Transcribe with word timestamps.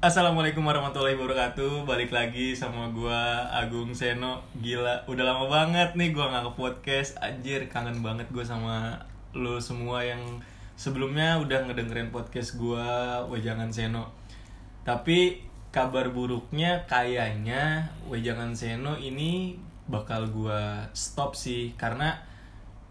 Assalamualaikum 0.00 0.64
warahmatullahi 0.64 1.12
wabarakatuh. 1.12 1.84
Balik 1.84 2.08
lagi 2.08 2.56
sama 2.56 2.88
gua 2.88 3.44
Agung 3.52 3.92
Seno. 3.92 4.40
Gila, 4.56 5.04
udah 5.04 5.24
lama 5.28 5.44
banget 5.44 5.92
nih 5.92 6.16
gua 6.16 6.32
nggak 6.32 6.48
ke 6.48 6.52
podcast 6.56 7.20
Anjir, 7.20 7.68
kangen 7.68 8.00
banget 8.00 8.24
gua 8.32 8.40
sama 8.40 8.96
lo 9.36 9.60
semua 9.60 10.00
yang 10.00 10.40
sebelumnya 10.72 11.36
udah 11.36 11.68
ngedengerin 11.68 12.08
podcast 12.08 12.56
gua 12.56 13.20
Wejangan 13.28 13.68
Seno. 13.68 14.08
Tapi 14.88 15.44
kabar 15.68 16.08
buruknya 16.16 16.88
kayaknya 16.88 17.92
Wejangan 18.08 18.56
Seno 18.56 18.96
ini 18.96 19.60
bakal 19.84 20.32
gua 20.32 20.88
stop 20.96 21.36
sih. 21.36 21.76
Karena 21.76 22.16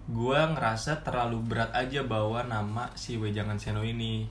gua 0.06 0.54
ngerasa 0.54 1.02
terlalu 1.02 1.42
berat 1.42 1.74
aja 1.74 2.06
bawa 2.06 2.46
nama 2.46 2.94
si 2.94 3.18
Wejangan 3.18 3.58
Seno 3.58 3.82
ini. 3.82 4.30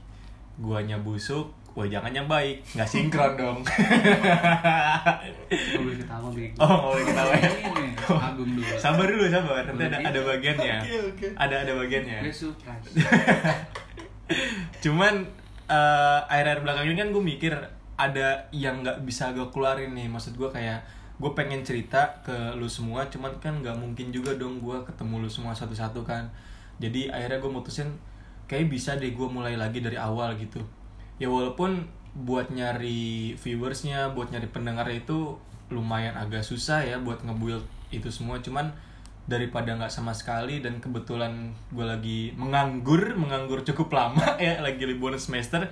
Guanya 0.62 1.02
busuk 1.02 1.57
wejangannya 1.79 2.26
baik 2.26 2.58
nggak 2.74 2.88
sinkron 2.90 3.32
dong. 3.40 3.62
Gak 3.62 3.79
boleh 5.79 5.96
ketawa 6.03 6.29
bego. 6.34 6.58
oh 6.58 6.66
nggak 6.66 6.90
boleh 6.90 7.04
ketawa 7.07 7.32
ya? 7.39 7.50
Ini, 7.54 7.86
Agung 8.08 8.50
dulu. 8.58 8.75
sabar 8.75 9.07
dulu 9.07 9.25
sabar. 9.30 9.62
Nanti 9.70 9.84
ada 9.86 9.98
ada 10.11 10.20
bagiannya. 10.26 10.76
Oke, 10.82 10.96
oke. 11.14 11.26
ada 11.39 11.54
ada 11.62 11.72
bagiannya. 11.79 12.18
Cuman 14.84 15.14
eh, 15.68 16.20
akhir-akhir 16.26 16.61
belakang 16.67 16.84
ini 16.90 16.96
kan 16.98 17.08
gue 17.14 17.22
mikir 17.22 17.54
ada 17.98 18.46
yang 18.54 18.82
nggak 18.82 19.03
bisa 19.06 19.31
gue 19.32 19.46
keluarin 19.54 19.95
nih. 19.95 20.11
Maksud 20.11 20.34
gue 20.34 20.50
kayak 20.50 20.82
gue 21.18 21.31
pengen 21.34 21.67
cerita 21.67 22.22
ke 22.22 22.54
lu 22.54 22.70
semua 22.70 23.03
cuman 23.11 23.42
kan 23.42 23.58
nggak 23.58 23.75
mungkin 23.75 24.14
juga 24.14 24.39
dong 24.39 24.62
gue 24.62 24.79
ketemu 24.86 25.26
lu 25.26 25.31
semua 25.31 25.54
satu-satu 25.54 26.03
kan. 26.03 26.26
Jadi 26.79 27.11
akhirnya 27.11 27.42
gue 27.42 27.50
mutusin 27.50 27.90
kayak 28.48 28.72
bisa 28.72 28.96
deh 28.96 29.12
gue 29.12 29.29
mulai 29.29 29.61
lagi 29.61 29.84
dari 29.84 30.00
awal 30.00 30.32
gitu 30.40 30.64
ya 31.18 31.29
walaupun 31.31 31.86
buat 32.19 32.50
nyari 32.50 33.34
viewersnya 33.39 34.11
buat 34.11 34.34
nyari 34.34 34.50
pendengarnya 34.50 35.03
itu 35.06 35.39
lumayan 35.69 36.17
agak 36.17 36.42
susah 36.42 36.83
ya 36.83 36.97
buat 36.98 37.23
ngebuild 37.23 37.62
itu 37.95 38.09
semua. 38.09 38.41
Cuman 38.41 38.73
daripada 39.29 39.77
nggak 39.77 39.92
sama 39.92 40.17
sekali 40.17 40.65
dan 40.65 40.81
kebetulan 40.81 41.53
gue 41.69 41.84
lagi 41.84 42.33
menganggur 42.34 43.12
menganggur 43.12 43.61
cukup 43.61 43.92
lama 43.92 44.25
ya 44.41 44.65
lagi 44.65 44.89
liburan 44.89 45.20
semester 45.20 45.69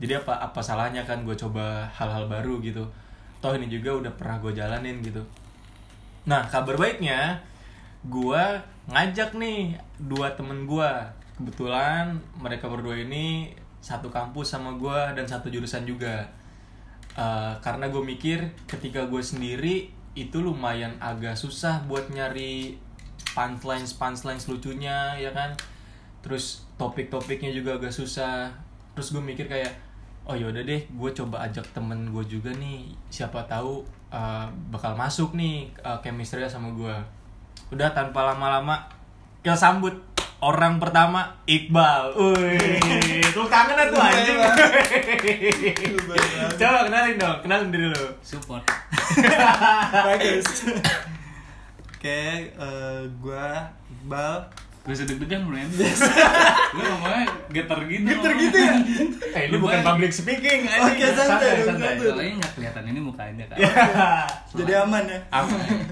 jadi 0.00 0.24
apa 0.24 0.40
apa 0.40 0.64
salahnya 0.64 1.04
kan 1.04 1.20
gue 1.22 1.36
coba 1.36 1.86
hal-hal 1.94 2.26
baru 2.26 2.58
gitu. 2.64 2.88
Toh 3.38 3.52
ini 3.54 3.68
juga 3.68 3.92
udah 3.94 4.12
pernah 4.16 4.40
gue 4.40 4.52
jalanin 4.56 5.04
gitu. 5.04 5.22
Nah 6.24 6.48
kabar 6.48 6.74
baiknya 6.80 7.38
gue 8.08 8.42
ngajak 8.90 9.36
nih 9.36 9.78
dua 9.96 10.34
temen 10.36 10.68
gue 10.68 10.90
kebetulan 11.40 12.20
mereka 12.36 12.68
berdua 12.68 13.00
ini 13.00 13.52
satu 13.84 14.08
kampus 14.08 14.56
sama 14.56 14.72
gue 14.80 15.00
dan 15.12 15.28
satu 15.28 15.52
jurusan 15.52 15.84
juga. 15.84 16.24
Eh, 17.14 17.54
karena 17.60 17.92
gue 17.92 18.00
mikir 18.00 18.40
ketika 18.64 19.04
gue 19.04 19.20
sendiri 19.20 19.92
itu 20.16 20.40
lumayan 20.40 20.96
agak 21.04 21.36
susah 21.36 21.84
buat 21.84 22.08
nyari 22.08 22.80
punchlines 23.36 23.92
punchlines 23.92 24.48
lucunya 24.48 25.12
ya 25.20 25.28
kan? 25.36 25.52
Terus 26.24 26.64
topik-topiknya 26.80 27.52
juga 27.52 27.76
agak 27.76 27.92
susah. 27.92 28.48
Terus 28.96 29.12
gue 29.12 29.20
mikir 29.20 29.44
kayak 29.52 29.76
oh 30.24 30.32
yaudah 30.32 30.64
deh 30.64 30.80
gue 30.88 31.10
coba 31.12 31.44
ajak 31.44 31.68
temen 31.76 32.08
gue 32.08 32.24
juga 32.24 32.56
nih. 32.56 32.88
Siapa 33.12 33.44
tahu 33.44 33.84
eh, 34.08 34.46
bakal 34.72 34.96
masuk 34.96 35.36
nih 35.36 35.68
uh, 35.84 36.00
chemistry 36.00 36.48
sama 36.48 36.72
gue 36.72 36.96
udah 37.72 37.90
tanpa 37.90 38.22
lama-lama 38.22 38.86
kita 39.42 39.56
sambut 39.56 39.92
orang 40.44 40.76
pertama 40.76 41.40
Iqbal. 41.48 42.12
Wih, 42.12 43.24
lu 43.32 43.42
kangen 43.48 43.88
tuh 43.88 44.00
anjing. 44.00 44.38
Coba 46.60 46.78
kenalin 46.84 47.16
dong, 47.16 47.38
kenalin 47.40 47.68
diri 47.72 47.88
lu. 47.88 48.06
Support. 48.20 48.68
Bagus. 49.90 50.68
Oke, 51.96 52.52
eh, 52.52 53.00
gua 53.24 53.72
Iqbal. 53.88 54.36
Gue 54.84 54.92
sedeg-degan 54.92 55.48
men. 55.48 55.64
Lu 56.76 56.80
ngomongnya 56.84 57.24
getar 57.48 57.80
gitu. 57.88 58.04
Getar 58.04 58.32
gitu 58.36 58.58
ya? 58.60 58.74
Eh, 59.34 59.48
ini 59.48 59.56
bukan 59.56 59.80
public 59.80 60.12
speaking. 60.12 60.68
Oke, 60.68 61.00
anjing. 61.00 61.16
santai 61.16 61.64
santai. 61.64 61.96
Soalnya 61.96 62.32
nggak 62.36 62.52
kelihatan 62.52 62.84
ini 62.92 63.00
mukanya 63.00 63.44
kan. 63.48 63.56
Ya. 63.56 63.72
Jadi 64.60 64.72
aman 64.76 65.02
ya. 65.08 65.18
Aman. 65.32 65.88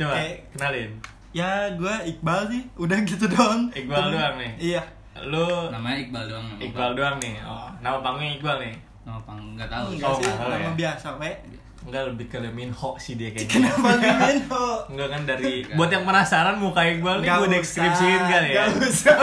Coba 0.00 0.16
Oke. 0.16 0.48
kenalin. 0.56 0.90
Ya, 1.30 1.50
gua 1.74 2.02
Iqbal 2.02 2.40
sih. 2.46 2.62
Udah 2.74 2.98
gitu 3.00 3.24
doang. 3.26 3.70
Iqbal 3.70 3.96
Temen- 4.00 4.12
doang 4.12 4.34
nih? 4.36 4.52
Iya. 4.58 4.82
Lu 5.22 5.46
Namanya 5.68 5.98
Iqbal 6.00 6.24
doang. 6.26 6.44
nama 6.44 6.58
Iqbal 6.60 6.90
doang 6.92 7.16
nih. 7.18 7.34
Oh, 7.40 7.68
nama 7.78 7.98
panggungnya 7.98 8.34
Iqbal 8.36 8.56
nih. 8.58 8.74
Nama 9.00 9.18
pang 9.20 9.38
nggak 9.52 9.68
tahu. 9.68 9.84
Enggak 9.92 10.06
Oh, 10.06 10.16
sih, 10.16 10.24
nggak 10.24 10.36
tahu 10.36 10.50
nama 10.50 10.60
ya. 10.60 10.70
biasa, 10.76 11.08
we. 11.16 11.32
Enggak 11.80 12.02
lebih 12.06 12.26
ke 12.28 12.36
Minho 12.46 12.90
sih 12.94 13.14
dia 13.14 13.30
kayaknya. 13.30 13.72
Kenapa 13.72 13.88
Minho? 14.22 14.64
Enggak 14.86 15.08
kan 15.08 15.20
dari 15.24 15.52
Enggak. 15.60 15.76
buat 15.76 15.90
yang 15.90 16.04
penasaran 16.04 16.56
muka 16.56 16.82
Iqbal 16.84 17.16
nih 17.18 17.28
gue 17.30 17.48
deskripsiin 17.54 18.22
kali 18.22 18.48
ya. 18.50 18.64
Gak 18.66 18.68
usah. 18.82 19.18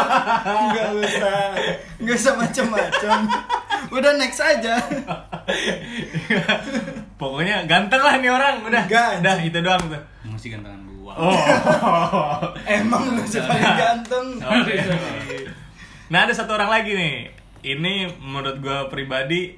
Gak 0.72 0.90
usah. 0.98 1.40
Gak 2.00 2.16
usah 2.16 2.34
macam-macam. 2.36 3.18
Udah 3.90 4.12
next 4.16 4.42
aja. 4.42 4.74
Pokoknya 7.18 7.66
ganteng 7.66 8.00
lah 8.00 8.16
nih 8.16 8.30
orang, 8.30 8.62
udah. 8.62 8.84
Enggak, 8.86 9.10
Udah 9.20 9.36
itu 9.40 9.60
doang 9.60 9.84
tuh. 9.84 10.02
Masih 10.24 10.50
gantengan 10.52 10.80
gua. 10.80 10.87
Oh. 11.18 11.34
Emang 12.78 13.04
lu 13.12 13.24
sih 13.24 13.42
paling 13.42 13.74
ganteng. 13.74 14.28
Oke. 14.38 14.76
Nah 16.08 16.24
ada 16.24 16.32
satu 16.32 16.54
orang 16.54 16.70
lagi 16.70 16.94
nih. 16.94 17.16
Ini 17.60 17.94
menurut 18.22 18.58
gue 18.58 18.78
pribadi 18.88 19.58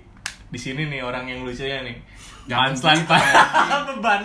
di 0.50 0.58
sini 0.58 0.88
nih 0.88 1.03
orang 1.03 1.28
yang 1.28 1.44
lucunya 1.44 1.84
nih. 1.84 1.98
Jangan 2.48 2.74
pak. 3.06 3.22
Beban. 3.94 4.22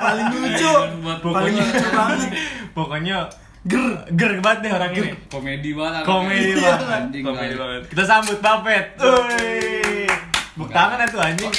Paling 0.00 0.26
lucu. 0.32 0.72
Buat 0.98 1.18
Paling 1.20 1.22
pokoknya- 1.22 1.66
lucu 1.68 1.88
banget. 1.92 2.30
Pokoknya 2.72 3.18
ger 3.62 3.84
ger 4.18 4.32
banget 4.42 4.58
deh 4.66 4.72
orang 4.72 4.90
ini. 4.90 5.10
Komedi 5.28 5.70
banget. 5.70 6.02
Komedi 6.02 6.52
Iya, 6.56 6.74
banget. 6.80 7.02
Komedi 7.22 7.54
banget. 7.54 7.82
Kita 7.86 8.02
sambut 8.02 8.38
Bapet. 8.40 8.98
Woi. 8.98 10.08
Buk 10.52 10.68
tangan 10.68 10.98
ya 10.98 11.06
tuh 11.06 11.20
anjing. 11.22 11.52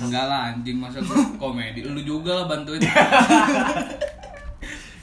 Enggak 0.00 0.24
lah 0.26 0.40
anjing 0.50 0.76
masa 0.78 0.98
gua 1.00 1.18
komedi. 1.42 1.84
Lu 1.84 2.00
juga 2.00 2.42
lah 2.42 2.46
bantuin. 2.46 2.80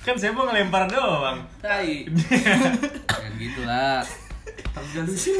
Kan 0.01 0.17
saya 0.17 0.33
mau 0.33 0.49
ngelempar 0.49 0.89
doang. 0.89 1.45
Tai. 1.61 1.91
Kan 3.11 3.31
gitu 3.37 3.61
lah. 3.63 4.01
Tapi 4.71 4.87
gak 4.91 5.03
lucu. 5.05 5.33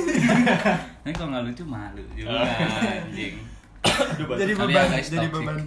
Ini 1.02 1.12
kalau 1.12 1.30
nggak 1.34 1.44
lucu 1.50 1.64
malu 1.66 2.04
juga 2.14 2.46
anjing. 2.46 3.36
Jadi 3.82 4.54
beban, 4.54 4.70
ya 4.70 4.86
guys, 4.88 5.10
jadi 5.10 5.28
beban. 5.28 5.58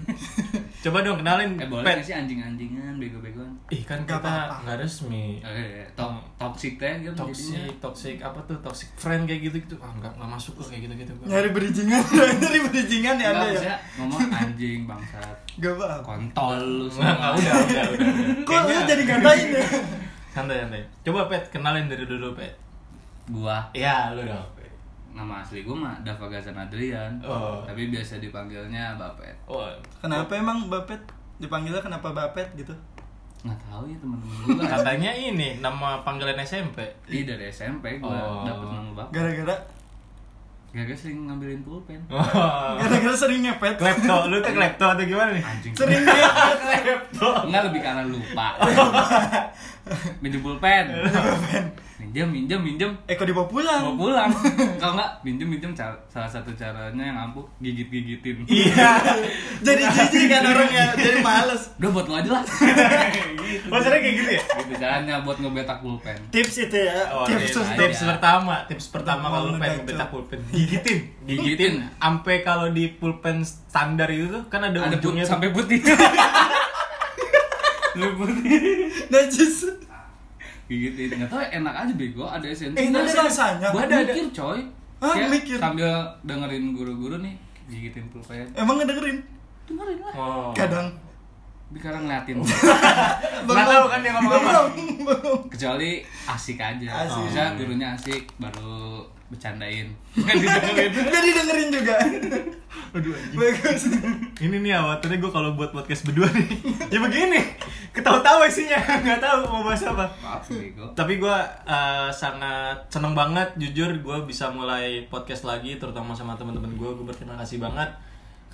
Coba 0.78 1.02
dong 1.02 1.18
kenalin 1.18 1.58
Eh 1.58 1.66
boleh 1.66 1.82
Pet. 1.82 2.06
sih 2.06 2.14
anjing-anjingan, 2.14 2.94
bego-begoan? 3.02 3.43
Ih 3.74 3.82
kan 3.82 3.98
Nggak 3.98 4.16
kita 4.16 4.30
apa-apa. 4.30 4.56
nggak 4.62 4.76
resmi. 4.78 5.26
Eh, 5.40 5.82
to 5.92 6.06
toxic 6.36 6.72
teh 6.76 6.94
gitu 7.00 7.10
toxic 7.12 7.58
jadinya. 7.58 7.82
toxic 7.82 8.16
apa 8.20 8.38
tuh 8.44 8.56
toxic 8.60 8.88
friend 8.94 9.22
kayak 9.24 9.40
gitu 9.44 9.56
gitu 9.58 9.74
ah 9.78 9.90
nggak 9.90 10.14
nggak 10.14 10.30
masuk 10.30 10.54
kok 10.54 10.70
kayak 10.70 10.86
gitu 10.86 10.94
gitu 11.00 11.12
Nyari 11.24 11.50
berijingan, 11.50 12.02
nyari 12.40 12.58
berijingan 12.62 13.16
ya 13.16 13.28
Anda 13.32 13.46
ya. 13.50 13.74
ngomong 13.96 14.30
anjing 14.30 14.80
bangsat. 14.84 15.36
Gak 15.56 15.74
apa. 15.74 15.98
Kontol 16.00 16.58
lu 16.62 16.86
nggak 16.86 16.94
semua. 16.94 17.34
udah 17.34 17.34
udah 17.34 17.54
udah, 17.58 17.84
udah. 17.90 18.08
Kok 18.48 18.60
lu 18.62 18.80
jadi 18.86 19.02
ngatain 19.04 19.48
ya? 19.50 19.64
santai 20.34 20.56
santai 20.60 20.82
coba 21.00 21.26
pet 21.26 21.42
kenalin 21.48 21.86
dari 21.86 22.04
dulu 22.04 22.34
pet 22.34 22.50
Gua 23.24 23.58
ya 23.72 24.10
lu 24.10 24.22
dong 24.22 24.46
nama 25.10 25.40
asli 25.40 25.62
gua 25.62 25.78
mah 25.80 25.94
Dava 26.02 26.26
Gazan 26.26 26.58
Adrian. 26.58 27.22
Oh. 27.22 27.62
Tapi 27.62 27.86
biasa 27.86 28.18
dipanggilnya 28.18 28.98
Bapet. 28.98 29.30
oh 29.44 29.70
Kenapa 29.96 30.34
emang 30.34 30.66
Bapet 30.66 30.98
dipanggilnya 31.36 31.78
kenapa 31.78 32.10
Bapet 32.10 32.50
gitu? 32.54 32.74
Nggak 33.44 33.58
tahu 33.62 33.82
ya 33.84 33.96
teman-teman 34.00 34.36
gua. 34.50 34.64
katanya 34.74 35.10
ini 35.12 35.48
nama 35.60 36.00
panggilan 36.00 36.40
SMP 36.40 36.80
Iya 37.04 37.22
dari 37.30 37.44
SMP 37.46 38.00
gua 38.00 38.08
Oh. 38.10 38.42
dapet 38.42 38.66
nama 38.66 38.90
Bapet. 38.94 39.12
Gara-gara 39.12 39.56
Gak 40.74 40.90
sering 40.98 41.30
ngambilin 41.30 41.62
pulpen. 41.62 42.02
oh. 42.10 42.74
gara-gara 42.74 43.14
sering 43.14 43.46
ngepet. 43.46 43.78
klepto 43.78 44.26
lu 44.26 44.42
tuh 44.42 44.50
klepto 44.58 44.86
atau 44.88 45.04
gimana 45.04 45.30
nih 45.30 45.44
Anjing. 45.44 45.70
Sering 45.70 46.02
ngepet. 46.02 46.82
klepto 46.82 47.28
Enggak 47.46 47.62
lebih 47.70 47.80
karena 47.80 48.02
lupa. 48.02 48.48
minjem 50.24 50.40
pulpen. 50.40 50.86
minjem, 51.94 52.26
minjem, 52.26 52.60
minjem. 52.60 52.90
Eh 53.04 53.14
kok 53.14 53.24
dibawa 53.24 53.44
pulang? 53.44 53.80
Mau 53.84 53.96
pulang. 53.98 54.32
Kalau 54.80 54.96
enggak 54.96 55.10
minjem, 55.20 55.46
minjem 55.46 55.72
cara, 55.72 55.92
salah 56.06 56.26
satu 56.26 56.50
caranya 56.52 57.04
yang 57.04 57.18
ampuh 57.20 57.44
gigit-gigitin. 57.58 58.44
iya 58.46 58.96
jadi 59.66 59.82
jijik 59.84 60.24
kan 60.26 60.42
orangnya, 60.42 60.84
jadi 60.94 61.20
males. 61.20 61.68
Udah 61.76 61.90
buat 61.90 62.06
lo 62.06 62.14
aja 62.14 62.30
lah. 62.32 62.44
maksudnya 63.64 64.00
kayak 64.00 64.14
gitu 64.16 64.30
ya 64.30 64.42
gitu 64.42 64.72
caranya 64.76 65.14
buat 65.22 65.36
ngebetak 65.36 65.78
pulpen. 65.78 66.18
Tips 66.28 66.54
itu 66.60 66.78
ya, 66.80 66.96
Oh, 67.12 67.24
tips 67.24 67.40
tips, 67.44 67.54
tuh. 67.54 67.62
aja. 67.62 67.78
tips 67.78 68.00
pertama, 68.04 68.54
tips 68.66 68.86
pertama 68.88 69.24
kalau 69.28 69.46
lu 69.46 69.56
pengen 69.56 69.78
ngaco. 69.78 69.88
betak 69.88 70.08
pulpen, 70.08 70.38
gigitin, 70.50 70.98
gigitin. 71.22 71.38
Gigitin. 71.38 71.74
Sampai 71.94 72.36
kalau 72.40 72.66
di 72.68 72.88
pulpen 72.90 73.44
standar 73.44 74.08
itu 74.08 74.28
tuh 74.28 74.42
kan 74.48 74.64
ada, 74.64 74.78
Ada 74.82 74.96
ujungnya 74.96 75.24
sampai 75.24 75.52
putih. 75.52 75.80
Putih. 77.94 78.90
Najis. 79.08 79.56
Gigitin. 80.64 81.08
Enggak 81.14 81.28
tahu 81.28 81.42
enak 81.44 81.74
aja 81.76 81.92
bego, 81.92 82.24
ada 82.24 82.42
esensi. 82.44 82.74
Eh, 82.74 82.88
ada 82.88 83.04
rasanya. 83.04 83.68
Buat 83.70 83.84
Ada, 83.84 83.94
ada. 84.00 84.12
mikir, 84.12 84.26
coy. 84.32 84.60
Ah, 84.96 85.12
Ya, 85.12 85.26
mikir. 85.28 85.58
sambil 85.58 85.92
dengerin 86.22 86.72
guru-guru 86.72 87.20
nih 87.20 87.36
gigitin 87.66 88.08
pulpen 88.08 88.48
Emang 88.54 88.76
ngedengerin? 88.78 89.20
dengerin 89.64 89.98
lah 90.00 90.14
Oh. 90.14 90.48
Kadang. 90.50 90.88
Sekarang 91.74 92.06
ngeliatin 92.06 92.36
Nggak 93.46 93.66
tahu 93.66 93.84
kan 93.90 93.98
dia 94.00 94.12
ngomong 94.16 94.32
apa. 94.32 94.60
Kecuali 95.50 95.90
asik 96.24 96.58
aja 96.58 96.88
Asik. 97.04 97.20
bisa 97.28 97.42
gurunya 97.58 97.92
asik 97.92 98.22
baru 98.38 99.04
bercandain 99.24 99.88
didengerin 100.14 100.90
Gak 100.94 101.22
didengerin 101.24 101.68
juga. 101.72 101.96
Aduh 102.94 103.10
anjing. 103.10 104.30
Ini 104.38 104.56
nih 104.62 104.72
awatannya 104.78 105.18
gue 105.18 105.32
kalau 105.32 105.50
buat 105.58 105.74
podcast 105.74 106.06
berdua 106.06 106.30
nih. 106.30 106.46
ya 106.94 107.02
begini. 107.02 107.42
Ketawa-tawa 107.90 108.46
isinya. 108.46 108.78
Nggak 108.78 109.18
tahu 109.18 109.38
mau 109.50 109.66
bahas 109.66 109.82
apa. 109.82 110.06
maaf 110.22 110.46
bego 110.46 110.86
Tapi 110.94 111.18
gue 111.18 111.36
uh, 111.66 112.08
sangat 112.14 112.78
seneng 112.86 113.18
banget 113.18 113.50
jujur 113.58 113.90
gue 113.90 114.18
bisa 114.30 114.50
mulai 114.54 115.02
podcast 115.10 115.42
lagi 115.42 115.74
terutama 115.82 116.14
sama 116.14 116.38
teman-teman 116.38 116.70
gue 116.70 116.90
gue 116.94 117.04
berterima 117.04 117.34
kasih 117.42 117.58
banget 117.58 117.90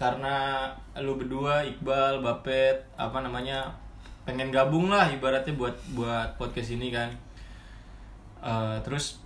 karena 0.01 0.65
lu 0.97 1.21
berdua 1.21 1.61
Iqbal 1.61 2.25
Bapet 2.25 2.89
apa 2.97 3.21
namanya 3.21 3.69
pengen 4.25 4.49
gabung 4.49 4.89
lah 4.89 5.13
ibaratnya 5.13 5.53
buat 5.53 5.77
buat 5.93 6.41
podcast 6.41 6.73
ini 6.73 6.89
kan. 6.89 7.13
Uh, 8.41 8.81
terus 8.81 9.21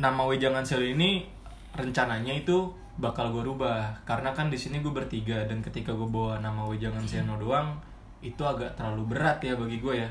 nama 0.00 0.24
Wejangan 0.24 0.64
Sel 0.64 0.96
ini 0.96 1.28
rencananya 1.76 2.32
itu 2.32 2.72
bakal 2.96 3.28
gue 3.28 3.44
rubah. 3.44 3.92
Karena 4.08 4.32
kan 4.32 4.48
di 4.48 4.56
sini 4.56 4.80
gue 4.80 4.88
bertiga 4.88 5.44
dan 5.44 5.60
ketika 5.60 5.92
gue 5.92 6.08
bawa 6.08 6.40
nama 6.40 6.64
Wejangan 6.64 7.04
Seno 7.04 7.36
doang 7.36 7.76
itu 8.24 8.40
agak 8.40 8.72
terlalu 8.80 9.12
berat 9.12 9.36
ya 9.44 9.52
bagi 9.52 9.84
gue 9.84 10.00
ya. 10.00 10.08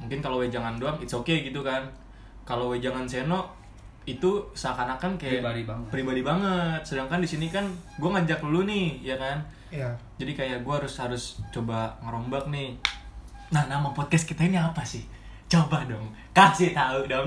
Mungkin 0.00 0.24
kalau 0.24 0.40
Wejangan 0.40 0.80
doang 0.80 0.96
it's 1.04 1.12
okay 1.12 1.44
gitu 1.44 1.60
kan. 1.60 1.84
Kalau 2.48 2.72
Wejangan 2.72 3.04
Seno 3.04 3.59
itu 4.10 4.30
seakan-akan 4.52 5.14
kayak 5.14 5.38
Pribadi 5.38 5.62
banget. 5.62 5.86
pribadi 5.88 6.22
banget. 6.22 6.80
Sedangkan 6.82 7.18
di 7.18 7.28
sini 7.28 7.46
kan 7.46 7.66
gue 7.94 8.08
ngajak 8.08 8.40
lu 8.42 8.64
nih 8.64 9.00
ya 9.02 9.16
kan? 9.16 9.38
Iya. 9.70 9.86
jadi 10.18 10.34
kayak 10.34 10.58
gue 10.60 10.74
harus 10.74 10.98
harus 10.98 11.24
coba 11.48 11.94
ngerombak 12.00 12.50
nih. 12.50 12.74
Nah 13.48 13.66
nama 13.66 13.90
podcast 13.90 14.24
kita 14.24 14.42
ini 14.42 14.54
apa 14.54 14.82
sih? 14.82 15.06
Coba 15.46 15.82
dong. 15.84 16.10
Kasih 16.30 16.70
tahu 16.70 17.06
dong. 17.06 17.26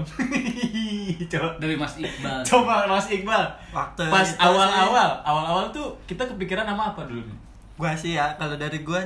Coba. 1.31 1.55
Dari 1.55 1.75
Mas 1.75 1.95
Iqbal. 1.97 2.39
Coba 2.49 2.83
Mas 2.85 3.07
Iqbal. 3.07 3.43
Waktu 3.71 4.03
pas 4.07 4.29
awal-awal 4.37 5.23
awal-awal 5.23 5.65
tuh 5.69 5.91
kita 6.03 6.23
kepikiran 6.25 6.63
nama 6.63 6.91
apa 6.91 7.03
dulu 7.03 7.19
nih? 7.21 7.37
Gua 7.75 7.91
sih 7.93 8.15
ya, 8.15 8.31
kalau 8.35 8.55
dari 8.55 8.79
gua 8.81 9.03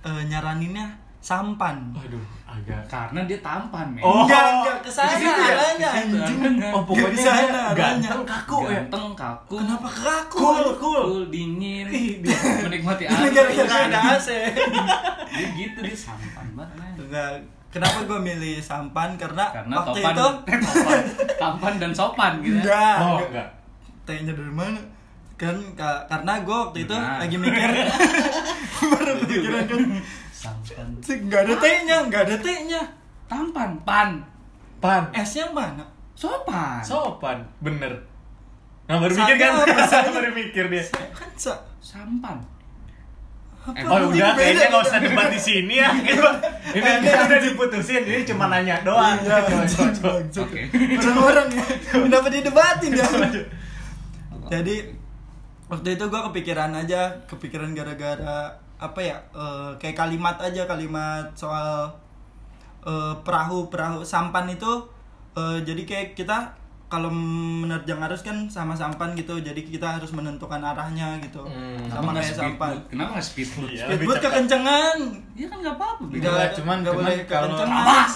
eh, 0.00 0.22
nyaraninnya 0.24 0.88
sampan. 1.20 1.92
waduh 1.92 2.20
agak 2.54 2.82
karena 2.86 3.20
dia 3.24 3.38
tampan 3.40 3.86
men 3.88 4.00
Oh. 4.00 4.22
Enggak, 4.22 4.44
enggak 4.54 4.78
ke 4.80 4.90
sana 4.90 5.10
ya? 5.12 5.32
arahnya 5.34 5.88
anjing. 5.92 6.38
arahnya. 6.38 6.68
oh 6.70 6.82
pokoknya 6.82 7.10
dia 7.12 7.32
arahnya. 7.32 7.72
ganteng 7.74 8.22
kaku 8.24 8.56
ya 8.62 8.70
ganteng 8.78 9.06
kaku 9.12 9.56
Kenapa 9.58 9.88
kaku? 9.90 10.38
cool 10.38 10.66
cool 10.74 11.02
cool 11.02 11.20
dingin 11.28 11.86
menikmati 12.60 13.04
alam 13.04 13.26
gara-gara 13.28 13.76
ada 13.84 14.00
AC. 14.14 14.28
dia 15.28 15.46
gitu 15.52 15.78
dia 15.80 15.96
sampan 15.96 16.46
banget 16.52 16.70
men. 16.76 16.94
Enggak. 17.00 17.30
Kenapa 17.68 17.98
gua 18.04 18.18
milih 18.20 18.56
sampan? 18.60 19.18
Karena, 19.18 19.50
karena 19.50 19.74
waktu 19.76 19.98
topan 19.98 20.14
itu 20.14 20.26
topan 20.70 20.98
tampan 21.34 21.74
dan 21.76 21.90
sopan 21.90 22.32
gitu 22.38 22.54
ya. 22.54 22.62
enggak. 22.62 22.96
oh 22.96 23.06
enggak. 23.18 23.28
enggak 23.28 23.48
T-nya 24.04 24.32
dari 24.32 24.52
mana? 24.52 24.78
Kan 25.34 25.56
ka- 25.74 26.06
karena 26.06 26.32
gua 26.40 26.56
waktu 26.64 26.78
itu 26.82 26.94
Benar. 26.94 27.18
lagi 27.18 27.34
mikir 27.34 27.70
baru 28.92 29.12
kepikiran 29.18 29.62
kan 29.66 29.80
sampan 30.44 30.88
sih 31.00 31.16
enggak 31.24 31.48
ada 31.48 31.54
T-nya, 31.56 31.96
enggak 32.04 32.22
ada 32.28 32.36
T-nya. 32.36 32.82
tampan. 33.24 33.70
Pan. 33.88 34.10
Pan. 34.84 35.02
S-nya 35.16 35.48
mana? 35.48 35.84
sopan. 36.14 36.80
Sopan. 36.84 37.38
Bener. 37.58 37.92
Nah 38.84 39.00
baru 39.00 39.12
Sanya 39.16 39.34
mikir 39.34 39.38
kan 39.40 40.12
baru 40.20 40.30
mikir 40.36 40.64
dia. 40.68 40.84
Kan 41.16 41.30
sa 41.34 41.56
sampan. 41.80 42.38
Apa 43.64 43.80
Oh 43.88 44.12
udah 44.12 44.36
kayaknya 44.36 44.68
nggak 44.68 44.84
usah 44.84 45.00
debat 45.00 45.32
di 45.32 45.40
sini 45.40 45.80
ya. 45.80 45.88
Ini 45.88 46.90
kita 47.00 47.20
udah 47.24 47.40
diputusin, 47.40 48.04
jadi 48.04 48.22
cuma 48.28 48.52
nanya 48.52 48.84
doang. 48.84 49.16
Iya. 49.24 49.40
Oke. 50.36 50.68
Orang-orang 51.00 51.48
ya. 51.48 51.64
Kenapa 52.04 52.28
didebatin 52.28 52.90
ya. 52.92 53.08
Jadi 54.52 54.76
Waktu 55.64 55.96
itu 55.96 56.04
gue 56.12 56.20
kepikiran 56.28 56.76
aja 56.76 57.24
Kepikiran 57.24 57.72
gara-gara 57.72 58.52
Apa 58.76 58.98
ya 58.98 59.16
eh, 59.30 59.70
Kayak 59.76 59.96
kalimat 59.98 60.36
aja 60.36 60.62
Kalimat 60.64 61.26
soal 61.32 61.86
eh, 62.82 63.14
Perahu 63.18 63.66
Perahu 63.66 64.02
Sampan 64.02 64.46
itu 64.46 64.72
eh, 65.32 65.58
Jadi 65.60 65.82
kayak 65.82 66.12
kita 66.12 66.52
Kalau 66.84 67.10
menerjang 67.10 67.98
arus 68.00 68.20
kan 68.20 68.46
sama 68.46 68.70
sampan 68.72 69.12
gitu 69.12 69.34
Jadi 69.36 69.64
kita 69.64 69.94
harus 69.94 70.10
menentukan 70.10 70.60
arahnya 70.60 71.18
gitu 71.18 71.42
Hmm. 71.44 71.80
Sama 71.88 72.10
kayak 72.12 72.30
sampan 72.30 72.74
kenapa 72.86 73.08
nggak 73.12 73.26
speedboat 73.26 73.66
Iya. 73.68 73.84
Speedboat 73.88 74.18
kekencengan 74.20 74.98
Iya 75.32 75.46
kan 75.48 75.58
nggak 75.60 75.74
apa-apa 75.74 76.02
Enggak, 76.08 76.48
cuman 76.54 76.76
nggak 76.80 76.94
boleh 76.94 77.16
kalau 77.24 77.46
kekencengan. 77.48 78.08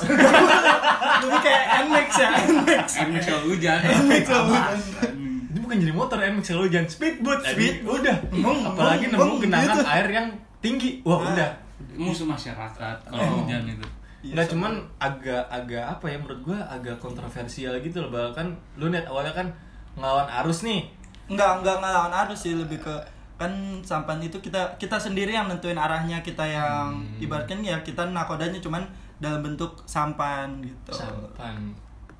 Lebih 1.19 1.41
kayak 1.47 1.65
NMAX 1.81 2.09
ya 2.15 2.29
NMAX 2.37 2.87
Ini 3.01 3.19
kalau 3.21 3.43
hujan 3.47 3.79
NMAX 3.81 4.25
Abas. 4.29 4.81
bukan. 4.85 5.13
ini 5.49 5.59
bukan 5.61 5.77
jadi 5.81 5.95
motor 5.95 6.19
MX 6.19 6.45
kalau 6.47 6.63
hujan 6.63 6.85
speedboat. 6.87 7.41
Speed. 7.43 7.75
udah. 7.83 8.17
Apalagi 8.65 9.05
nemu 9.09 9.35
genangan 9.39 9.77
gitu. 9.77 9.85
air 9.87 10.09
yang 10.09 10.29
tinggi. 10.59 11.01
Wah, 11.03 11.21
Nah. 11.21 11.33
udah. 11.33 11.51
musuh 11.95 12.27
masyarakat 12.27 12.75
kalau 13.01 13.23
Oh. 13.23 13.39
hujan 13.41 13.63
itu 13.65 13.87
Iya, 14.19 14.35
Enggak 14.35 14.45
sama. 14.45 14.53
cuman 14.53 14.73
agak 14.99 15.43
agak 15.47 15.85
apa 15.89 16.05
ya 16.05 16.19
menurut 16.19 16.41
gua 16.43 16.59
agak 16.67 16.99
kontroversial 16.99 17.71
gitu 17.79 18.01
loh 18.01 18.11
bahkan 18.11 18.51
lu 18.75 18.89
net 18.89 19.07
awalnya 19.07 19.31
kan 19.33 19.47
ngelawan 19.95 20.27
arus 20.43 20.67
nih. 20.67 20.91
Enggak, 21.29 21.63
enggak 21.63 21.79
ngelawan 21.79 22.11
arus 22.19 22.43
sih 22.43 22.53
lebih 22.53 22.79
ke 22.79 22.91
kan 23.37 23.47
sampan 23.81 24.19
itu 24.19 24.35
kita 24.37 24.59
kita 24.75 24.99
sendiri 24.99 25.31
yang 25.31 25.47
nentuin 25.47 25.79
arahnya 25.79 26.19
kita 26.19 26.43
yang 26.43 26.91
Hmm. 26.91 27.23
ibaratkan 27.23 27.63
ya 27.63 27.79
kita 27.79 28.03
nakodanya 28.09 28.59
cuman 28.59 28.83
dalam 29.17 29.39
bentuk 29.41 29.71
sampan 29.85 30.51
gitu. 30.59 30.91
Sampan. 30.91 31.71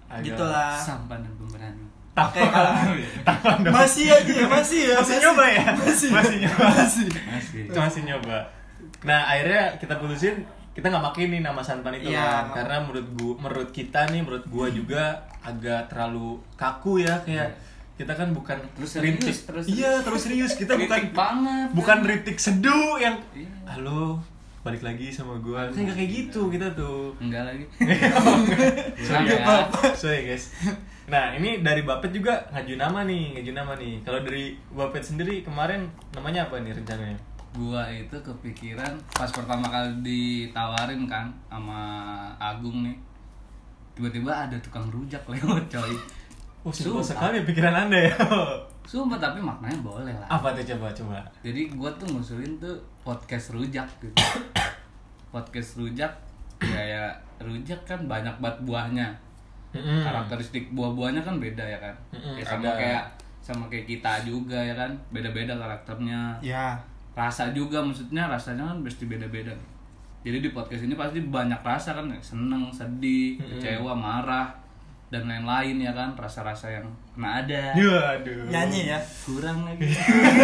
Agak- 0.07 0.23
Gitu 0.25 0.43
lah. 0.45 0.79
sampan 0.79 1.19
dan 1.19 1.35
pemberani 1.35 1.83
Oke 2.21 2.43
kalau 2.43 2.73
masih 3.71 4.07
aja 4.09 4.33
ya, 4.35 4.47
masih 4.47 4.81
ya. 4.85 4.95
Masih 4.99 5.17
nyoba 5.21 5.45
ya? 5.47 5.65
Masih. 5.77 6.09
Masih 6.11 6.37
nyoba. 6.41 6.65
Masih. 6.75 7.09
masih 7.09 7.61
masih 7.71 8.03
nyoba 8.05 8.39
nah 8.99 9.21
akhirnya 9.25 9.79
kita 9.79 9.95
putusin 9.95 10.43
kita 10.75 10.87
nggak 10.89 11.05
pakai 11.05 11.27
nih 11.29 11.41
nama 11.41 11.59
santan 11.59 11.95
itu 11.95 12.11
Iya. 12.11 12.19
kan 12.19 12.45
karena 12.53 12.77
menurut 12.81 13.07
gua 13.15 13.35
menurut 13.37 13.71
kita 13.71 14.07
nih 14.09 14.23
menurut 14.23 14.47
gua 14.47 14.67
juga 14.69 15.03
agak 15.41 15.87
terlalu 15.89 16.39
kaku 16.55 16.99
ya 16.99 17.19
kayak 17.21 17.55
kita 17.95 18.11
kan 18.13 18.31
bukan 18.31 18.59
Terus 18.75 18.91
serius, 18.93 19.07
rintik 19.13 19.37
terus 19.45 19.65
iya 19.67 19.93
terus 20.01 20.21
serius 20.21 20.55
kita 20.55 20.75
bukan 20.77 21.11
banget 21.13 21.69
bukan 21.73 21.99
rintik 22.01 22.39
seduh 22.39 22.95
yang 22.97 23.19
Iya. 23.33 23.51
halo 23.69 24.19
balik 24.59 24.83
lagi 24.83 25.09
sama 25.09 25.39
gua 25.39 25.71
kan 25.71 25.81
nggak 25.81 25.97
kayak 25.97 26.11
gitu 26.13 26.41
kita 26.49 26.67
tuh 26.73 27.15
enggak 27.19 27.47
lagi 27.47 27.65
Sorry 29.07 29.25
Enggak 29.25 29.41
ya. 29.41 29.95
Sorry 29.95 30.21
guys. 30.25 30.51
Nah 31.07 31.33
ini 31.33 31.63
dari 31.63 31.83
Bapet 31.83 32.11
juga 32.11 32.45
ngaju 32.53 32.75
nama 32.77 33.01
nih, 33.03 33.33
ngaju 33.33 33.53
nama 33.55 33.73
nih. 33.75 34.03
Kalau 34.03 34.21
dari 34.21 34.53
Bapet 34.69 35.01
sendiri 35.01 35.41
kemarin 35.41 35.87
namanya 36.13 36.45
apa 36.45 36.61
nih 36.61 36.75
rencananya? 36.75 37.17
gua 37.49 37.89
itu 37.89 38.13
kepikiran 38.13 38.93
pas 39.09 39.33
pertama 39.33 39.67
kali 39.67 39.89
ditawarin 40.05 41.09
kan 41.09 41.33
sama 41.49 41.81
Agung 42.37 42.85
nih 42.85 42.93
tiba-tiba 43.97 44.31
ada 44.31 44.55
tukang 44.61 44.85
rujak 44.93 45.25
lewat 45.33 45.65
coy 45.67 45.97
Oh, 46.63 46.75
sekali 47.01 47.41
pikiran 47.49 47.89
anda 47.89 47.97
ya. 47.97 48.13
Sumpah 48.89 49.21
tapi 49.21 49.37
maknanya 49.37 49.77
boleh 49.79 50.15
lah 50.15 50.25
apa 50.27 50.49
tuh 50.51 50.65
coba 50.67 50.89
coba? 50.91 51.21
jadi 51.39 51.69
gua 51.71 51.93
tuh 51.95 52.09
ngusulin 52.09 52.57
tuh 52.57 52.73
podcast 53.05 53.53
rujak 53.53 53.85
gitu 54.01 54.17
podcast 55.29 55.77
rujak 55.77 56.09
ya 56.59 56.83
ya 56.83 57.05
rujak 57.39 57.77
kan 57.85 58.01
banyak 58.03 58.33
banget 58.35 58.59
buahnya 58.65 59.07
Mm-mm. 59.69 60.01
karakteristik 60.01 60.73
buah-buahnya 60.73 61.21
kan 61.21 61.37
beda 61.37 61.61
ya 61.61 61.79
kan 61.79 61.95
Mm-mm, 62.11 62.35
ya 62.35 62.45
sama 62.47 62.65
ada. 62.67 62.81
kayak 62.81 63.05
sama 63.39 63.65
kayak 63.69 63.85
kita 63.87 64.13
juga 64.25 64.57
ya 64.57 64.73
kan 64.75 64.91
beda-beda 65.11 65.53
karakternya 65.55 66.33
Ya. 66.41 66.73
rasa 67.13 67.53
juga 67.53 67.79
maksudnya 67.79 68.25
rasanya 68.27 68.65
kan 68.65 68.81
pasti 68.81 69.05
beda-beda 69.05 69.53
jadi 70.19 70.41
di 70.41 70.51
podcast 70.51 70.83
ini 70.83 70.97
pasti 70.97 71.21
banyak 71.23 71.61
rasa 71.61 71.93
kan 71.93 72.09
seneng 72.19 72.73
sedih 72.73 73.37
Mm-mm. 73.37 73.61
kecewa 73.61 73.93
marah 73.93 74.49
dan 75.09 75.25
lain-lain 75.25 75.77
ya 75.79 75.91
kan 75.91 76.13
rasa-rasa 76.13 76.69
yang 76.71 76.85
kena 77.11 77.41
ada 77.41 77.73
Ya, 77.73 77.97
aduh. 78.15 78.45
Nyanyi 78.47 78.89
ya. 78.89 79.01
kurang 79.25 79.65
lagi 79.65 79.89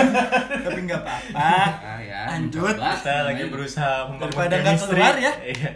Tapi 0.65 0.79
enggak 0.81 1.01
apa-apa. 1.01 1.37
ah 1.77 2.01
ya 2.01 2.21
Lanjut. 2.31 2.73
mencoba. 2.73 2.97
Kita 2.97 3.15
lagi 3.25 3.45
berusaha 3.47 4.09
Daripada 4.17 4.55
nggak 4.59 4.77
keluar 4.81 5.15
ya. 5.15 5.33
Iya. 5.45 5.71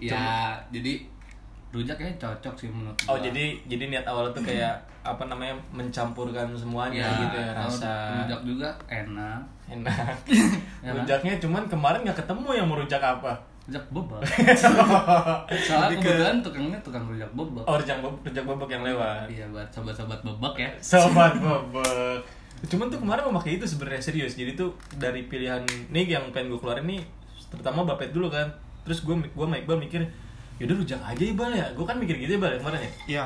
ya 0.00 0.24
jadi 0.70 0.92
rujak 1.70 1.94
kayaknya 1.94 2.16
cocok 2.18 2.54
sih 2.56 2.68
menurut 2.68 2.96
Oh 3.04 3.14
gua. 3.14 3.22
jadi 3.22 3.44
jadi 3.64 3.84
niat 3.88 4.02
awal 4.04 4.30
tuh 4.30 4.40
kayak 4.40 4.74
apa 5.00 5.22
namanya 5.24 5.54
mencampurkan 5.70 6.50
semuanya 6.52 7.00
ya, 7.00 7.20
gitu 7.20 7.36
ya 7.36 7.50
rasa 7.52 7.92
rujak 8.20 8.40
juga 8.44 8.68
enak 8.86 9.40
enak. 9.68 10.14
Ya? 10.80 10.90
Rujaknya 10.90 11.36
cuman 11.36 11.62
kemarin 11.66 12.00
nggak 12.02 12.18
ketemu 12.18 12.48
yang 12.54 12.64
mau 12.64 12.74
rujak 12.74 12.98
apa. 12.98 13.36
Rujak 13.62 13.84
bebek. 13.88 14.20
Soalnya 15.60 15.88
Lebih 15.88 15.96
ke- 15.96 16.04
kebetulan 16.04 16.36
tukangnya 16.40 16.78
tukang 16.80 17.04
rujak 17.04 17.30
bebek. 17.30 17.64
Oh 17.64 17.74
rujak 17.74 17.98
bebek 17.98 18.20
rujak 18.24 18.44
bebek 18.44 18.68
yang 18.70 18.82
lewat. 18.84 19.24
Iya 19.26 19.44
buat 19.48 19.68
sobat-sobat 19.68 20.20
bebek 20.20 20.54
ya. 20.56 20.70
Sobat 20.80 21.32
bebek. 21.34 22.18
Cuman 22.70 22.86
tuh 22.88 22.98
kemarin 22.98 23.22
mau 23.24 23.34
pakai 23.34 23.56
itu 23.56 23.64
sebenarnya 23.64 24.02
serius. 24.02 24.34
Jadi 24.34 24.52
tuh 24.52 24.70
dari 24.94 25.24
pilihan 25.24 25.62
nih 25.88 26.04
yang 26.10 26.28
pengen 26.30 26.50
gue 26.50 26.58
keluarin 26.58 26.84
nih 26.84 27.00
terutama 27.48 27.84
bapet 27.84 28.10
dulu 28.10 28.28
kan. 28.28 28.48
Terus 28.82 29.00
gue 29.00 29.14
gue 29.14 29.44
sama 29.44 29.56
Iqbal 29.56 29.78
mikir 29.78 30.02
yaudah 30.56 30.76
rujak 30.76 31.00
aja 31.00 31.22
Iqbal 31.22 31.50
ya. 31.52 31.66
Gue 31.72 31.84
kan 31.84 31.96
mikir 31.96 32.16
gitu 32.16 32.30
ya 32.30 32.36
Iqbal 32.36 32.50
ya 32.50 32.58
kemarin 32.58 32.80
ya? 32.80 32.90
Iya. 33.06 33.24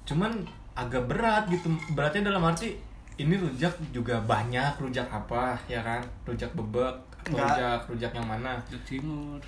cuman 0.00 0.32
agak 0.72 1.04
berat 1.06 1.44
gitu. 1.46 1.66
Beratnya 1.92 2.26
dalam 2.26 2.40
arti 2.42 2.72
ini 3.14 3.36
rujak 3.36 3.68
juga 3.90 4.16
banyak 4.18 4.78
rujak 4.78 5.04
apa 5.06 5.58
ya 5.66 5.80
kan? 5.80 6.00
Rujak 6.24 6.48
bebek. 6.52 6.94
Rujak 7.26 7.80
rujak 7.86 8.12
yang 8.12 8.24
mana 8.24 8.56
rujak 8.58 8.82
cingur 8.84 9.40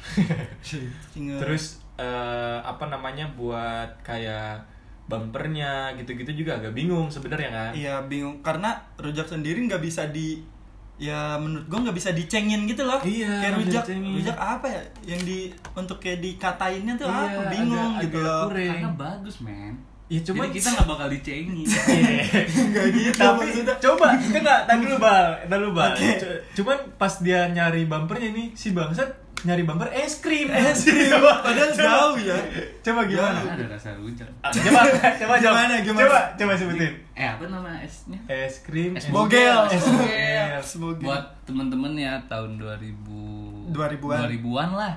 Ingat. 1.18 1.38
terus 1.38 1.64
eh, 1.94 2.58
apa 2.60 2.84
namanya 2.86 3.28
buat 3.32 3.88
kayak 4.00 4.60
bumpernya 5.04 5.72
gitu-gitu 5.94 6.32
juga 6.38 6.56
agak 6.56 6.72
bingung 6.72 7.06
sebenarnya 7.06 7.50
kan 7.50 7.72
Iya 7.72 7.94
bingung 8.02 8.40
karena 8.40 8.70
rujak 8.96 9.26
sendiri 9.26 9.58
nggak 9.62 9.80
bisa 9.80 10.08
di 10.08 10.40
ya 10.96 11.34
menurut 11.34 11.66
gua 11.66 11.82
nggak 11.82 11.98
bisa 11.98 12.10
dicengin 12.10 12.62
gitu 12.64 12.82
loh. 12.82 13.02
Iya, 13.02 13.42
Kayak 13.42 13.54
rujak 13.58 13.82
dicengin. 13.82 14.12
rujak 14.14 14.38
apa 14.38 14.66
ya 14.68 14.82
yang 15.04 15.20
di 15.20 15.38
untuk 15.74 15.98
kayak 15.98 16.20
dikatainnya 16.20 16.94
tuh 16.94 17.06
Iya, 17.06 17.18
apa 17.34 17.42
bingung 17.50 17.90
agak- 17.92 18.02
gitu 18.04 18.16
agak 18.16 18.28
loh. 18.30 18.44
kurang. 18.46 18.70
karena 18.70 18.90
bagus 18.94 19.36
men 19.40 19.74
ya 20.06 20.20
cuman 20.22 20.44
jadi 20.44 20.54
kita 20.54 20.68
nggak 20.72 20.88
bakal 20.88 21.06
dicengin 21.08 21.66
Enggak 22.62 22.86
gitu 22.90 23.10
tapi 23.14 23.42
maksudnya. 23.44 23.74
coba 23.78 24.06
enggak 24.34 24.60
tadi 24.64 24.82
dulu 24.82 24.96
bal 24.98 25.26
tadi 25.40 25.58
dulu 25.58 25.72
bal 25.72 25.90
Oke. 25.90 26.10
C- 26.14 26.40
cuman 26.54 26.78
pas 26.94 27.14
dia 27.18 27.40
nyari 27.48 27.82
bumpernya 27.84 28.30
nih 28.30 28.46
si 28.52 28.70
bangsat 28.70 29.08
nyari 29.42 29.62
bumper 29.62 29.90
es 29.90 30.20
krim 30.20 30.46
Es 30.54 30.84
krim. 30.84 31.10
Coba- 31.10 31.42
Padahal 31.42 31.70
coba- 31.70 31.82
jauh 31.82 32.16
ya. 32.20 32.38
coba 32.80 33.00
gimana 33.04 33.38
karena 33.40 33.54
ada 33.56 33.66
rasa 33.72 33.90
rujak 33.94 34.28
Ah, 34.38 34.50
coba 34.50 34.80
coba 35.16 35.34
jawab. 35.34 35.54
Gimana, 35.56 35.74
gimana? 35.80 36.00
coba 36.00 36.18
coba 36.36 36.52
sebutin 36.54 36.92
eh 37.12 37.26
apa 37.26 37.44
nama 37.46 37.70
esnya 37.78 38.18
es 38.26 38.60
krim 38.60 38.92
Es 38.94 39.08
bogel. 39.08 39.56
es 39.66 39.82
bogel 40.76 41.02
buat 41.02 41.24
temen-temen 41.42 41.92
ya 41.96 42.20
tahun 42.24 42.54
2000 42.54 43.72
2000-an. 43.72 44.20
2000-an 44.28 44.70
lah 44.72 44.92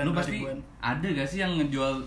lu 0.00 0.12
pasti 0.12 0.38
2000-an. 0.38 0.58
ada 0.78 1.06
gak 1.10 1.26
sih 1.26 1.38
yang 1.40 1.52
ngejual 1.56 2.00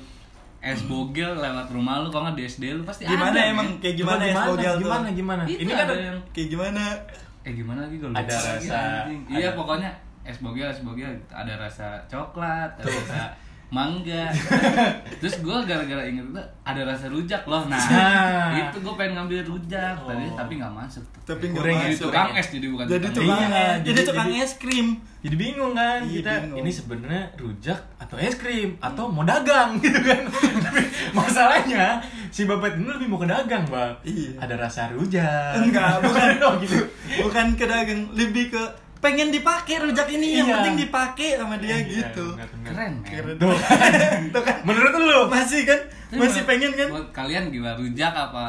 es 0.63 0.79
bogel 0.83 1.31
lewat 1.35 1.67
rumah 1.69 1.99
lu 1.99 2.07
kalau 2.07 2.23
nggak 2.25 2.37
di 2.37 2.45
SD 2.45 2.63
lu 2.71 2.83
pasti 2.83 3.03
Gimana 3.03 3.29
ada 3.29 3.41
emang 3.45 3.67
men. 3.67 3.77
kayak 3.77 3.95
Coba 3.95 4.15
gimana 4.15 4.23
es 4.23 4.35
bogel 4.47 4.71
tuh? 4.71 4.79
gimana 4.79 5.07
gimana 5.11 5.41
Itu 5.43 5.59
ini 5.59 5.71
kan 5.71 5.85
ada 5.85 5.95
yang 6.01 6.19
Kayak 6.31 6.47
gimana? 6.49 6.83
eh 7.41 7.51
gimana 7.53 7.79
lagi 7.81 7.95
gue 7.97 8.09
Ada 8.09 8.23
rasa- 8.31 9.03
iya 9.27 9.43
ada- 9.43 9.53
pokoknya 9.53 9.91
es 10.23 10.37
bogel 10.39 10.63
es 10.65 10.79
bogel 10.79 11.11
ada 11.29 11.53
rasa 11.57 11.87
coklat 12.07 12.71
ada 12.73 12.87
rasa 12.87 13.21
mangga 13.69 14.29
terus 15.19 15.35
gue 15.39 15.57
gara-gara 15.63 16.03
inget 16.03 16.23
itu 16.23 16.37
ada 16.61 16.81
rasa 16.85 17.09
rujak 17.09 17.41
loh 17.43 17.65
nah 17.65 17.81
Nah. 17.83 18.53
itu 18.61 18.77
gue 18.77 18.93
pengen 18.93 19.17
ngambil 19.17 19.41
rujak 19.43 19.97
tadi 19.97 20.23
Oh. 20.23 20.37
tapi 20.37 20.53
nggak 20.55 20.69
masuk 20.71 21.01
tuh. 21.09 21.21
Tapi 21.25 21.49
nggak 21.49 21.59
ya, 21.59 21.73
jadi 21.73 21.89
masuk. 21.89 22.05
tukang 22.05 22.29
ya. 22.29 22.37
es 22.37 22.47
jadi 22.49 22.67
bukan 22.69 22.85
Jadi 22.85 23.01
tukang 23.03 23.17
tukang 23.17 23.41
Iya, 23.41 23.49
es. 23.49 23.73
Jadi 23.75 23.83
jadi- 23.89 24.07
tukang 24.07 24.29
jadi- 24.29 24.39
es 24.39 24.53
krim. 24.55 24.87
jadi 25.19 25.35
bingung 25.35 25.73
kan 25.73 25.99
Iya, 26.01 26.13
kita 26.15 26.31
bingung. 26.37 26.57
ini 26.59 26.71
sebenarnya 26.71 27.23
rujak 27.35 27.79
atau 28.13 28.21
es 28.21 28.37
krim 28.37 28.77
atau 28.77 29.09
mau 29.09 29.25
dagang 29.25 29.73
gitu 29.83 29.97
kan. 30.05 30.29
Tapi 30.61 30.81
masalahnya 31.17 31.97
si 32.29 32.45
bapak 32.45 32.77
ini 32.77 32.85
lebih 32.93 33.09
mau 33.09 33.17
ke 33.17 33.25
dagang 33.25 33.65
bang. 33.65 33.97
Iya. 34.05 34.37
ada 34.37 34.55
rasa 34.61 34.93
rujak 34.93 35.57
Enggak, 35.57 35.97
bukan. 36.05 36.29
Oh, 36.45 36.53
gitu. 36.61 36.85
Bukan 37.25 37.57
ke 37.57 37.65
dagang, 37.65 38.13
lebih 38.13 38.53
ke 38.53 38.63
pengen 39.03 39.27
dipakai 39.29 39.75
rujak 39.77 40.07
ini 40.07 40.39
yang 40.39 40.47
Iya. 40.47 40.55
penting 40.57 40.75
dipakai 40.81 41.35
sama 41.35 41.59
dia 41.59 41.75
Iya, 41.75 41.91
gitu. 42.07 42.27
benar, 42.31 42.47
benar. 42.47 42.65
keren 42.65 42.93
Keren. 43.03 43.35
Tuh. 43.35 43.51
Tuh 44.33 44.41
kan 44.41 44.55
menurut 44.63 44.93
lu 44.95 45.19
masih 45.27 45.61
kan 45.63 45.75
Tapi 46.07 46.19
masih 46.19 46.41
pengen 46.43 46.71
kan 46.71 46.87
buat 46.87 47.09
kalian 47.11 47.43
gimana 47.49 47.75
rujak 47.75 48.13
apa 48.13 48.45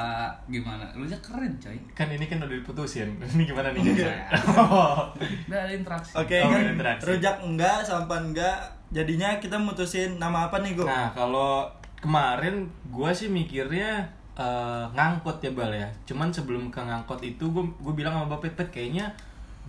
gimana 0.46 0.84
rujak 0.92 1.18
keren 1.18 1.50
coy 1.56 1.74
kan 1.92 2.06
ini 2.06 2.24
kan 2.24 2.38
udah 2.38 2.54
diputusin 2.54 3.08
ini 3.32 3.42
gimana 3.42 3.68
nih 3.68 3.82
Enggak. 3.82 4.14
oh. 4.54 5.10
udah 5.44 5.58
ada 5.58 5.72
interaksi 5.72 6.14
oke 6.14 6.36
Oh, 6.38 6.48
kan 6.48 6.60
ada 6.60 6.70
interaksi. 6.70 7.02
rujak 7.04 7.36
enggak 7.40 7.76
sampan 7.80 8.30
enggak 8.30 8.58
jadinya 8.88 9.36
kita 9.36 9.56
mutusin 9.56 10.16
nama 10.16 10.46
apa 10.46 10.60
nih 10.60 10.72
go 10.72 10.84
Nah 10.84 11.10
kalau 11.10 11.66
kemarin 11.98 12.62
gue 12.86 13.10
sih 13.10 13.26
mikirnya 13.26 14.06
eh, 14.34 14.84
ngangkot 14.90 15.40
ya 15.40 15.50
bal 15.50 15.70
ya. 15.70 15.88
Cuman 16.04 16.28
sebelum 16.28 16.68
ke 16.68 16.76
ngangkot 16.76 17.22
itu 17.22 17.44
gue 17.44 17.64
gue 17.76 17.92
bilang 17.92 18.12
sama 18.12 18.28
Bapak 18.30 18.52
Pet 18.52 18.68
kayaknya 18.68 19.08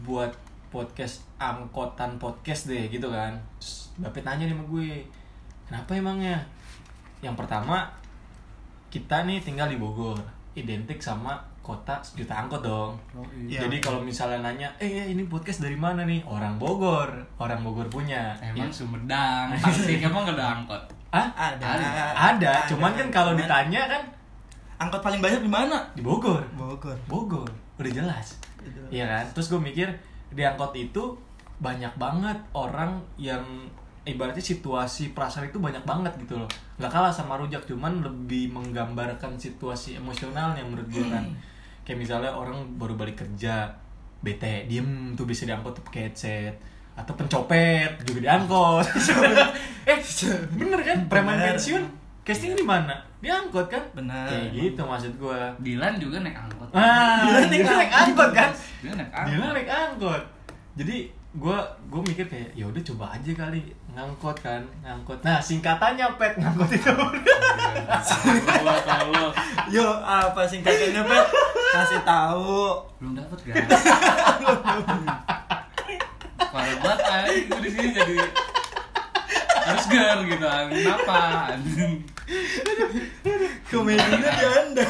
buat 0.02 0.30
podcast 0.76 1.24
angkotan 1.40 2.20
podcast 2.20 2.68
deh 2.68 2.92
gitu 2.92 3.08
kan. 3.08 3.32
Terus 3.64 3.96
Bapak 3.96 4.28
nanya 4.28 4.52
nih 4.52 4.56
sama 4.60 4.68
gue, 4.68 4.92
kenapa 5.72 5.96
emangnya? 5.96 6.36
Yang 7.24 7.36
pertama 7.40 7.88
kita 8.92 9.24
nih 9.24 9.40
tinggal 9.40 9.72
di 9.72 9.80
Bogor, 9.80 10.20
identik 10.52 11.00
sama 11.00 11.40
kota 11.64 11.98
sejuta 12.04 12.36
angkot 12.36 12.62
dong. 12.62 12.94
Oh, 13.16 13.24
iya. 13.34 13.64
Jadi 13.64 13.80
kalau 13.80 14.04
misalnya 14.04 14.44
nanya, 14.44 14.70
eh 14.78 15.10
ini 15.10 15.24
podcast 15.32 15.64
dari 15.64 15.80
mana 15.80 16.04
nih? 16.04 16.22
Orang 16.28 16.60
Bogor, 16.60 17.10
orang 17.40 17.64
Bogor 17.64 17.88
punya. 17.88 18.36
emang 18.44 18.70
Ya. 18.70 18.76
Sumedang 18.76 19.56
Tasik 19.58 20.04
emang 20.12 20.28
gak 20.28 20.36
ada 20.36 20.60
angkot 20.60 20.84
Ah, 21.16 21.32
ada 21.32 21.64
ada, 22.12 22.68
cuman 22.68 22.92
kan 22.92 23.08
kalau 23.08 23.40
ditanya 23.40 23.88
kan 23.88 24.04
angkot 24.76 25.00
paling 25.00 25.24
banyak 25.24 25.40
di 25.40 25.48
mana 25.48 25.88
di 25.96 26.04
Bogor. 26.04 26.44
Bogor 26.60 27.00
Bogor, 27.08 27.48
udah 27.80 27.92
jelas. 27.96 28.36
Udah 28.60 28.72
jelas. 28.76 28.90
Iya 28.92 29.06
kan? 29.08 29.26
Terus 29.32 29.48
gue 29.48 29.62
mikir 29.64 29.88
di 30.36 30.44
angkot 30.44 30.76
itu 30.76 31.16
banyak 31.58 31.96
banget 31.96 32.36
orang 32.52 33.00
yang 33.16 33.42
ibaratnya 34.06 34.44
situasi 34.44 35.16
perasaan 35.16 35.50
itu 35.50 35.58
banyak 35.58 35.82
banget 35.88 36.14
gitu 36.22 36.38
loh. 36.38 36.50
Nggak 36.78 36.92
kalah 36.92 37.14
sama 37.16 37.40
rujak, 37.40 37.66
cuman 37.66 38.06
lebih 38.06 38.54
menggambarkan 38.54 39.40
situasi 39.40 39.98
emosionalnya 39.98 40.62
menurut 40.62 40.88
gue 40.92 41.06
kan. 41.08 41.26
Kayak 41.88 42.00
misalnya 42.06 42.32
orang 42.36 42.78
baru 42.78 42.94
balik 42.94 43.26
kerja, 43.26 43.74
bete, 44.22 44.70
diem 44.70 45.18
tuh 45.18 45.26
bisa 45.26 45.50
diangkut 45.50 45.82
tuh 45.82 45.84
pakai 45.90 46.12
headset 46.12 46.56
atau 46.96 47.16
pencopet 47.18 48.04
juga 48.06 48.30
diangkot. 48.30 48.86
eh, 49.90 50.00
bener 50.54 50.80
kan? 50.86 50.98
Preman 51.10 51.40
pensiun 51.40 52.05
casting 52.26 52.58
di 52.58 52.66
mana? 52.66 52.98
Diangkot 53.22 53.70
kan? 53.70 53.84
Benar. 53.94 54.26
Kayak 54.26 54.50
gitu 54.58 54.82
maksud 54.82 55.14
gue. 55.22 55.40
Dilan 55.62 55.94
juga 56.02 56.26
naik 56.26 56.34
angkot 56.34 56.70
Ah, 56.74 57.22
Dilan 57.30 57.46
dia 57.54 57.62
naik 57.62 57.94
angkot 57.94 58.30
kan? 58.34 58.50
Dilan 58.82 58.98
naik 58.98 59.14
angkot 59.14 59.54
naik 59.54 59.70
angkot. 59.70 60.22
Jadi 60.76 60.98
gue 61.36 61.58
gue 61.92 62.02
mikir 62.08 62.26
kayak 62.32 62.50
ya 62.56 62.64
udah 62.64 62.80
coba 62.80 63.12
aja 63.12 63.32
kali 63.36 63.60
ngangkot 63.92 64.40
kan 64.40 64.64
ngangkot 64.80 65.20
nah 65.20 65.36
singkatannya 65.36 66.08
pet 66.16 66.32
ngangkot 66.40 66.72
itu 66.72 66.96
Gua 68.64 68.76
tahu 68.88 69.20
yo 69.68 69.84
apa 70.00 70.48
singkatannya 70.48 71.04
pet 71.04 71.26
kasih 71.76 72.00
tahu 72.08 72.80
belum 73.04 73.20
dapet 73.20 73.52
guys 73.52 73.68
parah 76.56 76.76
banget 76.80 77.52
di 77.52 77.68
sini 77.68 77.90
jadi 77.92 78.16
harus 79.66 79.86
gar 79.90 80.18
gitu 80.22 80.46
kenapa 80.46 81.22
komedinya 83.70 84.30
di 84.30 84.46
anda. 84.46 84.88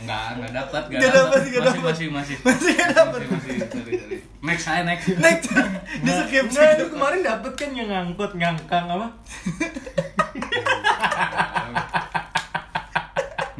Enggak 0.00 0.24
enggak 0.32 0.52
dapat 0.56 0.82
Nggak 0.88 1.12
dapet, 1.12 1.40
nggak 1.44 1.60
masih, 1.60 1.82
masih 1.84 2.06
masih. 2.08 2.36
Masih 2.40 2.72
masih 2.80 3.28
masih 3.28 3.52
sorry 3.68 3.92
sorry. 4.00 4.16
Next 4.40 4.64
saya 4.64 4.82
next. 4.88 5.06
Next. 5.20 5.52
Di 6.04 6.10
skip 6.24 6.46
nah 6.56 6.72
itu 6.72 6.86
kemarin 6.88 7.20
dapet 7.20 7.52
kan 7.60 7.70
yang 7.76 7.88
ngangkut 7.92 8.32
ngangkang 8.40 8.88
apa? 8.88 9.08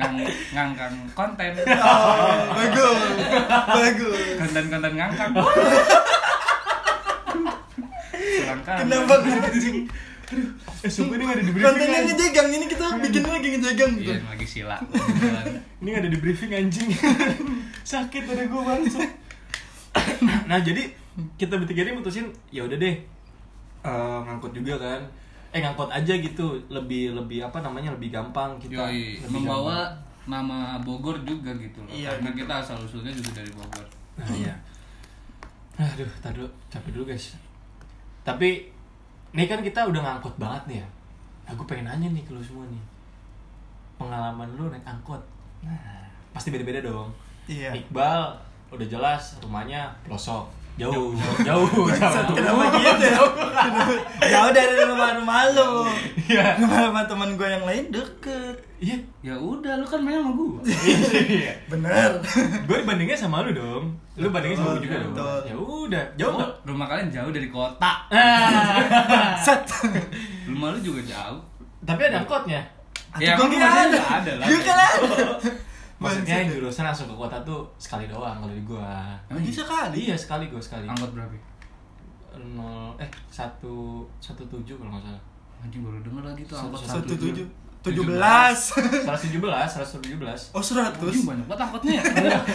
Ngang 0.00 0.14
ngangkang 0.57 0.95
konten. 1.12 1.52
Oh, 1.61 2.37
bagus. 2.57 3.00
Bagus. 3.69 4.25
Konten-konten 4.40 4.93
ngangkang 4.97 5.31
Selangkah. 8.32 8.76
kenapa 8.78 9.14
anjing 9.20 9.78
eh 10.80 10.87
sumpah 10.87 11.14
ini 11.16 11.22
nggak 11.25 11.37
ada 11.37 11.42
di 11.42 11.50
briefing 11.50 11.66
kontennya 11.66 11.90
anjing. 11.92 12.06
ngejegang 12.08 12.49
ini 12.49 12.64
kita 12.66 12.84
bikin 13.00 13.22
lagi 13.25 13.49
ngejegang 13.50 13.92
gitu 13.96 14.10
Iya, 14.12 14.22
lagi 14.25 14.46
sila. 14.46 14.76
ini 15.82 15.88
nggak 15.88 16.02
ada 16.02 16.10
di 16.10 16.18
briefing 16.18 16.52
anjing 16.52 16.88
sakit 17.92 18.22
ada 18.25 18.42
gue 18.44 18.62
bangsa 18.62 19.00
nah 20.49 20.58
jadi 20.58 20.87
kita 21.34 21.54
bertiga 21.56 21.82
ini 21.82 21.92
mutusin 21.92 22.30
ya 22.49 22.62
udah 22.62 22.78
deh 22.78 22.94
eh, 23.82 24.18
ngangkut 24.20 24.54
juga 24.54 24.78
kan 24.78 25.02
eh 25.50 25.58
ngangkut 25.58 25.90
aja 25.90 26.14
gitu 26.14 26.46
lebih 26.68 27.10
lebih 27.12 27.42
apa 27.42 27.58
namanya 27.58 27.90
lebih 27.90 28.08
gampang 28.08 28.54
kita 28.56 28.87
Yoi, 28.87 29.18
lebih 29.18 29.34
membawa 29.34 29.90
gampang. 29.90 30.30
nama 30.30 30.58
Bogor 30.78 31.18
juga 31.20 31.50
gitu 31.52 31.82
loh. 31.82 31.90
Iya, 31.90 32.14
Karena 32.14 32.30
gitu. 32.30 32.38
kita 32.40 32.54
asal 32.56 32.78
usulnya 32.78 33.10
juga 33.10 33.30
dari 33.34 33.50
Bogor. 33.50 33.82
Nah, 34.14 34.30
iya. 34.30 34.54
Aduh, 35.75 36.06
tar 36.20 36.30
dulu, 36.30 36.46
capek 36.70 36.90
dulu 36.94 37.04
guys. 37.08 37.34
Tapi 38.23 38.69
ini 39.31 39.45
kan 39.47 39.65
kita 39.65 39.87
udah 39.89 40.00
ngangkut 40.03 40.35
banget 40.37 40.62
nih 40.69 40.79
ya. 40.83 40.87
Aku 41.55 41.67
pengen 41.67 41.89
nanya 41.89 42.09
nih 42.12 42.23
ke 42.27 42.35
lu 42.35 42.43
semua 42.43 42.67
nih. 42.69 42.83
Pengalaman 43.97 44.49
lu 44.55 44.69
naik 44.69 44.85
angkot. 44.85 45.21
Nah, 45.65 46.05
pasti 46.33 46.53
beda-beda 46.53 46.81
dong. 46.85 47.11
iya 47.50 47.75
Iqbal 47.75 48.31
udah 48.71 48.87
jelas 48.87 49.41
rumahnya 49.43 49.91
pelosok. 50.07 50.60
Jauh, 50.77 51.12
jauh, 51.43 51.69
jauh. 51.91 52.35
Kenapa 52.37 52.62
gitu 52.73 53.05
ya? 53.05 53.21
Jauh 54.33 54.50
dari 54.50 54.75
rumah-rumah 54.81 55.53
lu. 55.53 55.71
Iya. 56.25 56.57
Rumah-rumah 56.57 57.05
teman 57.05 57.35
gue 57.35 57.45
yang 57.45 57.65
lain 57.65 57.85
deket. 57.91 58.57
Iya. 58.79 58.97
Ya 59.21 59.35
udah 59.37 59.77
lu 59.77 59.85
kan 59.85 60.00
main 60.00 60.19
sama 60.19 60.33
gua. 60.33 60.61
Iya. 61.37 61.53
Bener. 61.69 62.11
Gue 62.65 62.81
bandingnya 62.83 63.12
sama 63.15 63.45
lu 63.45 63.53
dong. 63.53 63.93
Lu 64.17 64.29
bandingnya 64.29 64.57
sama 64.57 64.71
gue 64.75 64.89
juga 64.89 64.97
dong. 65.03 65.15
Ya 65.45 65.57
udah, 65.57 66.05
jauh 66.15 66.29
Oh, 66.31 66.39
nggak? 66.39 66.50
rumah 66.65 66.87
kalian 66.87 67.09
jauh 67.11 67.31
dari 67.31 67.49
kota. 67.49 67.93
Set. 69.37 69.65
Rumah 70.47 70.69
lu 70.73 70.79
juga 70.81 71.00
jauh. 71.05 71.41
Tapi 71.83 72.00
ada 72.07 72.21
angkotnya. 72.21 72.61
Ya, 73.19 73.35
Gue 73.37 73.50
kira 73.50 73.67
rumahnya 73.67 73.85
ada. 73.91 74.00
ada 74.17 74.33
lah. 74.39 74.47
Gue 74.49 74.61
kira 74.62 74.85
ada. 74.87 75.19
Maksudnya 76.00 76.37
Bangsat. 76.40 76.54
jurusan 76.57 76.85
langsung 76.88 77.07
ke 77.07 77.14
kota 77.14 77.37
tuh 77.45 77.61
sekali 77.76 78.09
doang 78.09 78.40
kalau 78.40 78.50
di 78.50 78.64
gua. 78.64 79.12
Emang 79.28 79.45
Bisa 79.45 79.61
kali. 79.62 80.09
Iya 80.09 80.16
sekali 80.16 80.49
gua 80.49 80.57
sekali. 80.59 80.88
Angkot 80.88 81.12
berapa? 81.12 81.37
Nol 82.57 82.97
eh 82.97 83.11
satu 83.28 84.00
satu 84.16 84.40
tujuh 84.47 84.75
kalau 84.75 84.90
nggak 84.90 85.04
salah. 85.04 85.23
Anjing 85.61 85.85
baru 85.85 86.00
denger 86.00 86.25
lagi 86.25 86.42
tuh 86.49 86.57
angkot 86.57 86.80
Satu 86.80 87.04
tujuh. 87.04 87.37
Tujuh 87.37 87.47
Tujuh 87.80 88.04
belas. 88.04 88.76
Seratus 89.09 89.25
tujuh 89.25 89.40
belas, 89.40 89.64
seratus 89.64 89.92
tujuh 89.99 90.21
belas. 90.21 90.40
Oh 90.52 90.61
seratus. 90.61 91.00
Anjing 91.00 91.25
banyak 91.25 91.47
banget 91.49 91.64
angkotnya 91.64 91.92
ya. 91.97 92.02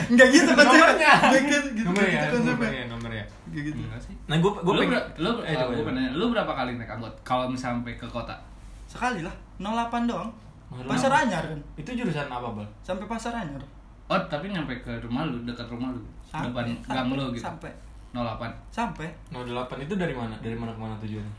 Enggak 0.05 0.27
gitu 0.29 0.49
konsepnya. 0.53 0.69
Nomornya. 0.69 1.13
Gitu 1.33 1.81
Nomornya, 1.81 2.21
gitu 2.21 2.37
nomornya, 2.45 2.83
nomornya. 2.85 3.25
Gitu. 3.49 3.73
Enggak 3.75 4.01
sih. 4.01 4.13
Nah 4.25 4.37
gua 4.37 4.51
gua 4.61 4.73
lu, 4.73 4.81
pengen. 4.81 4.93
ber- 4.93 5.09
lu, 5.17 5.29
eh, 5.41 5.49
eh, 5.49 5.55
coba, 5.55 5.71
gua 5.73 5.85
pengen, 5.89 6.13
lu 6.13 6.25
berapa 6.29 6.51
kali 6.55 6.71
naik 6.77 6.91
angkot 6.91 7.13
kalau 7.21 7.45
misalnya 7.45 7.81
sampai 7.81 7.93
ke 7.97 8.05
kota? 8.05 8.35
Sekali 8.85 9.21
lah. 9.21 9.33
08 9.57 10.05
doang. 10.05 10.29
Pasar. 10.83 11.11
Anyar 11.23 11.43
kan. 11.45 11.59
Itu 11.75 11.89
jurusan 11.91 12.27
apa 12.27 12.47
bal? 12.51 12.67
Sampai 12.81 13.05
Pasar 13.05 13.31
Anyar. 13.31 13.63
Oh, 14.05 14.19
tapi 14.27 14.49
nyampe 14.49 14.75
ke 14.79 14.91
rumah 14.99 15.23
lu, 15.23 15.39
dekat 15.43 15.65
rumah 15.65 15.89
lu. 15.89 16.01
Depan 16.29 16.67
Sampai. 16.67 16.91
gang 16.91 17.07
lu 17.09 17.23
gitu. 17.31 17.41
Sampai. 17.41 17.71
08. 18.11 18.51
Sampai. 18.69 19.07
Nol 19.29 19.43
delapan 19.43 19.77
itu 19.81 19.93
dari 19.95 20.11
mana? 20.11 20.35
Dari 20.39 20.55
mana 20.55 20.71
ke 20.71 20.79
mana 20.79 20.95
tujuannya? 20.99 21.33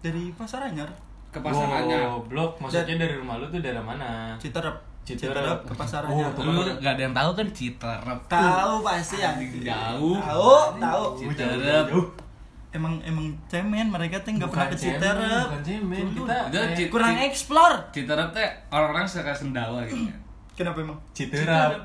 Dari 0.00 0.30
Pasar 0.32 0.60
Anyar. 0.62 0.88
Ke 1.32 1.42
pasarannya. 1.42 1.98
Oh, 2.06 2.22
blok. 2.24 2.56
Maksudnya 2.56 2.96
dari 2.96 3.12
rumah 3.12 3.36
lu 3.36 3.48
tuh 3.48 3.60
daerah 3.60 3.82
mana? 3.82 4.32
Citerep. 4.38 4.72
Citerep. 5.04 5.58
ke 5.64 5.74
Pasar 5.74 6.02
Oh, 6.06 6.12
Anyar. 6.12 6.30
tuh. 6.32 6.42
Lu 6.46 6.62
gak 6.78 6.92
ada 6.96 7.02
yang 7.02 7.12
tahu 7.12 7.30
kan 7.34 7.46
Citerep. 7.50 8.20
Tahu 8.24 8.74
pasti 8.80 9.16
ya. 9.18 9.32
Jauh. 9.36 10.16
Tahu, 10.16 10.50
tahu. 10.78 11.02
Citerep. 11.20 11.88
Emang 12.76 13.00
emang 13.02 13.32
cemen 13.46 13.88
mereka 13.88 14.20
tuh 14.20 14.36
nggak 14.36 14.46
pernah 14.46 14.68
ke 14.68 14.76
Citerep. 14.76 15.46
bukan 15.48 15.62
cemen. 15.62 16.04
Kita 16.12 16.36
Cit- 16.76 16.90
Kurang 16.92 17.16
explore. 17.18 17.76
Citerep 17.88 18.28
teh 18.30 18.48
orang-orang 18.68 19.08
suka 19.08 19.32
sendawa 19.32 19.80
gitu. 19.82 20.04
ya. 20.04 20.16
Kenapa 20.52 20.78
emang? 20.80 20.98
Citerap. 21.10 21.80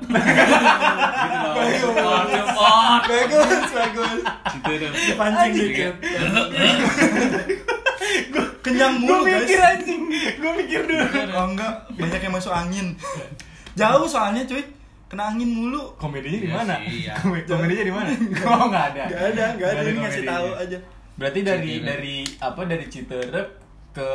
Gitu 1.52 1.88
support. 2.32 3.02
Bagus, 3.04 3.68
bagus. 3.70 4.20
Citerep. 4.50 4.92
Pancing 5.16 5.52
dikit. 5.54 5.94
Kenyang 8.62 8.94
mulu 8.96 9.24
guys. 9.24 9.48
anjing. 9.48 10.02
Gue 10.38 10.52
mikir 10.56 10.80
dulu. 10.84 11.04
Oh 11.32 11.46
enggak, 11.48 11.72
banyak 11.90 12.20
yang 12.20 12.32
masuk 12.32 12.52
angin. 12.52 12.94
Jauh 13.80 14.04
soalnya 14.04 14.44
cuy. 14.44 14.62
Kena 15.12 15.28
angin 15.28 15.52
mulu. 15.52 15.92
Komedinya 15.94 16.40
di 16.40 16.48
Iya 16.48 16.56
mana? 16.56 16.74
iya. 16.80 17.12
Kom- 17.20 17.36
Komedinya 17.36 17.84
di 17.84 17.92
mana? 17.92 18.08
Oh, 18.42 18.64
enggak 18.64 18.84
ada. 18.90 19.02
Gak 19.04 19.22
ada, 19.28 19.44
gak 19.54 19.68
ada 19.70 19.80
ini 19.84 19.98
ngasih 20.00 20.24
tahu 20.24 20.48
aja. 20.56 20.78
Berarti 21.12 21.40
dari 21.42 21.68
Citerep. 21.70 21.84
dari 21.84 22.16
apa 22.40 22.60
dari 22.64 22.86
Citerep 22.88 23.48
ke 23.92 24.08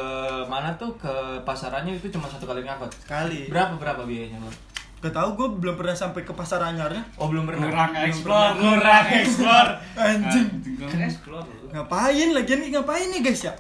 mana 0.49 0.73
tuh 0.73 0.97
ke 0.97 1.13
pasarannya 1.45 1.93
itu 1.93 2.09
cuma 2.09 2.25
satu 2.25 2.43
kali 2.43 2.65
ngangkut. 2.65 2.89
Sekali. 2.97 3.45
Berapa 3.45 3.77
berapa 3.77 4.01
biayanya 4.03 4.41
lo? 4.41 4.49
Gak 4.97 5.13
tau 5.13 5.37
gue 5.37 5.47
belum 5.55 5.77
pernah 5.77 5.93
sampai 5.93 6.25
ke 6.25 6.33
pasar 6.33 6.65
anyarnya. 6.65 7.05
Oh 7.15 7.29
belum 7.29 7.45
pernah. 7.45 7.69
Kurang 7.69 7.93
explore. 7.93 8.57
Kurang 8.65 9.05
explore. 9.13 9.71
Anjing. 9.93 10.47
Kan 10.81 10.99
explore 10.99 11.45
lu. 11.45 11.69
Ngapain 11.69 12.29
lagi 12.33 12.53
nih? 12.57 12.67
Ngapain 12.73 13.05
nih 13.07 13.21
guys 13.21 13.45
ya? 13.45 13.53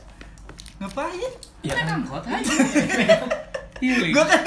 Ngapain? 0.77 1.31
Iya 1.61 1.69
Naik 1.71 1.85
kan? 1.85 1.97
angkot 2.01 2.23
aja. 2.25 2.53
Healing. 3.77 4.09
Gue 4.09 4.25
kan 4.25 4.41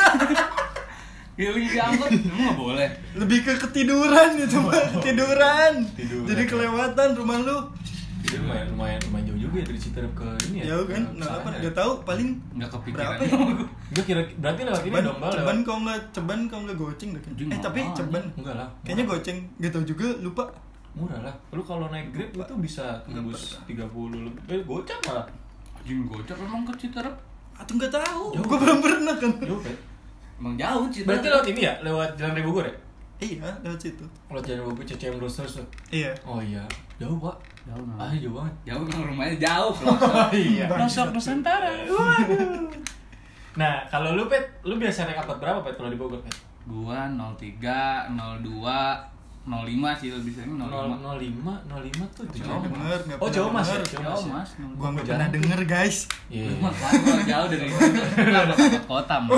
Healing 1.40 1.66
di 1.66 1.78
angkot 1.80 2.10
emang 2.20 2.42
gak 2.44 2.58
boleh. 2.58 2.88
lebih 3.16 3.38
ke 3.40 3.52
ketiduran 3.58 4.28
gitu, 4.36 4.60
Pak. 4.60 5.00
Ketiduran. 5.00 5.72
Tiduran. 5.96 6.26
Jadi 6.28 6.42
kelewatan 6.44 7.08
rumah 7.16 7.38
lu. 7.40 7.58
Itu 8.20 8.36
lumayan 8.36 8.68
lumayan 8.68 9.00
lumayan 9.00 9.24
jauh 9.26 9.40
juga 9.40 9.56
ya 9.56 9.64
dari 9.64 9.80
Citerep 9.80 10.12
ke 10.12 10.28
ini 10.46 10.56
ya. 10.60 10.64
Jauh 10.70 10.84
kan? 10.84 11.02
Nah, 11.10 11.24
apa? 11.24 11.38
pasarannya. 11.40 11.64
Gak 11.64 11.74
tahu 11.74 11.92
paling 12.04 12.28
Nggak 12.52 12.70
kepikiran. 12.70 13.06
berapa 13.08 13.22
ya? 13.24 13.32
Gue 13.96 14.04
kira 14.04 14.20
berarti 14.36 14.60
lewat 14.60 14.82
ini 14.84 14.96
dong 15.00 15.18
bal 15.18 15.32
ceban 15.32 15.58
kau 15.64 15.76
nggak 15.80 15.98
ceban 16.12 16.40
kau 16.44 16.60
nggak 16.60 16.76
goceng 16.76 17.10
deh 17.10 17.22
kan? 17.24 17.32
Eh 17.48 17.58
tapi 17.58 17.80
ceban. 17.96 18.24
Enggak 18.36 18.54
lah. 18.54 18.68
Kayaknya 18.84 19.04
goceng. 19.08 19.38
Gak 19.56 19.70
tau 19.72 19.82
juga 19.82 20.06
lupa. 20.20 20.44
murah 20.90 21.20
lah. 21.22 21.34
Lu 21.50 21.62
kalau 21.64 21.86
naik 21.88 22.10
Grab 22.10 22.30
itu 22.36 22.54
bisa 22.60 23.00
tembus 23.06 23.56
30 23.64 23.80
lebih. 24.12 24.42
Eh, 24.46 24.60
gocap 24.68 25.00
malah. 25.08 25.24
Anjing 25.72 26.04
gocap 26.04 26.36
emang 26.36 26.68
ke 26.68 26.76
Citerep. 26.76 27.14
Atau 27.56 27.72
nggak 27.74 27.88
tahu. 27.88 28.36
Gue 28.36 28.58
belum 28.58 28.78
pernah 28.84 29.16
kan. 29.16 29.32
Jauh. 29.40 29.62
Emang 30.40 30.56
jauh 30.56 30.88
Citerep. 30.88 31.08
Berarti 31.20 31.28
lewat 31.28 31.46
ini 31.52 31.60
ya? 31.68 31.74
Lewat 31.84 32.10
Jalan 32.16 32.32
Raya 32.32 32.46
Bogor 32.48 32.64
ya? 32.64 32.74
Iya, 33.20 33.52
lewat 33.60 33.76
situ. 33.76 34.04
Lewat 34.32 34.44
Jalan 34.48 34.64
Bogor 34.72 34.84
CCM 34.88 35.14
terus. 35.20 35.36
tuh. 35.36 35.66
Iya. 35.92 36.10
Oh 36.24 36.40
iya. 36.40 36.64
Jauh, 36.96 37.20
Pak. 37.20 37.36
jauh 37.68 37.84
nah. 37.84 38.08
Ah, 38.08 38.12
jauh 38.16 38.32
banget. 38.32 38.54
Jauh 38.72 38.84
emang 38.88 39.04
rumahnya 39.12 39.36
jauh. 39.36 39.72
Oh 39.84 40.32
iya. 40.32 40.64
Pelosok 40.64 41.12
Nusantara. 41.12 41.68
Nah, 43.60 43.84
kalau 43.92 44.16
lu 44.16 44.24
Pet, 44.30 44.40
lu 44.64 44.80
biasa 44.80 45.04
naik 45.04 45.20
angkot 45.20 45.36
berapa 45.36 45.60
Pet 45.60 45.76
kalau 45.76 45.92
di 45.92 46.00
Bogor 46.00 46.24
Pet? 46.24 46.32
Gua 46.64 47.04
03, 47.04 48.08
02, 48.16 48.48
05 49.40 49.56
sih 49.96 50.12
lebih 50.12 50.32
sering 50.36 50.60
05. 50.60 51.00
05, 51.00 51.40
05 51.64 52.12
tuh. 52.12 52.24
Jauh, 52.30 52.60
Denger, 52.60 53.00
nggak 53.08 53.18
Oh, 53.18 53.28
jauh 53.32 53.48
Mas 53.48 53.66
ya? 53.66 53.80
Jauh 53.80 54.04
Jauh 54.04 54.24
Mas. 54.28 54.48
ya? 54.52 54.62
mas. 54.62 54.76
Gua 54.76 54.88
nggak 54.92 55.04
pernah 55.08 55.28
denger 55.32 55.60
guys. 55.64 55.96
Iya. 56.28 56.52
Jauh 57.24 57.46
dari 57.48 57.64
nggak 57.66 58.84
kota 58.84 59.16
mas. 59.16 59.32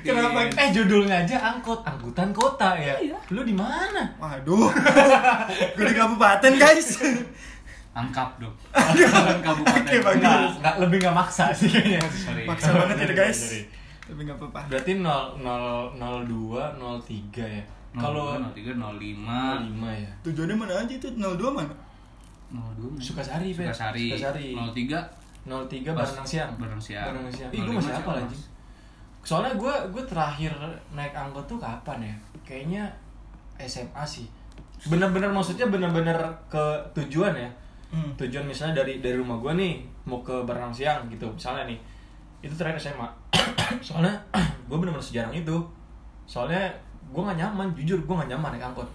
Kenapa? 0.00 0.38
Eh 0.50 0.68
judulnya 0.72 1.16
aja 1.20 1.36
angkot, 1.36 1.84
angkutan 1.84 2.32
kota 2.32 2.74
ya. 2.74 2.96
Iya. 2.96 3.16
Lu 3.28 3.44
di 3.44 3.52
mana? 3.52 4.08
Waduh, 4.16 4.72
gue 5.76 5.84
di 5.84 5.94
kabupaten 5.94 6.52
guys. 6.56 6.96
Angkap 7.94 8.40
dong. 8.42 8.56
Kabupaten. 8.72 9.84
Oke, 9.84 9.96
bagus. 10.00 10.18
Enggak, 10.18 10.40
enggak 10.58 10.76
lebih 10.80 10.96
enggak 10.98 11.14
maksa 11.14 11.52
sih 11.52 11.68
kayaknya. 11.68 12.00
Maksa 12.42 12.68
banget 12.72 12.96
ya 12.98 13.06
guys. 13.14 13.40
Tapi 14.04 14.20
nggak 14.20 14.36
apa-apa. 14.36 14.60
Berarti 14.66 14.92
0 14.96 15.44
0 15.44 15.92
02 16.24 16.74
03 16.74 17.60
ya. 17.60 17.64
Kalau 17.94 18.34
03, 18.50 18.74
05, 18.74 18.98
05 18.98 20.02
ya. 20.02 20.10
Tujuannya 20.26 20.56
mana 20.58 20.72
aja 20.82 20.92
itu? 20.98 21.08
02 21.14 21.38
mana? 21.54 21.74
02. 22.50 22.98
Sukasari, 22.98 23.54
Pet. 23.54 23.70
Sukasari. 23.70 24.06
Sukasari. 24.10 24.48
03 24.54 25.24
03 25.44 25.92
Barenang 25.92 26.26
siang. 26.26 26.50
Bareng 26.56 26.80
siang. 26.80 27.12
Barenang 27.12 27.32
siang. 27.32 27.50
Ih, 27.52 27.60
05 27.60 27.66
gue 27.68 27.74
masih 27.76 27.94
apa 27.94 28.12
lagi? 28.16 28.38
Soalnya 29.24 29.52
gue 29.56 29.74
gue 29.92 30.04
terakhir 30.04 30.52
naik 30.92 31.12
angkot 31.12 31.44
tuh 31.44 31.58
kapan 31.60 32.00
ya? 32.00 32.14
Kayaknya 32.44 32.84
SMA 33.60 34.04
sih. 34.04 34.26
Bener-bener 34.88 35.32
maksudnya 35.32 35.68
bener-bener 35.68 36.16
ke 36.48 36.64
tujuan 36.96 37.36
ya. 37.36 37.50
Hmm. 37.92 38.10
Tujuan 38.18 38.44
misalnya 38.48 38.82
dari 38.82 38.98
dari 38.98 39.16
rumah 39.20 39.38
gue 39.38 39.52
nih 39.54 39.74
mau 40.08 40.24
ke 40.24 40.34
Barenang 40.44 40.72
siang 40.72 41.06
gitu. 41.12 41.28
Misalnya 41.28 41.68
nih. 41.68 41.78
Itu 42.40 42.56
terakhir 42.56 42.80
SMA. 42.80 43.08
Soalnya 43.86 44.12
gue 44.68 44.76
bener-bener 44.76 45.04
sejarang 45.04 45.32
itu. 45.32 45.56
Soalnya 46.24 46.72
gue 47.14 47.22
gak 47.22 47.38
nyaman, 47.38 47.66
jujur 47.78 47.98
gue 48.02 48.14
gak 48.18 48.30
nyaman 48.34 48.50
naik 48.58 48.66
angkot. 48.74 48.88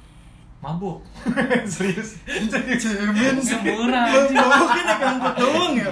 Mabuk. 0.59 0.99
Serius. 1.71 2.19
Cemen 2.27 3.39
sih. 3.39 3.55
Yang 3.55 3.79
murah, 3.79 4.11
anjing. 4.11 4.35
Mungkin 4.35 4.83
naik 4.83 5.03
angkot 5.07 5.33
doang 5.39 5.73
ya. 5.79 5.87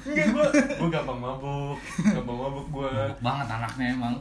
Enggak 0.00 0.26
gue 0.34 0.46
gue 0.74 0.88
gampang 0.90 1.20
mabuk. 1.22 1.78
Gampang 2.02 2.34
mabuk 2.34 2.66
gue. 2.66 2.90
Mabuk 2.90 3.20
banget 3.22 3.46
anaknya 3.46 3.86
emang. 3.94 4.14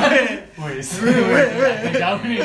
Wes. 0.62 0.88
Agak 1.02 1.94
jauh 1.98 2.22
nih. 2.22 2.38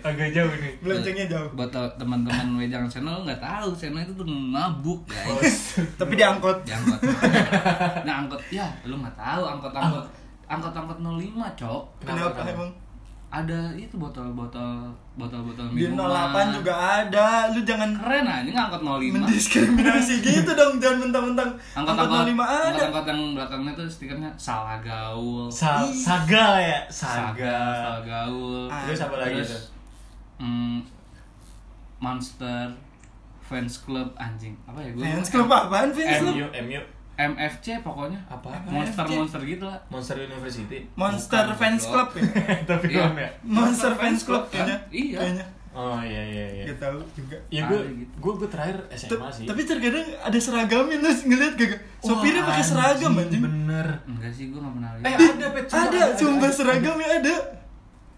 Agak 0.00 0.28
jauh 0.32 0.54
nih. 0.56 0.72
Belancengnya 0.80 1.26
jauh. 1.28 1.48
Buat 1.52 1.68
te- 1.68 1.94
teman-teman 2.00 2.46
Wejang 2.56 2.88
Channel 2.88 3.28
nggak 3.28 3.42
tahu 3.44 3.76
Sena 3.76 4.00
itu 4.00 4.16
tuh 4.16 4.24
mabuk 4.24 5.04
guys. 5.04 5.76
Tapi 6.00 6.16
diangkot. 6.16 6.64
Diangkot. 6.64 7.00
Nah 8.08 8.24
angkot 8.24 8.40
ya 8.48 8.72
lu 8.88 8.96
nggak 8.96 9.16
tahu 9.20 9.42
angkot 9.44 9.72
angkot 9.76 10.04
angkot 10.48 10.72
angkot 10.72 10.98
05 11.02 11.60
cok. 11.60 11.82
Kenapa 12.08 12.40
emang? 12.48 12.72
Ada 13.30 13.70
itu 13.72 13.94
botol-botol 13.94 14.90
botol-botol 15.14 15.70
Di 15.70 15.86
minuman. 15.86 16.34
08 16.34 16.50
juga 16.50 16.74
ada. 16.74 17.46
Lu 17.48 17.62
jangan 17.62 17.94
keren 17.94 18.26
aja 18.26 18.50
ngangkot 18.50 18.82
05. 18.82 19.14
mendiskriminasi 19.14 20.18
gitu 20.26 20.50
dong. 20.50 20.82
Jangan 20.82 20.98
mentang-mentang 21.06 21.50
angkot 21.72 21.94
angkot 21.94 22.26
05 22.26 22.34
ada. 22.42 22.80
angkot 22.90 23.06
yang 23.06 23.20
belakangnya 23.32 23.72
tuh 23.72 23.86
stikernya 23.86 24.30
salah 24.34 24.82
gaul. 24.82 25.46
Sa 25.46 25.86
saga 25.86 26.58
ya, 26.58 26.80
Saga, 26.90 27.38
saga. 27.38 27.58
salah 27.78 28.02
gaul. 28.02 28.66
Ah, 28.66 28.82
Terus 28.84 29.00
apa 29.00 29.16
lagi 29.16 29.34
Terus 29.38 29.50
tuh? 29.50 29.62
mm, 30.42 30.76
Monster 31.98 32.66
Fans 33.40 33.74
Club 33.80 34.10
anjing. 34.16 34.58
Apa 34.64 34.78
ya 34.78 34.90
gue? 34.90 35.02
Fans 35.02 35.28
club 35.28 35.46
apaan 35.46 35.90
fans 35.90 36.18
club? 36.18 36.34
MU, 36.34 36.46
MU 36.66 36.80
MFC 37.26 37.66
pokoknya. 37.80 38.20
apa? 38.26 38.48
Monster-monster 38.66 39.40
gitu 39.42 39.64
lah. 39.64 39.78
Monster 39.86 40.16
University. 40.18 40.78
Monster 40.94 41.44
Bukan, 41.44 41.58
Fans 41.58 41.82
goblok. 41.82 42.08
Club 42.08 42.08
ya? 42.16 42.22
Tapi 42.70 42.84
Iya. 42.86 42.96
belum 42.96 43.14
ya. 43.16 43.28
Monster 43.42 43.92
Fans 43.94 44.20
Club 44.22 44.44
kayaknya. 44.48 44.76
Iya. 44.90 45.18
Kayaknya. 45.18 45.46
Oh 45.70 46.02
iya 46.02 46.22
iya 46.26 46.46
iya. 46.50 46.64
Gak 46.66 46.82
tahu 46.82 46.98
juga. 47.14 47.38
Ya 47.46 47.62
gue 47.62 47.78
gitu. 47.94 48.10
gue 48.16 48.32
gue 48.36 48.48
terakhir 48.48 48.76
SMA 48.92 49.28
sih. 49.30 49.46
Tapi 49.46 49.62
terkadang 49.62 50.02
ada 50.18 50.38
seragamnya 50.40 50.96
lu 50.98 51.10
ngeliat 51.24 51.54
gak? 51.54 51.78
Sopirnya 52.00 52.42
pakai 52.42 52.64
seragam 52.64 53.12
anjing. 53.14 53.38
Bener. 53.38 53.86
Enggak 54.02 54.32
sih, 54.34 54.50
gue 54.50 54.58
gak 54.58 54.74
pernah 54.74 54.90
Eh 54.96 55.14
lihat. 55.14 55.30
ada 55.30 55.46
pet 55.48 55.64
Ada, 55.70 56.02
sumpah 56.16 56.50
seragamnya 56.50 57.08
ada. 57.14 57.34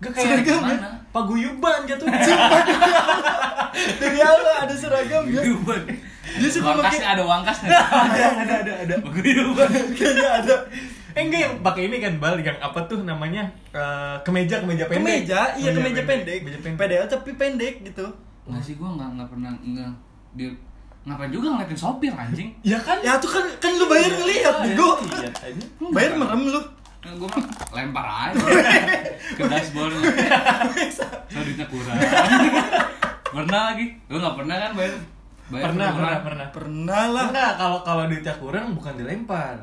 Gak 0.01 0.11
kayak 0.11 0.25
seragam 0.25 0.61
ya? 0.61 0.75
Mana? 0.75 0.91
paguyuban 1.13 1.81
jatuh. 1.85 2.09
Demi 4.01 4.21
Allah 4.23 4.57
ada 4.65 4.75
seragam 4.75 5.23
ya. 5.29 5.43
Dia 6.33 6.49
suka 6.49 6.69
Wangkas 6.73 6.95
pakai 6.95 7.09
ada 7.09 7.23
wangkas 7.23 7.59
nih. 7.61 7.71
ada 8.07 8.23
ada 8.41 8.55
ada 8.63 8.73
ada. 8.85 8.95
Kayaknya 9.97 10.31
ada. 10.41 10.55
Eh 11.13 11.23
enggak 11.23 11.41
yang 11.45 11.55
pakai 11.61 11.83
ini 11.93 11.97
kan 12.01 12.13
bal 12.17 12.37
yang 12.37 12.57
apa 12.57 12.81
tuh 12.89 13.05
namanya 13.05 13.45
Eh, 13.69 14.17
kemeja 14.23 14.61
kemeja 14.61 14.85
pendek. 14.89 15.01
Kemeja, 15.25 15.41
iya 15.57 15.71
kemeja 15.73 16.03
pendek. 16.05 16.39
Kemeja 16.41 16.59
pendek. 16.61 16.81
PDL 16.81 17.07
tapi 17.07 17.31
pendek 17.35 17.75
gitu. 17.83 18.07
Enggak 18.43 18.63
sih, 18.63 18.75
gue 18.77 18.89
gak, 18.91 19.09
gak 19.17 19.29
pernah 19.29 19.53
enggak 19.61 19.93
dia 20.33 20.49
ngapain 21.03 21.29
juga 21.29 21.51
ngeliatin 21.51 21.77
sopir 21.77 22.13
anjing. 22.13 22.49
Ya 22.63 22.79
kan? 22.79 22.97
Ya 23.03 23.19
tuh 23.19 23.29
kan 23.29 23.45
kan 23.59 23.75
lu 23.75 23.91
bayar 23.91 24.13
ngeliat 24.13 24.55
Ah, 24.55 24.63
bego. 24.63 24.91
iya, 25.13 25.29
aja. 25.29 25.65
Bayar 25.91 26.13
merem 26.15 26.43
lu. 26.49 26.61
Nah, 27.03 27.13
gue 27.19 27.29
mah 27.29 27.45
lempar 27.75 28.07
aja 28.07 28.39
ke 29.35 29.43
dashboard. 29.43 29.91
Kreditnya 31.27 31.67
kurang. 31.67 31.97
pernah 33.33 33.61
lagi? 33.69 33.87
Lu 34.07 34.17
gak 34.17 34.37
pernah 34.39 34.57
kan 34.59 34.73
bayar? 34.73 34.95
Bayar 35.53 35.69
Pernah, 35.69 35.89
pernah, 35.93 36.19
pernah. 36.19 36.47
Pernah 36.49 37.03
lah. 37.07 37.25
Enggak, 37.29 37.53
kalau 37.55 37.79
kalau 37.85 38.03
duitnya 38.09 38.35
kurang 38.41 38.67
bukan 38.73 38.93
dilempar. 38.97 39.57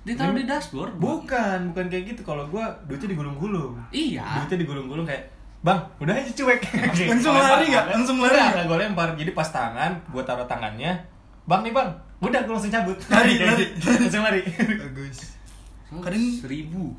Ditaruh 0.00 0.32
di 0.32 0.44
dashboard. 0.44 0.92
Bukan, 0.96 1.58
bukan 1.72 1.84
kayak 1.88 2.04
gitu. 2.12 2.20
Kalau 2.20 2.44
gua 2.46 2.68
duitnya 2.84 3.16
digulung-gulung. 3.16 3.80
Iya. 3.90 4.44
Duitnya 4.44 4.58
digulung-gulung 4.60 5.04
kayak 5.04 5.24
Bang, 5.60 5.76
udah 6.00 6.16
aja 6.16 6.32
cuek. 6.32 6.60
Langsung 7.12 7.36
lari 7.36 7.68
nggak? 7.68 7.86
Langsung 7.92 8.16
lari 8.16 8.32
Enggak, 8.32 8.40
nggak? 8.40 8.52
enggak 8.56 8.64
gue 8.64 8.78
lempar. 8.80 9.08
Jadi 9.12 9.30
pas 9.32 9.44
tangan, 9.44 9.92
gue 10.08 10.22
taruh 10.24 10.48
tangannya. 10.48 10.92
Bang 11.44 11.60
nih 11.60 11.72
bang, 11.72 11.88
udah 12.24 12.40
gue 12.40 12.52
langsung 12.52 12.72
cabut. 12.72 12.96
Lari, 13.12 13.36
lari. 13.44 13.64
langsung 13.76 14.24
lari. 14.24 14.40
Bagus. 14.56 15.36
Kadang 15.90 16.22
seribu. 16.32 16.94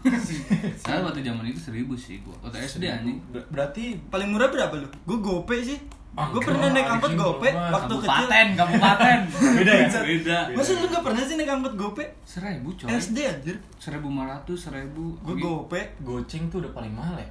Saya 0.77 0.99
waktu 0.99 1.23
zaman 1.23 1.47
itu 1.47 1.57
seribu 1.57 1.95
sih 1.95 2.19
gua. 2.21 2.35
Waktu 2.43 2.59
SD 2.61 2.83
anjing. 2.85 3.17
Ber- 3.31 3.47
Berarti 3.47 3.95
Paling 4.11 4.29
murah 4.29 4.51
berapa 4.51 4.75
lu? 4.75 4.85
Gue 5.07 5.17
gope 5.17 5.55
sih. 5.57 5.79
Ah, 6.11 6.27
gue 6.27 6.43
pernah 6.43 6.75
naik 6.75 6.87
angkot 6.91 7.15
anjing, 7.15 7.23
gope 7.23 7.49
waktu 7.55 7.93
kecil. 7.95 8.27
Kabupaten, 8.27 8.47
kabupaten. 8.51 9.19
Beda 9.55 9.73
ya? 9.73 9.87
Beda. 9.87 10.37
Masa 10.51 10.71
lu 10.75 10.87
gak 10.91 11.03
pernah 11.07 11.23
sih 11.23 11.35
naik 11.39 11.49
angkot 11.49 11.73
gope? 11.79 12.03
Seribu 12.27 12.69
coy. 12.75 12.91
SD 12.91 13.17
anjir. 13.23 13.55
Seribu 13.79 14.11
lima 14.11 14.27
ratus, 14.27 14.67
seribu. 14.67 15.15
Gue 15.23 15.35
Oke. 15.35 15.41
gope. 15.41 15.81
goceng 16.03 16.51
tuh 16.51 16.59
udah 16.59 16.71
paling 16.75 16.91
mahal 16.91 17.15
ya. 17.15 17.29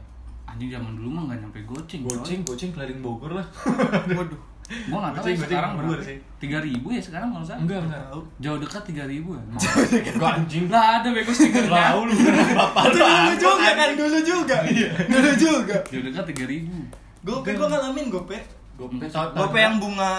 Anjing 0.48 0.72
zaman 0.72 0.96
dulu 0.96 1.12
mah 1.12 1.22
gak 1.28 1.44
nyampe 1.44 1.60
goceng. 1.68 2.08
Goceng, 2.08 2.40
goceng 2.40 2.72
keliling 2.72 3.04
Bogor 3.04 3.36
lah. 3.36 3.44
Waduh. 4.16 4.40
Gue 4.70 4.96
gak 4.96 5.12
Goceng, 5.12 5.34
ya 5.36 5.40
sekarang 5.44 5.70
berapa. 5.76 6.00
sih. 6.00 6.16
Tiga 6.40 6.58
ribu 6.64 6.86
ya 6.88 7.02
sekarang 7.04 7.28
kalau 7.36 7.44
saya. 7.44 7.58
Enggak, 7.60 7.84
enggak. 7.84 8.02
Jauh 8.40 8.58
dekat 8.58 8.82
tiga 8.88 9.04
ribu 9.04 9.36
ya. 9.36 9.42
Enggak 9.44 10.32
anjing. 10.40 10.64
Lah 10.72 11.04
ada 11.04 11.08
bego 11.12 11.32
stikernya. 11.36 11.68
Tahu 11.92 12.00
lu 12.08 12.14
bapak 12.56 12.84
lu. 12.88 12.96
Dulu 12.96 13.32
juga 13.36 13.68
kan, 13.76 13.76
anjing. 13.76 13.98
dulu 14.00 14.18
juga. 14.24 14.56
Dulu 15.04 15.30
juga. 15.36 15.76
Jauh 15.84 16.04
dekat 16.08 16.24
tiga 16.32 16.44
ribu. 16.48 16.80
Gope 17.20 17.52
gue 17.52 17.66
ngalamin 17.68 18.08
gope. 18.08 18.40
Gope 18.80 18.96
tahun 18.96 19.12
tahun 19.12 19.36
Gope 19.36 19.58
yang 19.60 19.76
bunga 19.76 20.12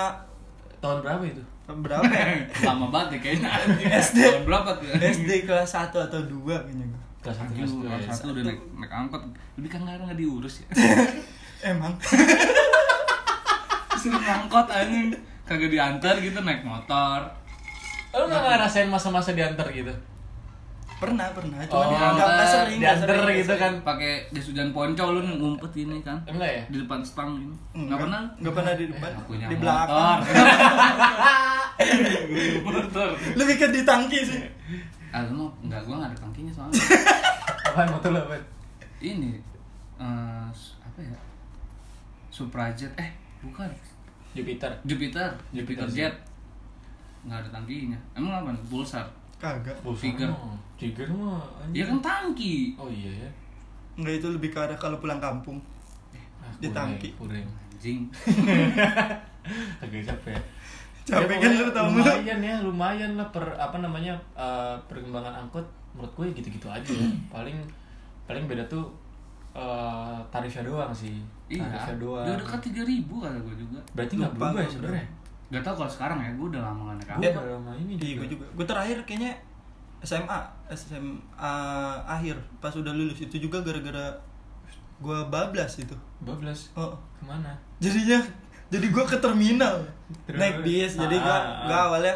tahun 0.77 0.97
berapa 1.01 1.23
itu? 1.25 1.43
berapa 1.71 2.03
ya? 2.03 2.35
Lama 2.67 2.91
banget 2.91 3.09
ya 3.15 3.19
kayaknya. 3.23 3.49
SD. 4.03 4.17
Tahun 4.21 4.43
berapa 4.43 4.69
tuh? 4.75 4.85
SD 4.91 5.47
kelas 5.47 5.71
1 5.71 5.87
atau 5.87 6.19
2 6.19 6.45
kayaknya. 6.45 6.85
Kelas 7.21 7.37
satu 7.37 7.47
Anjing, 7.47 7.57
kelas 7.63 7.71
dua. 7.71 7.83
kelas 7.85 8.01
ya. 8.01 8.11
satu 8.11 8.27
udah 8.33 8.43
naik, 8.49 8.59
naik 8.81 8.91
angkot. 8.91 9.21
Lebih 9.55 9.69
kan 9.69 9.79
nggak 9.85 9.95
nggak 10.03 10.17
diurus 10.19 10.55
ya. 10.59 10.67
Emang. 11.71 11.93
Suruh 13.95 14.19
angkot 14.19 14.67
anjing. 14.67 15.13
Kagak 15.45 15.69
diantar 15.69 16.15
gitu 16.17 16.41
naik 16.41 16.65
motor. 16.65 17.21
Lu 18.11 18.25
nggak 18.27 18.41
ngerasain 18.41 18.89
masa-masa 18.89 19.31
diantar 19.31 19.69
gitu? 19.71 19.93
Pernah, 21.01 21.33
pernah. 21.33 21.57
Oh, 21.65 21.81
Cuman 21.81 22.13
nggak 22.13 22.29
nggak 22.29 22.47
sering. 22.47 22.77
gitu 22.77 23.01
sering. 23.49 23.57
kan. 23.57 23.73
pakai 23.81 24.29
jas 24.29 24.45
hujan 24.45 24.69
ponco 24.69 25.05
lu 25.09 25.19
ngumpet 25.25 25.73
ini 25.75 25.97
kan 25.99 26.21
Enggak 26.23 26.51
ya? 26.51 26.63
di 26.69 26.77
depan 26.77 27.01
stang 27.01 27.35
gitu 27.35 27.55
Nggak 27.73 27.99
pernah 27.99 28.21
Nggak 28.37 28.53
pernah 28.53 28.73
di 28.75 28.85
depan. 28.85 29.09
Nggak 29.11 29.25
punya 29.25 29.45
Di 29.49 29.57
belakang. 29.57 30.19
motor 32.63 33.09
Lebih 33.39 33.55
ke 33.57 33.67
di 33.69 33.81
tangki 33.81 34.19
sih. 34.21 34.41
ah 35.09 35.25
lu 35.25 35.33
mau 35.35 35.49
nggak 35.59 35.81
gua 35.83 35.95
nggak 35.97 36.09
ada 36.09 36.19
tangkinya 36.21 36.53
soalnya 36.53 36.79
Apaan 37.65 37.89
motor 37.89 38.09
lu 38.11 38.19
apaan? 38.21 38.43
ini 39.01 39.41
eh, 39.97 40.47
apa 40.79 40.99
ya 41.01 41.17
Supra 42.29 42.71
Jet 42.71 42.93
eh 42.95 43.11
bukan 43.41 43.67
Jupiter. 44.31 44.71
Jupiter 44.85 45.27
Jupiter 45.51 45.83
Jupiter 45.83 45.87
Jet 45.89 46.15
nggak 47.21 47.43
ada 47.43 47.49
tangkinya 47.51 47.99
emang 48.13 48.39
apa 48.39 48.55
Pulsar 48.63 49.03
Kagak. 49.41 49.73
Tiger. 49.97 50.29
Tiger 50.77 51.07
mah 51.09 51.41
dia 51.69 51.83
kan 51.83 51.97
tangki 51.97 52.77
Oh 52.77 52.85
iya 52.85 53.25
ya. 53.25 53.29
Enggak 53.93 54.17
itu 54.17 54.27
lebih 54.29 54.49
ke 54.49 54.57
arah 54.57 54.77
kalau 54.77 54.97
pulang 54.97 55.17
kampung. 55.17 55.57
Ah, 56.37 56.53
Di 56.57 56.69
tangki. 56.69 57.09
Kureng. 57.13 57.41
anjing 57.71 58.05
Agak 59.81 60.01
capek. 60.05 60.37
Capek 61.01 61.33
Ya, 61.33 61.41
kan 61.41 61.51
lu 61.51 61.65
mulu. 61.89 62.01
Lumayan 62.05 62.39
ya, 62.39 62.55
lumayan 62.61 63.11
lah 63.17 63.25
per 63.29 63.41
apa 63.57 63.81
namanya 63.81 64.13
eh, 64.37 64.77
perkembangan 64.85 65.33
angkot 65.35 65.65
menurut 65.91 66.13
gue 66.13 66.25
gitu-gitu 66.37 66.69
aja. 66.69 66.93
ya. 66.93 67.09
paling 67.33 67.57
paling 68.23 68.45
beda 68.45 68.61
tuh 68.69 68.85
eh, 69.51 70.17
tarifnya 70.29 70.61
doang 70.63 70.93
sih. 70.93 71.17
iya 71.49 71.65
Tarifnya 71.65 71.97
doang. 71.97 72.25
dia 72.25 72.37
dekat 72.37 72.59
tiga 72.61 72.81
ribu 72.85 73.17
kata 73.17 73.37
gua 73.41 73.55
juga 73.57 73.79
Berarti 73.91 74.13
nggak 74.15 74.31
berubah 74.37 74.61
ya 74.61 74.69
sebenarnya. 74.69 75.05
Gak 75.51 75.61
tau 75.61 75.75
kalau 75.75 75.87
sekarang 75.87 76.17
ya, 76.17 76.31
gue 76.31 76.47
udah 76.47 76.61
lama 76.63 76.81
gak 76.87 76.95
naik 76.97 77.09
Gue 77.11 77.27
angkot 77.27 77.43
udah 77.43 77.53
lama 77.53 77.71
ini 77.75 77.91
Iya, 77.93 77.99
juga. 77.99 78.17
gue 78.17 78.27
juga. 78.31 78.45
Gue 78.53 78.65
terakhir 78.65 78.97
kayaknya 79.03 79.31
SMA, 80.01 80.39
SMA 80.71 81.53
akhir 82.07 82.33
pas 82.57 82.73
udah 82.73 82.89
lulus 82.89 83.19
itu 83.19 83.35
juga 83.37 83.59
gara-gara 83.59 84.15
gue 84.97 85.17
bablas 85.27 85.77
itu. 85.77 85.93
Bablas. 86.19 86.71
Oh, 86.73 86.95
Ke 87.13 87.23
mana? 87.23 87.53
jadinya 87.77 88.17
jadi 88.67 88.87
gue 88.87 89.03
ke 89.03 89.17
terminal 89.17 89.83
Terus? 90.23 90.39
naik 90.39 90.63
bis. 90.63 90.95
Jadi 90.95 91.15
gue 91.15 91.27
Ah, 91.27 91.43
ah. 91.43 91.65
gue 91.65 91.77
awalnya 91.83 92.15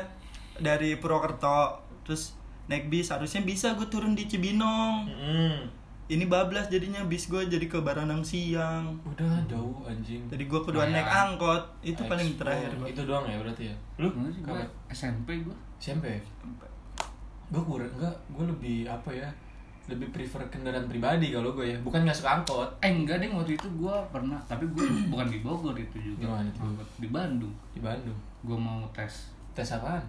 dari 0.55 0.95
Purwokerto 0.95 1.75
terus 2.01 2.33
naik 2.65 2.87
bis 2.87 3.09
harusnya 3.09 3.41
bisa 3.41 3.73
gue 3.73 3.85
turun 3.85 4.13
di 4.13 4.23
Cibinong. 4.23 5.05
Mm. 5.05 5.57
Ini 6.05 6.29
bablas 6.29 6.69
jadinya 6.69 7.01
bis 7.09 7.25
gue 7.25 7.49
jadi 7.49 7.65
ke 7.65 7.81
Baranang 7.81 8.21
siang. 8.21 8.93
Udah 9.01 9.41
jauh 9.49 9.81
anjing. 9.89 10.21
Jadi 10.29 10.45
gue 10.45 10.61
kedua 10.61 10.85
Lumayan. 10.85 11.01
naik 11.01 11.09
angkot 11.09 11.63
itu 11.81 12.01
paling 12.05 12.29
Expo. 12.29 12.39
terakhir 12.45 12.71
gua. 12.77 12.87
Itu 12.93 13.01
doang 13.09 13.25
ya 13.25 13.37
berarti 13.41 13.63
ya. 13.73 13.75
Lu? 13.97 14.13
Kapan? 14.45 14.69
SMP 14.93 15.41
gue 15.41 15.55
SMP. 15.81 16.21
Gue 17.49 17.61
kurang 17.65 17.89
enggak, 17.97 18.13
gue 18.29 18.45
lebih 18.45 18.77
apa 18.85 19.09
ya? 19.09 19.29
Lebih 19.89 20.13
prefer 20.13 20.45
kendaraan 20.53 20.85
pribadi 20.85 21.33
kalau 21.33 21.53
gue 21.53 21.73
ya, 21.73 21.77
bukan 21.81 22.05
nggak 22.05 22.17
suka 22.17 22.41
angkot. 22.41 22.69
Eh 22.85 22.89
enggak 22.89 23.21
deh 23.21 23.29
waktu 23.33 23.53
itu 23.57 23.65
gue 23.69 23.95
pernah 24.13 24.37
Tapi 24.45 24.65
gue 24.69 24.85
bukan 25.13 25.25
di 25.29 25.41
Bogor 25.41 25.73
itu 25.73 25.97
juga 25.97 26.25
Gimana 26.29 26.49
tuh? 26.53 26.69
Di 27.01 27.09
Bandung 27.09 27.53
Di 27.73 27.81
Bandung. 27.81 28.17
Gue 28.45 28.57
mau 28.57 28.85
tes 28.93 29.33
Tes 29.57 29.73
apaan? 29.73 30.01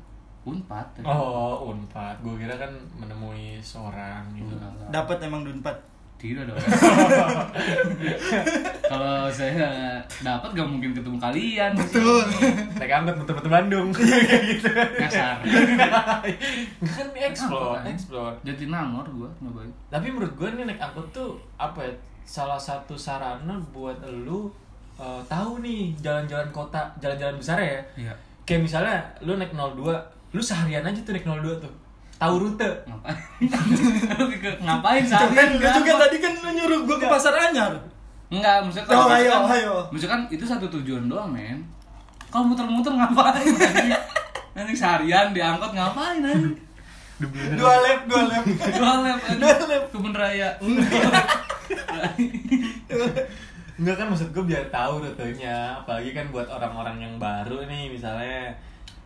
Unpad 0.46 0.86
tes. 0.94 1.02
Oh, 1.02 1.74
Unpad. 1.74 2.22
Gue 2.22 2.38
kira 2.38 2.54
kan 2.54 2.70
menemui 2.94 3.58
seorang 3.58 4.22
gitu. 4.38 4.54
Dapat 4.94 5.26
emang 5.26 5.42
Dunpad. 5.42 5.74
Tidak 6.16 6.48
dong 6.48 6.56
Kalau 8.88 9.28
saya 9.28 10.00
dapat 10.24 10.48
gak 10.56 10.64
mungkin 10.64 10.96
ketemu 10.96 11.20
kalian 11.20 11.76
Betul. 11.76 12.24
Naik 12.80 12.88
angkot 12.88 13.20
betul-betul 13.20 13.52
Bandung. 13.52 13.92
Kayak 14.00 14.42
gitu. 14.48 14.68
Nyasar 14.96 15.44
kan 16.80 17.08
explore, 17.20 17.76
kan? 17.84 17.92
explore. 17.92 18.32
Jatinangor 18.48 19.04
gue 19.12 19.28
nyobain 19.44 19.68
Tapi 19.92 20.08
menurut 20.08 20.32
gue 20.32 20.48
nih 20.56 20.64
naik 20.64 20.80
angkot 20.80 21.04
tuh 21.12 21.36
apa 21.60 21.84
ya? 21.84 21.92
Salah 22.24 22.56
satu 22.56 22.96
sarana 22.96 23.60
buat 23.76 24.00
lu 24.08 24.48
eh, 24.96 25.20
tahu 25.28 25.60
nih 25.60 25.92
jalan-jalan 26.00 26.48
kota, 26.48 26.96
jalan-jalan 26.96 27.36
besar 27.36 27.60
ya. 27.60 27.76
Iya 27.92 28.16
Kayak 28.46 28.62
misalnya 28.62 28.98
lu 29.26 29.34
naik 29.34 29.50
02, 29.52 30.15
lu 30.30 30.40
seharian 30.40 30.82
aja 30.82 31.00
tuh 31.00 31.12
naik 31.12 31.24
02 31.24 31.62
tuh. 31.62 31.72
Tahu 32.16 32.34
rute. 32.38 32.68
Ngapain? 32.84 33.16
Ngapain 34.64 35.02
seharian 35.04 35.36
kan 35.36 35.48
gue 35.54 35.70
juga 35.76 35.92
tadi 36.00 36.16
kan 36.16 36.32
lu 36.34 36.50
nyuruh 36.50 36.80
gue 36.82 36.96
ke 36.96 37.06
pasar 37.06 37.34
anyar. 37.34 37.72
Enggak, 38.26 38.64
maksudnya 38.64 38.86
Oh, 38.88 39.06
kalau 39.06 39.06
ayo, 39.12 39.22
misalkan- 39.22 39.52
ayo. 39.54 39.74
Misalkan 39.92 40.20
itu 40.28 40.42
satu 40.42 40.66
tujuan 40.68 41.06
doang, 41.06 41.30
men. 41.30 41.62
Kalau 42.26 42.42
muter-muter 42.44 42.90
ngapain? 42.90 43.46
Anjing 44.56 44.74
seharian 44.74 45.30
diangkot 45.30 45.70
ngapain 45.70 46.18
anjing? 46.18 46.56
Dua 47.56 47.74
lap, 47.80 48.04
dua 48.04 48.28
lap. 48.28 48.44
Dua 48.44 48.92
lap. 49.00 49.16
Dua 49.40 49.56
lap. 49.64 49.82
Kebun 49.88 50.12
raya. 50.12 50.52
Enggak 53.76 53.94
kan 53.94 54.06
maksud 54.08 54.32
gue 54.32 54.44
biar 54.46 54.64
tahu 54.68 55.00
rutenya, 55.00 55.80
apalagi 55.80 56.12
kan 56.12 56.28
buat 56.28 56.48
orang-orang 56.48 56.96
yang 56.98 57.14
baru 57.16 57.64
nih 57.64 57.92
misalnya 57.92 58.56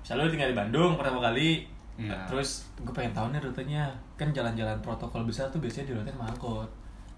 misalnya 0.00 0.24
lu 0.24 0.30
tinggal 0.30 0.50
di 0.50 0.58
Bandung 0.58 0.90
pertama 0.96 1.20
kali 1.22 1.64
Iya. 2.00 2.16
terus 2.24 2.64
gue 2.80 2.94
pengen 2.96 3.12
tahu 3.12 3.28
nih 3.28 3.40
rutenya. 3.40 3.84
Kan 4.16 4.32
jalan-jalan 4.32 4.80
protokol 4.80 5.28
besar 5.28 5.52
tuh 5.52 5.60
biasanya 5.60 5.92
di 5.92 5.94
rute 5.94 6.08
angkot 6.10 6.64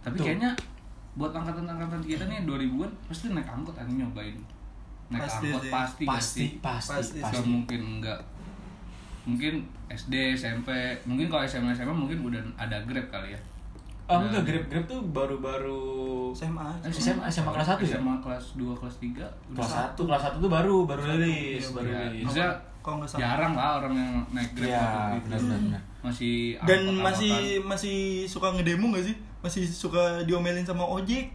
Tapi 0.03 0.19
Tuh. 0.19 0.25
kayaknya 0.27 0.51
buat 1.15 1.31
angkatan-angkatan 1.31 2.03
kita 2.03 2.27
nih 2.27 2.43
2000-an 2.43 2.91
pasti 3.07 3.31
naik 3.31 3.47
angkot 3.47 3.79
anjing 3.79 4.03
nyobain. 4.03 4.35
Naik 5.07 5.23
Pasti 5.23 5.47
angkot 5.47 5.63
sih. 5.63 5.71
pasti 5.71 6.03
pasti 6.03 6.45
pasti. 6.59 6.91
Pasti 6.99 7.19
pasti, 7.23 7.37
Gak 7.39 7.47
mungkin 7.47 7.81
enggak 8.01 8.19
mungkin 9.23 9.55
SD 9.87 10.35
SMP 10.35 10.67
mungkin 11.07 11.31
kalau 11.31 11.47
SMA 11.47 11.71
SMA 11.71 11.95
mungkin 11.95 12.19
udah 12.27 12.43
ada 12.59 12.83
grab 12.83 13.07
kali 13.07 13.31
ya 13.31 13.41
oh 14.05 14.19
enggak 14.19 14.43
grab 14.43 14.65
grab 14.67 14.85
tuh 14.85 15.01
baru-baru 15.07 15.83
SMA 16.33 16.69
SMA 16.89 17.25
SMA 17.27 17.51
kelas 17.51 17.69
satu 17.69 17.83
ya? 17.83 17.97
SMA 17.97 18.15
kelas 18.19 18.45
2 18.55 18.73
kelas 18.75 18.97
3 18.99 19.55
kelas 19.55 19.71
satu. 19.71 20.01
kelas 20.05 20.23
satu 20.23 20.37
tuh 20.39 20.51
baru 20.51 20.77
baru 20.85 21.03
rilis 21.07 21.63
Iya, 21.63 21.69
baru 21.73 21.89
ya, 21.89 21.99
rilis. 22.09 22.25
Maksudnya 22.25 22.51
kalau 22.81 22.97
nggak 22.99 23.09
salah. 23.09 23.21
jarang 23.23 23.53
lah 23.53 23.71
orang 23.79 23.95
yang 23.95 24.13
naik 24.33 24.51
grab 24.53 24.67
Iya, 24.67 24.81
waktu 24.81 25.15
itu. 25.15 25.27
benar, 25.29 25.41
benar, 25.41 25.83
masih 26.03 26.35
dan 26.59 26.81
angkot-angkotan. 26.81 27.05
masih 27.05 27.35
masih 27.63 27.97
suka 28.27 28.49
ngedemo 28.51 28.87
gak 28.91 29.05
sih? 29.05 29.17
Masih 29.39 29.63
suka 29.67 30.03
diomelin 30.23 30.63
sama 30.63 30.83
ojek? 30.85 31.31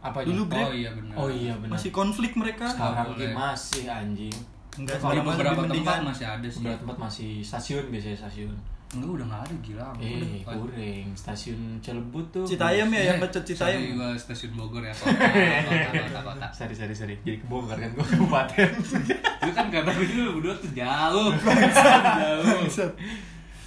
Apa 0.00 0.24
Dulu? 0.24 0.44
Grab. 0.46 0.68
oh 0.68 0.74
iya 0.74 0.90
benar. 0.90 1.14
Oh 1.14 1.28
iya 1.28 1.52
benar. 1.54 1.76
Masih 1.76 1.90
konflik 1.90 2.32
mereka? 2.34 2.64
Sekarang 2.66 3.12
Boleh. 3.12 3.20
sih 3.22 3.32
masih 3.32 3.84
anjing. 3.86 4.36
Enggak 4.72 4.96
di 4.98 5.18
beberapa 5.18 5.60
tempat 5.60 5.64
mendingan. 5.66 6.00
masih 6.06 6.26
ada 6.26 6.48
sih. 6.48 6.60
Beberapa 6.62 6.80
tempat 6.82 6.96
masih 6.98 7.30
stasiun 7.40 7.84
biasanya 7.88 8.18
stasiun 8.18 8.52
enggak 8.90 9.10
udah 9.22 9.26
nggak 9.30 9.42
ada 9.46 9.54
gila. 9.62 9.86
Eh 10.02 10.18
Udah. 10.42 10.54
kuring 10.58 11.06
stasiun 11.14 11.78
Cilebut 11.78 12.26
tuh. 12.34 12.42
Citayam 12.42 12.90
ya 12.90 13.14
yang 13.14 13.18
ngecat 13.22 13.42
sorry, 13.46 13.54
Citayam. 13.54 13.80
gua 13.94 14.10
stasiun 14.18 14.52
Bogor 14.58 14.82
ya 14.82 14.90
kota 14.90 15.14
kota 15.14 15.90
kota 16.02 16.20
kota. 16.26 16.46
Sorry 16.50 16.74
sorry 16.74 16.94
sorry. 16.94 17.14
Jadi 17.22 17.38
kebongkar 17.38 17.78
kan 17.78 17.90
gue 17.94 18.02
kabupaten. 18.02 18.68
Itu 19.46 19.50
kan 19.54 19.66
kata 19.70 19.90
gue 19.94 20.06
dulu 20.10 20.30
berdua 20.42 20.54
tuh 20.58 20.70
jauh. 20.74 21.30
Jauh 22.20 22.90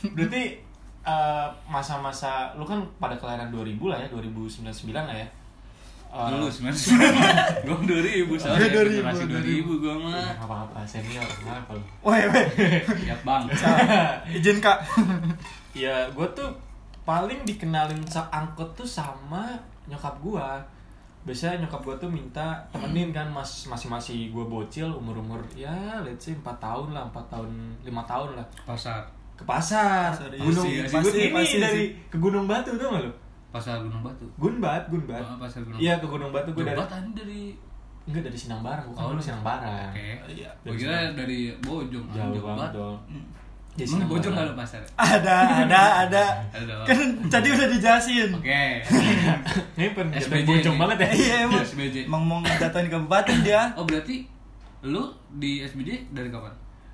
berarti 0.03 0.43
eh, 1.07 1.47
masa-masa 1.71 2.51
lu 2.59 2.67
kan 2.67 2.83
pada 2.99 3.15
kelahiran 3.15 3.47
2000 3.47 3.79
lah 3.87 3.97
ya 4.03 4.07
2099 4.11 4.91
lah 4.91 5.15
ya 5.15 5.27
Eh, 6.13 6.27
dulu 6.29 6.45
sembilan 6.45 6.75
sembilan 6.75 7.13
gue 7.65 7.77
dua 7.83 8.01
ribu 8.01 8.33
soalnya 8.37 8.69
Dua 8.69 8.85
ribu, 8.85 9.01
generasi 9.01 9.23
dua 9.25 9.41
ribu. 9.41 9.71
gue 9.79 9.95
mah. 9.97 10.13
Nggak 10.13 10.45
apa-apa 10.45 10.79
senior 10.83 11.25
kenapa 11.25 11.73
lu 11.73 11.81
Woi, 12.01 12.21
woi. 12.23 12.45
siap 13.01 13.19
bang. 13.21 13.43
Izin 14.37 14.57
kak. 14.59 14.77
ya 15.75 16.05
gue 16.07 16.27
tuh 16.31 16.49
paling 17.01 17.41
dikenalin 17.41 17.97
angkot 18.29 18.69
tuh 18.73 18.85
sama 18.85 19.57
nyokap 19.83 20.13
gue 20.19 20.47
biasanya 21.23 21.65
nyokap 21.65 21.81
gue 21.81 21.95
tuh 21.97 22.09
minta 22.09 22.61
temenin 22.69 23.09
kan 23.09 23.25
mas 23.25 23.65
masih 23.65 23.87
masih 23.87 24.17
gue 24.29 24.43
bocil 24.43 24.85
umur 24.87 25.17
umur 25.17 25.39
ya 25.53 25.71
let's 25.99 26.23
say 26.23 26.35
4 26.35 26.45
tahun 26.57 26.91
lah 26.91 27.03
4 27.09 27.25
tahun 27.27 27.49
lima 27.81 28.03
tahun 28.03 28.35
lah. 28.35 28.45
Pasar. 28.63 29.01
Ke 29.33 29.41
pasar, 29.43 30.13
Pasar, 30.13 30.29
iya 30.29 30.45
gunung 30.45 30.61
sih, 30.61 30.77
Gunung- 30.85 30.93
pasti, 31.01 31.17
ini 31.17 31.33
pasti 31.33 31.57
dari 31.57 31.73
sih. 31.73 31.87
ke 32.05 32.17
Gunung 32.19 32.45
Batu 32.45 32.77
tuh 32.77 32.85
nggak 32.85 33.01
lu 33.01 33.11
pasar 33.53 33.77
Gunung 33.79 34.01
Batu. 34.01 34.25
Gunbat 34.35 34.89
Gunbat 34.89 35.21
Oh, 35.21 35.37
pasar 35.37 35.61
Gunung 35.61 35.77
iya 35.77 36.01
ke 36.01 36.05
Gunung 36.05 36.33
Batu 36.33 36.49
gue 36.51 36.65
dari 36.65 36.81
tadi 36.83 37.09
dari 37.13 37.41
enggak 38.03 38.23
dari 38.25 38.35
Sinangbarang 38.35 38.85
bukan 38.89 38.99
Oh, 38.99 39.09
dulu 39.13 39.21
Sinangbarang 39.21 39.93
oke. 39.93 40.07
Iya. 40.27 40.49
gue 40.59 40.73
kira 40.75 41.13
dari 41.13 41.39
Bojong. 41.61 42.05
Jauh 42.09 42.33
Jauh 42.33 42.43
banget 42.43 42.71
dong. 42.73 42.97
Di 43.73 43.83
Emang 43.83 44.05
Bojong 44.05 44.33
ada 44.37 44.53
pasar? 44.53 44.81
Ada, 44.93 45.35
ada, 45.65 45.81
ada. 46.05 46.23
Kan 46.83 46.97
tadi 47.25 47.47
udah 47.49 47.67
dijelasin. 47.67 48.29
oke. 48.33 48.63
Ini 49.77 49.85
SBJ 50.13 50.45
bojong 50.45 50.77
banget 50.77 50.97
ya. 51.01 51.09
Iya 51.11 51.35
emang. 51.45 51.61
SBJ. 51.63 51.95
Emang 52.05 52.21
mau 52.21 52.37
datang 52.41 52.85
ke 52.85 52.89
kabupaten 52.89 53.37
dia. 53.41 53.73
oh 53.73 53.85
berarti 53.85 54.29
lu 54.83 55.09
di 55.31 55.61
SBJ 55.61 56.09
dari 56.09 56.29
kapan? 56.29 56.53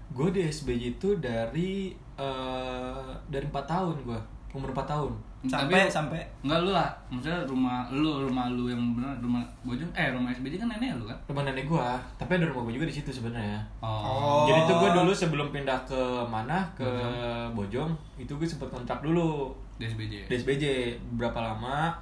Gue 0.10 0.30
di 0.30 0.42
SBJ 0.42 0.96
itu 0.96 1.10
dari 1.18 1.92
eh 2.16 3.10
dari 3.26 3.46
4 3.46 3.56
tahun 3.66 3.96
gue 4.02 4.20
umur 4.50 4.70
4 4.74 4.86
tahun. 4.86 5.14
Sampai 5.48 5.88
sampai. 5.88 6.20
Enggak 6.44 6.68
lu 6.68 6.72
lah, 6.76 6.92
maksudnya 7.08 7.40
rumah 7.48 7.88
lu, 7.94 8.28
rumah 8.28 8.52
lu 8.52 8.68
yang 8.68 8.82
benar 8.92 9.16
rumah 9.24 9.40
Bojong, 9.64 9.88
eh 9.96 10.12
rumah 10.12 10.36
SBJ 10.36 10.60
kan 10.60 10.68
nenek 10.68 11.00
lu 11.00 11.08
kan? 11.08 11.16
rumah 11.32 11.48
nenek 11.48 11.64
gue 11.64 11.88
tapi 12.20 12.36
ada 12.36 12.52
rumah 12.52 12.68
gue 12.68 12.76
juga 12.76 12.88
di 12.90 12.96
situ 13.00 13.08
sebenarnya. 13.14 13.64
Oh. 13.80 14.44
jadi 14.44 14.68
tuh 14.68 14.76
gue 14.84 14.90
dulu 15.00 15.12
sebelum 15.16 15.48
pindah 15.56 15.80
ke 15.88 16.02
mana? 16.28 16.68
Ke 16.76 16.90
Bojong. 17.56 17.96
Itu 18.20 18.36
gue 18.36 18.48
sempet 18.50 18.68
kontrak 18.68 19.00
dulu. 19.00 19.56
Di 19.80 19.88
SBJ. 19.88 20.28
di 20.28 20.36
SBJ 20.36 20.64
berapa 21.16 21.40
lama? 21.40 21.96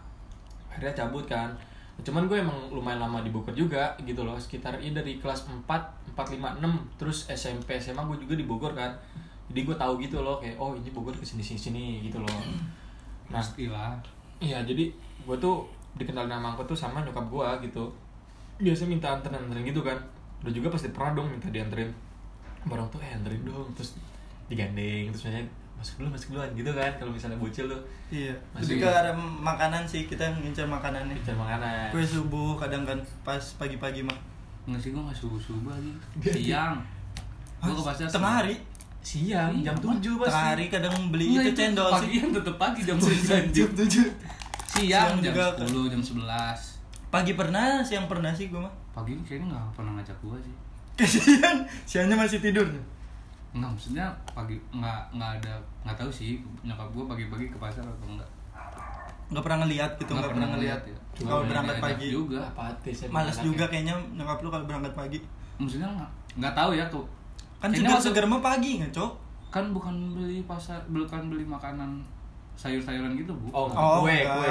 Akhirnya 0.73 0.97
cabut 0.97 1.29
kan. 1.29 1.53
Cuman 2.01 2.25
gue 2.25 2.41
emang 2.41 2.73
lumayan 2.73 3.05
lama 3.05 3.21
di 3.21 3.29
Bogor 3.29 3.53
juga 3.53 3.93
gitu 4.01 4.25
loh. 4.25 4.37
Sekitar 4.37 4.81
ini 4.81 4.97
dari 4.97 5.21
kelas 5.21 5.45
4 5.45 5.65
4 5.65 6.17
5 6.17 6.61
6 6.61 6.97
terus 6.97 7.29
SMP 7.29 7.77
SMA 7.77 8.01
gue 8.01 8.17
juga 8.25 8.33
di 8.33 8.45
Bogor 8.49 8.73
kan 8.73 8.97
jadi 9.47 9.59
gue 9.63 9.75
tahu 9.75 9.93
gitu 9.97 10.17
loh 10.19 10.37
kayak 10.37 10.55
oh 10.55 10.73
ini 10.73 10.89
Bogor 10.89 11.11
ke 11.11 11.23
sini 11.23 11.39
sini 11.39 11.59
sini 11.61 11.83
gitu 12.01 12.17
loh 12.17 12.27
nah 13.27 13.39
Pastilah. 13.39 13.95
iya 14.37 14.59
jadi 14.61 14.91
gue 15.23 15.37
tuh 15.37 15.63
dikenal 15.95 16.25
nama 16.25 16.51
aku 16.51 16.63
tuh 16.63 16.75
sama 16.75 17.01
nyokap 17.01 17.25
gue 17.25 17.47
gitu 17.65 17.83
biasa 18.57 18.85
minta 18.85 19.07
anterin 19.09 19.39
anterin 19.39 19.63
gitu 19.63 19.81
kan 19.81 19.97
udah 20.39 20.53
juga 20.53 20.67
pasti 20.69 20.89
pernah 20.89 21.13
dong 21.13 21.27
minta 21.27 21.47
dianterin 21.47 21.89
barang 22.63 22.87
tuh 22.89 22.99
eh 22.99 23.11
anterin 23.11 23.41
dong 23.41 23.65
terus 23.73 23.97
digandeng 24.45 25.09
terus 25.09 25.23
misalnya 25.23 25.43
masuk 25.77 25.95
dulu 25.99 26.09
masuk 26.09 26.27
duluan 26.33 26.49
gitu 26.51 26.71
kan 26.71 26.89
kalau 26.97 27.11
misalnya 27.13 27.37
bocil 27.37 27.65
tuh 27.67 27.81
iya. 28.09 28.33
Masih- 28.49 28.75
Lebih 28.75 28.77
ke 28.81 28.89
arah 28.89 29.13
makanan 29.17 29.83
sih 29.85 30.09
kita 30.09 30.25
ngincar 30.33 30.65
makanannya. 30.65 31.13
cari 31.21 31.37
makanan 31.37 31.93
Kue 31.93 32.01
subuh 32.01 32.57
kadang 32.57 32.81
kan 32.81 32.97
pas 33.21 33.37
pagi-pagi 33.55 34.01
mah. 34.01 34.17
Enggak 34.65 34.81
sih 34.81 34.89
gua 34.89 35.05
enggak 35.05 35.19
subuh-subuh 35.21 35.69
lagi. 35.69 35.91
Siang. 36.17 36.81
Gua 37.61 37.71
ke 37.71 37.83
pasar 37.83 38.09
Tengah 38.09 38.33
hari. 38.41 38.55
Siang 39.07 39.51
Iya, 39.55 39.71
jam. 39.71 39.75
7 39.79 40.19
pasti 40.19 40.27
Tengah 40.27 40.47
hari 40.51 40.65
kadang 40.67 40.95
beli 41.07 41.25
Enggak, 41.31 41.43
itu 41.45 41.51
cendol 41.55 41.87
pagi 41.87 42.07
sih. 42.11 42.27
tetep 42.27 42.55
pagi 42.59 42.81
jam 42.83 42.97
9 42.99 43.55
Jam. 43.55 43.69
7. 43.71 43.87
Siang 43.87 44.11
Siang 44.67 45.09
jam 45.15 45.31
juga 45.31 45.45
kan. 45.55 45.63
10, 45.63 45.87
jam 45.87 46.01
11. 46.03 46.59
Pagi 47.07 47.31
pernah, 47.33 47.79
siang 47.79 48.05
pernah 48.11 48.35
sih 48.35 48.51
gue 48.51 48.59
mah. 48.59 48.73
Pagi 48.91 49.15
kayaknya 49.23 49.55
enggak 49.55 49.65
pernah 49.71 49.91
ngajak 49.95 50.17
gua 50.19 50.35
sih. 50.43 50.53
Kesian, 50.99 51.57
siangnya 51.87 52.19
masih 52.19 52.43
tidur. 52.43 52.67
Enggak, 53.55 53.69
maksudnya 53.71 54.05
pagi 54.27 54.59
enggak 54.75 54.99
enggak 55.15 55.31
ada 55.39 55.53
enggak 55.87 55.97
tahu 56.03 56.11
sih 56.11 56.43
nyokap 56.67 56.89
gua 56.91 57.03
pagi-pagi 57.07 57.47
ke 57.47 57.57
pasar 57.57 57.85
atau 57.85 58.07
enggak. 58.11 58.27
Nggak 59.27 59.43
pernah 59.43 59.59
ngeliat 59.63 59.91
gitu, 59.95 60.11
nggak 60.11 60.31
pernah 60.35 60.49
ngeliat. 60.51 60.81
ya. 60.83 60.97
Kalau 61.15 61.25
Nggak 61.25 61.47
berangkat 61.47 61.77
pagi. 61.79 62.07
juga. 62.11 62.41
juga 63.39 63.65
kayaknya 63.71 63.95
nyokap 64.13 64.37
lu 64.43 64.49
kalau 64.51 64.65
berangkat 64.67 64.93
pagi. 64.93 65.19
Maksudnya 65.57 65.87
enggak 66.35 66.53
tahu 66.53 66.71
ya 66.75 66.85
tuh. 66.91 67.05
Kan 67.57 67.69
waktu- 67.69 67.81
segar-segar 67.81 68.25
mah 68.25 68.39
pagi 68.39 68.77
nggak 68.77 68.91
cok? 68.91 69.11
kan 69.47 69.71
bukan 69.71 69.95
beli 70.11 70.43
pasar 70.43 70.77
bukan 70.87 71.31
beli 71.31 71.41
makanan 71.41 72.03
sayur-sayuran 72.53 73.15
gitu 73.15 73.31
bu. 73.33 73.47
Oh, 73.49 73.65
Oh, 73.69 74.03
kue 74.03 74.17
kue 74.21 74.49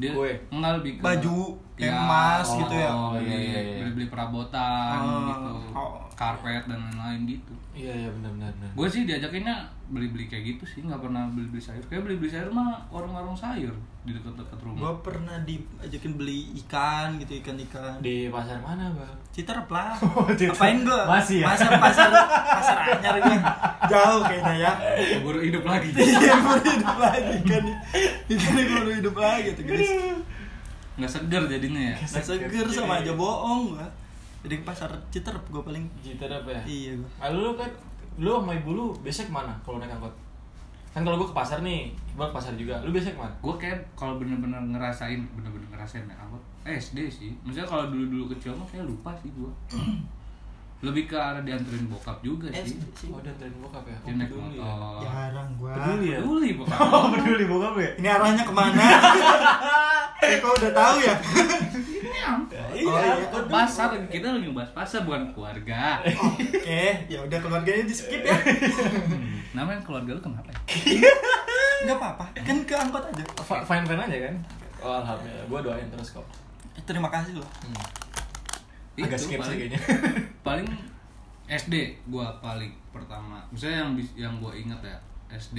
dia 0.00 0.10
kue. 0.10 0.32
enggak 0.48 0.72
lebih 0.80 0.92
ke 0.96 1.02
Baju, 1.02 1.38
Ya, 1.80 1.96
emas 1.96 2.44
oh, 2.44 2.56
gitu 2.60 2.74
ya. 2.76 2.90
oh, 2.92 3.10
beli, 3.16 3.24
iya, 3.24 3.38
iya, 3.40 3.60
iya. 3.62 3.78
beli 3.80 3.90
beli 3.96 4.06
perabotan 4.12 5.00
Oh, 5.00 5.20
gitu 5.32 5.52
oh. 5.72 5.96
karpet 6.12 6.68
dan 6.68 6.76
lain-lain 6.78 7.24
gitu 7.26 7.52
iya 7.72 7.92
iya 7.96 8.08
benar 8.12 8.28
benar 8.36 8.52
benar 8.52 8.70
gue 8.70 8.86
sih 8.86 9.08
diajakinnya 9.08 9.56
beli 9.88 10.12
beli 10.12 10.28
kayak 10.28 10.44
gitu 10.44 10.64
sih 10.68 10.80
nggak 10.84 11.00
pernah 11.00 11.24
beli 11.32 11.48
beli 11.48 11.56
sayur 11.58 11.80
kayak 11.88 12.04
beli 12.04 12.20
beli 12.20 12.28
sayur 12.28 12.52
mah 12.52 12.84
warung-warung 12.88 13.32
sayur 13.32 13.72
di 14.00 14.12
dekat-dekat 14.12 14.56
Gue 14.56 14.64
rumah 14.64 14.96
pernah 15.00 15.36
diajakin 15.44 16.16
beli 16.16 16.52
ikan 16.58 17.16
gitu 17.16 17.36
ikan-ikan. 17.38 18.00
di 18.00 18.28
pasar 18.28 18.56
mana 18.60 18.88
bang 18.92 19.12
Citerep 19.30 19.68
lah. 19.68 19.92
Oh, 20.16 20.24
Citerep. 20.32 20.56
Apain 20.56 20.80
gue? 20.82 21.00
Masih 21.04 21.44
ya? 21.44 21.52
Pasar 21.52 21.70
pasar 21.76 22.08
pasar 22.48 22.76
anyar 22.88 23.16
gue. 23.20 23.36
Jauh 23.86 24.20
kayaknya 24.24 24.54
ya. 24.56 24.72
baru 25.20 25.38
hidup 25.38 25.64
lagi 25.68 25.88
Iya 25.92 26.34
baru 26.40 26.64
hidup 26.64 26.96
lagi 26.96 27.36
kan. 27.44 27.64
Ikan 28.26 28.56
baru 28.56 28.90
hidup 28.96 29.16
lagi 29.16 29.48
tuh 29.52 29.64
guys. 29.68 29.89
Nggak 31.00 31.10
segar 31.10 31.42
jadinya 31.48 31.80
ya? 31.80 31.96
Nggak 31.96 32.24
seger. 32.24 32.66
sama 32.68 33.00
aja 33.00 33.12
bohong 33.16 33.74
gua. 33.74 33.86
Jadi 34.40 34.54
ke 34.60 34.64
pasar 34.64 34.88
Citerep 35.12 35.44
gue 35.52 35.62
paling. 35.64 35.84
Apa 36.20 36.50
ya? 36.50 36.62
Iya 36.64 36.92
gue. 36.96 37.10
Ah, 37.20 37.28
lu 37.32 37.56
kan 37.56 37.68
lu 38.20 38.28
sama 38.36 38.52
ibu 38.56 38.76
lu 38.76 38.86
biasa 39.00 39.28
ke 39.28 39.32
mana 39.32 39.52
kalau 39.64 39.80
naik 39.80 39.92
angkot? 39.92 40.12
Kan 40.90 41.06
kalau 41.06 41.16
gua 41.20 41.28
ke 41.30 41.36
pasar 41.36 41.64
nih 41.64 41.92
gua 42.16 42.28
ke 42.28 42.34
pasar 42.36 42.52
juga. 42.56 42.80
Lu 42.84 42.92
biasa 42.92 43.16
ke 43.16 43.20
mana? 43.20 43.32
Gue 43.40 43.54
kayak 43.56 43.80
kalau 43.96 44.20
bener-bener 44.20 44.60
ngerasain 44.60 45.20
bener-bener 45.36 45.68
ngerasain 45.72 46.04
naik 46.04 46.20
angkot. 46.20 46.42
Eh, 46.68 46.76
SD 46.76 47.08
sih. 47.08 47.30
Maksudnya 47.44 47.68
kalau 47.68 47.88
dulu-dulu 47.88 48.32
kecil 48.36 48.52
mah 48.52 48.68
kayak 48.68 48.84
lupa 48.84 49.16
sih 49.20 49.32
gue 49.32 49.50
lebih 50.80 51.04
ke 51.04 51.12
arah 51.12 51.44
dianterin 51.44 51.84
bokap 51.86 52.18
juga 52.20 52.48
sih 52.50 52.72
SD 52.72 52.84
sih. 52.96 53.08
oh 53.12 53.20
dan 53.20 53.36
tren 53.36 53.52
bokap 53.60 53.84
ya 53.84 53.96
dia 54.00 54.08
oh, 54.08 54.16
naik 54.16 54.30
peduli 54.30 54.56
ya 54.56 54.64
motor 54.64 55.00
Jarang 55.04 55.50
gua. 55.54 55.72
peduli 55.76 56.06
ya 56.06 56.18
peduli 56.18 56.50
bokap 56.58 56.80
oh 56.80 57.04
peduli 57.12 57.44
bokap 57.44 57.74
ya 57.76 57.90
Ini 57.94 58.08
arahnya 58.10 58.42
ke 58.42 58.54
mana? 58.54 58.84
Eh, 60.20 60.36
kok 60.36 60.52
udah 60.52 60.68
tahu 60.70 60.96
ya? 61.00 61.14
iya 62.04 62.28
iya. 62.76 63.14
Kan 63.32 63.44
pasar 63.48 63.88
kita 64.06 64.36
lagi 64.36 64.52
bahas 64.52 64.68
pasar 64.70 65.00
bukan 65.02 65.32
keluarga 65.32 65.96
Oke, 66.04 67.08
ya 67.08 67.18
udah 67.20 67.38
keluarganya 67.40 67.88
di 67.88 67.94
skip 67.94 68.20
ya. 68.20 68.36
namanya 69.50 69.80
keluarga 69.80 70.12
lu 70.12 70.20
kenapa 70.20 70.52
ya? 70.52 70.60
Enggak 71.82 71.96
apa-apa, 71.96 72.24
kan 72.36 72.56
ke 72.62 72.74
angkot 72.74 73.00
aja. 73.02 73.24
fine 73.64 73.84
fine 73.84 73.96
aja 73.98 74.18
kan 74.22 74.34
oh 74.80 74.94
alhamdulillah 75.00 75.44
gua 75.48 75.60
doain 75.62 75.88
terus 75.88 76.12
kok 76.12 76.24
Eh, 76.70 76.82
Terima 76.84 77.08
kasih 77.08 77.40
loh. 77.40 77.48
hmm. 77.64 77.84
Agak 79.02 79.16
Itu 79.16 79.24
skip 79.26 79.32
sih 79.32 79.40
paling- 79.40 79.60
kayaknya. 79.60 79.80
paling 80.46 80.66
SD 81.46 81.74
gua 82.06 82.30
paling 82.38 82.70
pertama. 82.88 83.42
Misalnya 83.48 83.82
yang 83.82 83.92
bis- 83.92 84.16
yang 84.16 84.34
gua 84.38 84.52
inget 84.52 84.78
ya 84.80 84.96
SD 85.30 85.58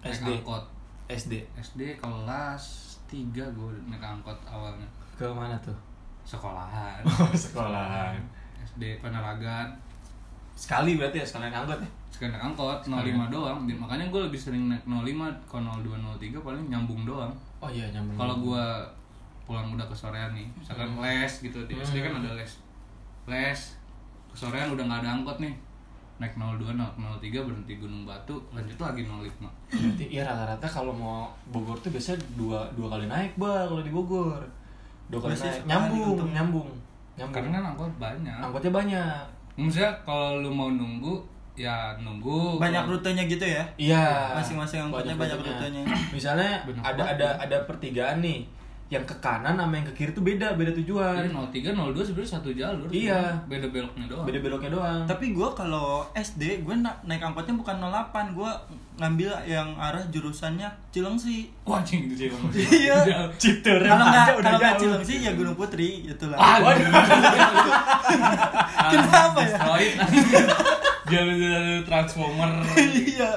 naik 0.00 0.14
SD. 0.14 0.28
angkot. 0.36 0.64
SD 1.08 1.32
SD 1.56 1.80
kelas 1.96 2.64
3 3.06 3.24
gua 3.50 3.70
naik 3.84 4.00
angkot 4.00 4.38
awalnya. 4.44 4.86
Ke 5.14 5.26
mana 5.26 5.58
tuh? 5.58 5.74
sekolahan. 6.22 7.00
Sekolahan. 7.34 8.12
SD 8.60 9.00
Panaragan 9.00 9.72
Sekali 10.52 10.94
berarti 10.94 11.18
ya 11.18 11.26
sekalian 11.26 11.54
angkot 11.54 11.78
ya? 11.78 11.88
sekarang 12.08 12.50
angkot 12.50 12.82
05 12.82 12.98
doang. 13.28 13.62
Makanya 13.62 14.10
gue 14.10 14.20
lebih 14.20 14.36
sering 14.36 14.66
naik 14.66 14.82
05 14.84 15.06
kalau 15.46 15.78
02 15.78 15.94
03 16.18 16.34
paling 16.36 16.64
nyambung 16.66 17.06
doang. 17.06 17.30
Oh 17.58 17.70
iya 17.70 17.86
nyambung. 17.88 18.18
kalau 18.18 18.34
gue 18.38 18.64
pulang 19.48 19.72
udah 19.72 19.82
ke 19.82 19.96
sorean 19.96 20.30
nih 20.30 20.44
misalkan 20.52 20.92
les 20.94 21.32
gitu 21.40 21.58
di 21.64 21.72
SD 21.74 21.96
kan 21.98 22.12
Hmm. 22.12 22.20
ada 22.22 22.36
les 22.36 22.52
les 23.26 23.60
ke 24.28 24.36
sorean 24.36 24.68
udah 24.68 24.84
nggak 24.84 25.00
ada 25.00 25.10
angkot 25.14 25.38
nih 25.38 25.56
naik 26.18 26.34
02 26.34 26.74
naik 26.74 26.92
03 26.94 27.46
berhenti 27.46 27.74
Gunung 27.76 28.02
Batu 28.02 28.36
lanjut 28.50 28.76
lagi 28.76 29.02
05 29.02 29.48
Berarti 29.70 30.04
ya 30.08 30.22
rata-rata 30.22 30.66
kalau 30.66 30.92
mau 30.92 31.30
Bogor 31.46 31.78
tuh 31.78 31.88
biasanya 31.88 32.18
dua 32.34 32.66
dua 32.72 32.90
kali 32.90 33.06
naik 33.06 33.32
bah 33.34 33.64
kalau 33.64 33.80
di 33.80 33.88
Bogor. 33.88 34.42
Dua 35.06 35.20
kali 35.20 35.32
Masih 35.32 35.46
naik. 35.46 35.54
sekali 35.56 35.70
Nyambung, 35.70 36.02
untung. 36.12 36.30
nyambung. 36.30 36.68
Nyambung. 37.14 37.32
karena 37.32 37.48
kan 37.52 37.64
angkot 37.68 37.92
banyak 37.96 38.36
angkotnya 38.36 38.72
banyak. 38.72 39.22
maksudnya 39.54 39.90
kalau 40.02 40.38
lu 40.38 40.50
mau 40.50 40.68
nunggu 40.68 41.14
ya 41.54 41.74
nunggu 41.96 42.58
banyak 42.58 42.82
rutenya 42.84 43.24
gitu 43.24 43.42
ya 43.42 43.62
Iya. 43.76 44.34
Masing-masing 44.34 44.78
angkotnya 44.84 45.14
banyak 45.14 45.34
rutenya. 45.36 45.82
Misalnya 46.10 46.62
Banyak 46.62 46.82
ada 46.84 47.02
ada 47.08 47.28
ada 47.40 47.56
pertigaan 47.64 48.18
nih. 48.18 48.42
Yang 48.88 49.04
ke 49.04 49.16
kanan 49.20 49.52
sama 49.52 49.74
yang 49.74 49.84
ke 49.84 49.94
kiri 49.94 50.10
tuh 50.10 50.24
beda, 50.24 50.56
beda 50.56 50.72
tujuan. 50.74 51.20
Jadi 51.20 51.28
03, 51.60 51.76
02 51.92 52.00
sebenarnya 52.02 52.30
satu 52.32 52.48
jalur. 52.50 52.88
Iya. 52.88 53.36
Beda 53.44 53.68
beloknya 53.68 54.08
doang. 54.08 54.24
Beda 54.24 54.38
beloknya 54.40 54.70
doang. 54.72 55.00
Tapi 55.04 55.24
gue 55.30 55.48
kalau 55.52 56.08
SD 56.10 56.64
gue 56.64 56.72
na- 56.74 56.96
naik 57.02 57.20
angkotnya 57.20 57.52
bukan 57.54 57.76
08 57.78 58.32
gue 58.32 58.50
ngambil 58.96 59.30
yang 59.44 59.76
arah 59.76 60.00
jurusannya 60.08 60.64
Cilengsi. 60.88 61.52
Wah, 61.62 61.78
anjing 61.78 62.08
itu 62.08 62.16
sih 62.16 62.28
Bang. 62.32 62.48
Iya. 62.48 62.96
Citur 63.36 63.76
Kalau 63.78 64.04
nggak 64.04 64.24
aja 64.24 64.32
udah 64.32 64.44
kalau 64.46 64.58
nggak. 64.58 64.74
Cilengsi 64.80 65.14
ya 65.20 65.30
Gunung 65.36 65.54
Putri 65.54 65.88
gitu 66.04 66.24
lah. 66.26 66.38
Ah, 66.40 66.56
waduh. 66.58 66.88
Kenapa 68.88 69.40
ya? 69.42 69.58
Jalur-jalur 71.10 71.80
transformer. 71.84 72.50
Iya. 72.74 73.30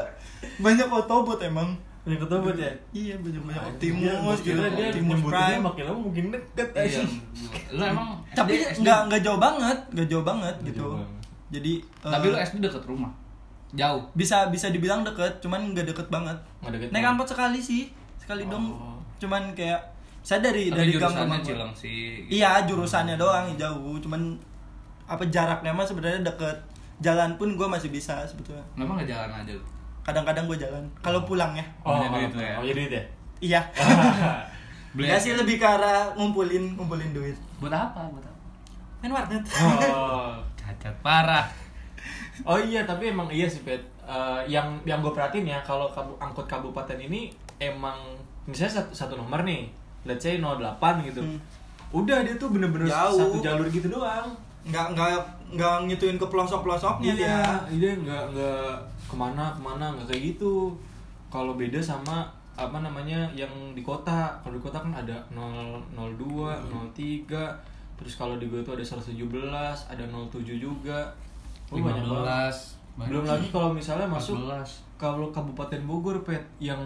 Banyak 0.58 0.88
Autobot 0.88 1.40
emang. 1.40 1.76
Yang 2.02 2.20
ketebut 2.20 2.56
ya? 2.58 2.72
Iya 2.92 3.14
banyak 3.16 3.44
banyak 3.44 3.62
Anjing, 3.62 3.94
Optimus 3.94 4.40
dia- 4.40 4.48
gitu. 4.48 4.62
dia 4.72 4.88
Optimus 4.90 5.22
Prime. 5.24 5.62
makin 5.62 5.84
lama 5.86 6.00
makin 6.02 6.26
deket 6.32 6.70
Iya. 6.72 6.82
aja. 6.84 7.02
Lu 7.70 7.84
emang 7.84 8.08
Tapi 8.38 8.54
nggak 8.76 9.00
nggak 9.06 9.22
jauh 9.22 9.38
banget, 9.38 9.78
nggak 9.92 10.08
jauh 10.08 10.26
banget 10.26 10.56
gitu. 10.64 10.82
jauh 10.82 10.92
banget. 10.96 11.10
Jadi 11.52 11.74
Tapi 12.00 12.26
eh, 12.26 12.32
lu 12.32 12.38
SD 12.40 12.56
deket 12.60 12.84
rumah. 12.86 13.12
Jauh. 13.72 14.04
bisa 14.12 14.50
bisa 14.50 14.68
dibilang 14.68 15.00
deket, 15.02 15.40
cuman 15.40 15.72
nggak 15.72 15.88
deket 15.88 16.08
banget. 16.10 16.36
Nggak 16.60 16.74
deket 16.76 16.88
Naik 16.92 17.06
angkot 17.08 17.28
sekali 17.30 17.56
sih, 17.58 17.88
sekali 18.18 18.44
dong. 18.46 18.68
Oh. 18.68 19.00
Cuman 19.18 19.54
kayak 19.54 19.80
saya 20.20 20.38
dari 20.40 20.68
Tapi 20.68 20.78
dari 20.82 20.92
gang 20.94 21.16
rumah. 21.16 21.40
Cilengsi. 21.40 21.96
gitu. 22.26 22.36
Iya 22.36 22.66
jurusannya 22.66 23.16
doang 23.16 23.54
jauh, 23.56 23.96
cuman 23.98 24.36
apa 25.06 25.24
jaraknya 25.28 25.70
mah 25.70 25.84
sebenarnya 25.84 26.26
deket. 26.26 26.58
Jalan 27.00 27.34
pun 27.36 27.50
gue 27.52 27.66
masih 27.66 27.90
bisa 27.90 28.22
sebetulnya. 28.24 28.62
Kenapa 28.74 28.98
nggak 28.98 29.08
jalan 29.08 29.30
aja? 29.40 29.54
Kadang-kadang 30.12 30.43
gue 30.52 30.58
jalan. 30.60 30.84
Kalau 31.00 31.24
pulang 31.24 31.56
ya. 31.56 31.63
Oh, 31.88 31.95
Punya 31.95 32.08
duit 32.12 32.32
duit 32.36 32.43
ya? 32.43 32.56
Oh, 32.60 32.63
iya 32.67 32.74
duit 32.76 32.91
ya? 32.91 33.04
Iya. 33.39 33.62
Beli 35.00 35.08
Ya 35.08 35.15
sih 35.15 35.32
lebih 35.39 35.56
ke 35.56 35.63
arah 35.63 36.12
ngumpulin 36.19 36.76
ngumpulin 36.76 37.15
duit. 37.15 37.39
Buat 37.63 37.71
apa? 37.71 38.12
Buat 38.12 38.28
apa? 38.28 38.39
Main 39.00 39.12
warnet. 39.15 39.43
Oh. 39.63 40.36
Cacat 40.60 40.95
parah. 41.00 41.47
Oh 42.43 42.60
iya, 42.60 42.84
tapi 42.84 43.15
emang 43.15 43.32
iya 43.32 43.47
sih, 43.47 43.63
Pet. 43.63 43.80
Eh, 44.04 44.41
yang 44.52 44.76
yang 44.84 45.00
gue 45.00 45.13
perhatiin 45.15 45.47
ya, 45.47 45.63
kalau 45.63 45.88
kabu, 45.88 46.12
angkot 46.19 46.43
kabupaten 46.43 47.00
ini 47.00 47.32
emang 47.62 47.95
misalnya 48.43 48.82
satu, 48.82 48.91
satu 48.91 49.13
nomor 49.15 49.47
nih, 49.47 49.71
let's 50.04 50.26
say 50.28 50.41
08 50.41 51.08
gitu. 51.08 51.24
Hmm. 51.24 51.39
Udah 51.95 52.19
dia 52.26 52.36
tuh 52.36 52.52
bener-bener 52.52 52.91
Jauh. 52.91 53.15
satu 53.15 53.38
jalur 53.39 53.67
gitu 53.71 53.88
doang. 53.88 54.28
Nggak 54.67 54.97
nggak 54.97 55.10
nggak 55.56 55.76
ngituin 55.88 56.17
ke 56.19 56.28
pelosok-pelosoknya 56.28 57.13
dia. 57.15 57.39
Iya, 57.71 57.80
dia 57.80 57.91
nggak 57.95 58.24
nggak 58.36 58.71
ke 59.12 59.15
mana 59.15 59.52
ke 59.52 59.60
mana 59.60 59.91
nggak 59.91 60.08
kayak 60.08 60.24
gitu. 60.32 60.71
Kalau 61.28 61.60
beda 61.60 61.78
sama 61.78 62.24
apa 62.56 62.80
namanya 62.80 63.28
yang 63.36 63.52
di 63.76 63.84
kota. 63.84 64.32
Kalau 64.39 64.56
di 64.56 64.63
kota 64.63 64.80
kan 64.80 64.91
ada 64.91 65.19
0, 65.28 65.84
02, 65.91 66.71
03, 66.95 67.52
terus 67.95 68.15
kalau 68.15 68.39
di 68.39 68.47
gue 68.47 68.63
tuh 68.63 68.74
ada 68.74 68.84
117, 68.84 69.12
ada 69.86 70.04
07 70.08 70.32
juga. 70.56 71.12
Oh, 71.67 71.80
banyak 71.80 72.04
banget. 72.04 72.56
15. 72.56 73.08
Belum 73.08 73.24
lagi 73.24 73.47
kalau 73.47 73.71
misalnya 73.71 74.04
masuk 74.04 74.36
14. 74.36 74.84
kalau 75.00 75.32
Kabupaten 75.32 75.80
Bogor 75.88 76.19
pet 76.21 76.43
yang 76.60 76.78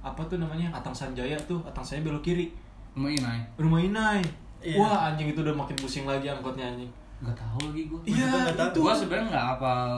apa 0.00 0.18
tuh 0.24 0.40
namanya 0.40 0.72
Atang 0.72 0.96
Sanjaya 0.96 1.36
tuh 1.44 1.60
Atang 1.62 1.84
Sanjaya 1.84 2.08
belok 2.08 2.24
kiri 2.24 2.48
Mau 2.96 3.06
inai. 3.06 3.44
rumah 3.54 3.78
Inai 3.78 4.24
Iya. 4.58 4.76
wah 4.76 5.12
anjing 5.12 5.30
itu 5.30 5.40
udah 5.40 5.52
makin 5.52 5.76
pusing 5.76 6.08
lagi 6.08 6.26
angkotnya 6.26 6.64
anjing 6.64 6.88
Gak 7.20 7.36
tahu 7.36 7.70
lagi 7.70 7.82
gue. 7.86 8.00
Iya, 8.08 8.28
itu. 8.50 8.80
Gua 8.80 8.96
sebenarnya 8.96 9.28
nggak 9.30 9.46
hafal 9.52 9.92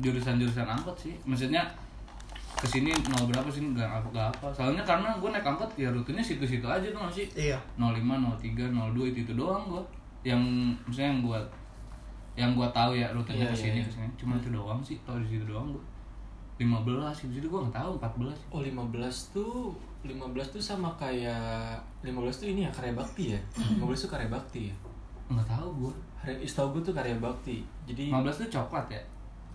jurusan-jurusan 0.00 0.66
angkot 0.66 0.96
sih. 0.96 1.14
Maksudnya 1.24 1.62
ke 2.56 2.64
sini 2.64 2.88
nol 3.12 3.28
berapa 3.28 3.48
sih 3.52 3.60
nggak 3.60 3.84
hafal 3.84 4.10
nggak 4.12 4.26
hafal. 4.32 4.50
Soalnya 4.52 4.82
karena 4.84 5.12
gue 5.20 5.28
naik 5.28 5.44
angkot 5.44 5.70
ya 5.76 5.88
rutenya 5.92 6.24
situ-situ 6.24 6.64
aja 6.64 6.86
tuh 6.88 7.00
nggak 7.00 7.14
sih. 7.14 7.26
Iya. 7.36 7.58
05, 7.76 8.00
03, 8.40 8.72
02 8.72 9.12
itu 9.12 9.18
itu 9.28 9.32
doang 9.36 9.68
gue. 9.68 9.82
Yang 10.24 10.42
misalnya 10.88 11.10
yang 11.12 11.20
gue 11.22 11.40
yang 12.36 12.50
gue 12.52 12.68
tahu 12.68 12.92
ya 12.92 13.08
rutenya 13.16 13.48
Iya, 13.48 13.52
ke 13.52 13.56
sini 13.56 13.68
iya, 13.68 13.76
iya. 13.80 13.84
ke 13.88 13.92
sini. 13.92 14.08
Cuma 14.20 14.32
itu 14.36 14.48
doang 14.52 14.80
sih. 14.84 14.96
Tahu 15.04 15.20
di 15.24 15.28
situ 15.36 15.44
doang 15.48 15.72
gue. 15.72 15.84
15 16.56 17.28
di 17.28 17.36
situ 17.36 17.46
gue 17.52 17.60
nggak 17.68 17.76
tahu 17.76 18.00
14 18.00 18.32
oh 18.48 18.64
15 18.64 19.36
tuh 19.36 19.76
15 20.08 20.56
tuh 20.56 20.62
sama 20.62 20.88
kayak 20.96 21.76
15 22.00 22.16
tuh 22.32 22.48
ini 22.48 22.64
ya 22.64 22.72
karya 22.72 22.96
bakti 22.96 23.36
ya 23.36 23.40
15 23.76 23.84
tuh 24.08 24.10
karya 24.16 24.28
bakti 24.32 24.72
ya 24.72 24.74
nggak 25.28 25.44
tahu 25.44 25.68
gue 25.84 25.92
istahu 26.40 26.72
gue 26.72 26.88
tuh 26.88 26.94
karya 26.96 27.12
bakti 27.20 27.60
jadi 27.84 28.08
15 28.08 28.48
tuh 28.48 28.48
coklat 28.56 28.88
ya 28.88 29.02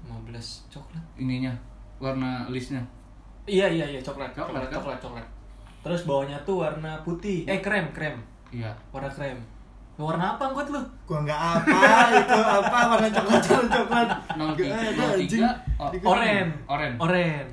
15 0.03 0.33
coklat 0.69 1.03
ininya 1.15 1.53
warna 1.97 2.45
listnya 2.47 2.81
iya 3.43 3.67
iya 3.67 3.85
iya 3.87 3.99
coklat 3.99 4.31
Coklat, 4.31 4.61
coklat 4.61 4.63
kan? 4.63 4.75
coklat 4.75 4.99
coklat 4.99 5.25
terus 5.81 6.01
bawahnya 6.03 6.37
tuh 6.41 6.61
warna 6.61 7.01
putih 7.01 7.45
eh 7.45 7.59
krem 7.59 7.89
krem 7.91 8.17
iya 8.49 8.69
warna 8.89 9.07
krem 9.07 9.37
warna 9.95 10.33
apa 10.33 10.43
angkot 10.43 10.67
lu 10.67 10.81
Gua 11.05 11.19
nggak 11.21 11.41
apa 11.55 11.77
itu 12.21 12.39
apa 12.39 12.77
warna 12.87 13.07
coklat 13.07 13.37
coklat 13.39 13.69
coklat. 13.69 14.07
03 14.33 14.57
Nggak 14.57 14.89
ada, 14.89 15.05
anjing. 15.13 15.43
03 15.77 16.01
oh, 16.01 16.11
Oren. 16.11 16.47
Oren. 16.65 16.93
Oren. 16.97 17.45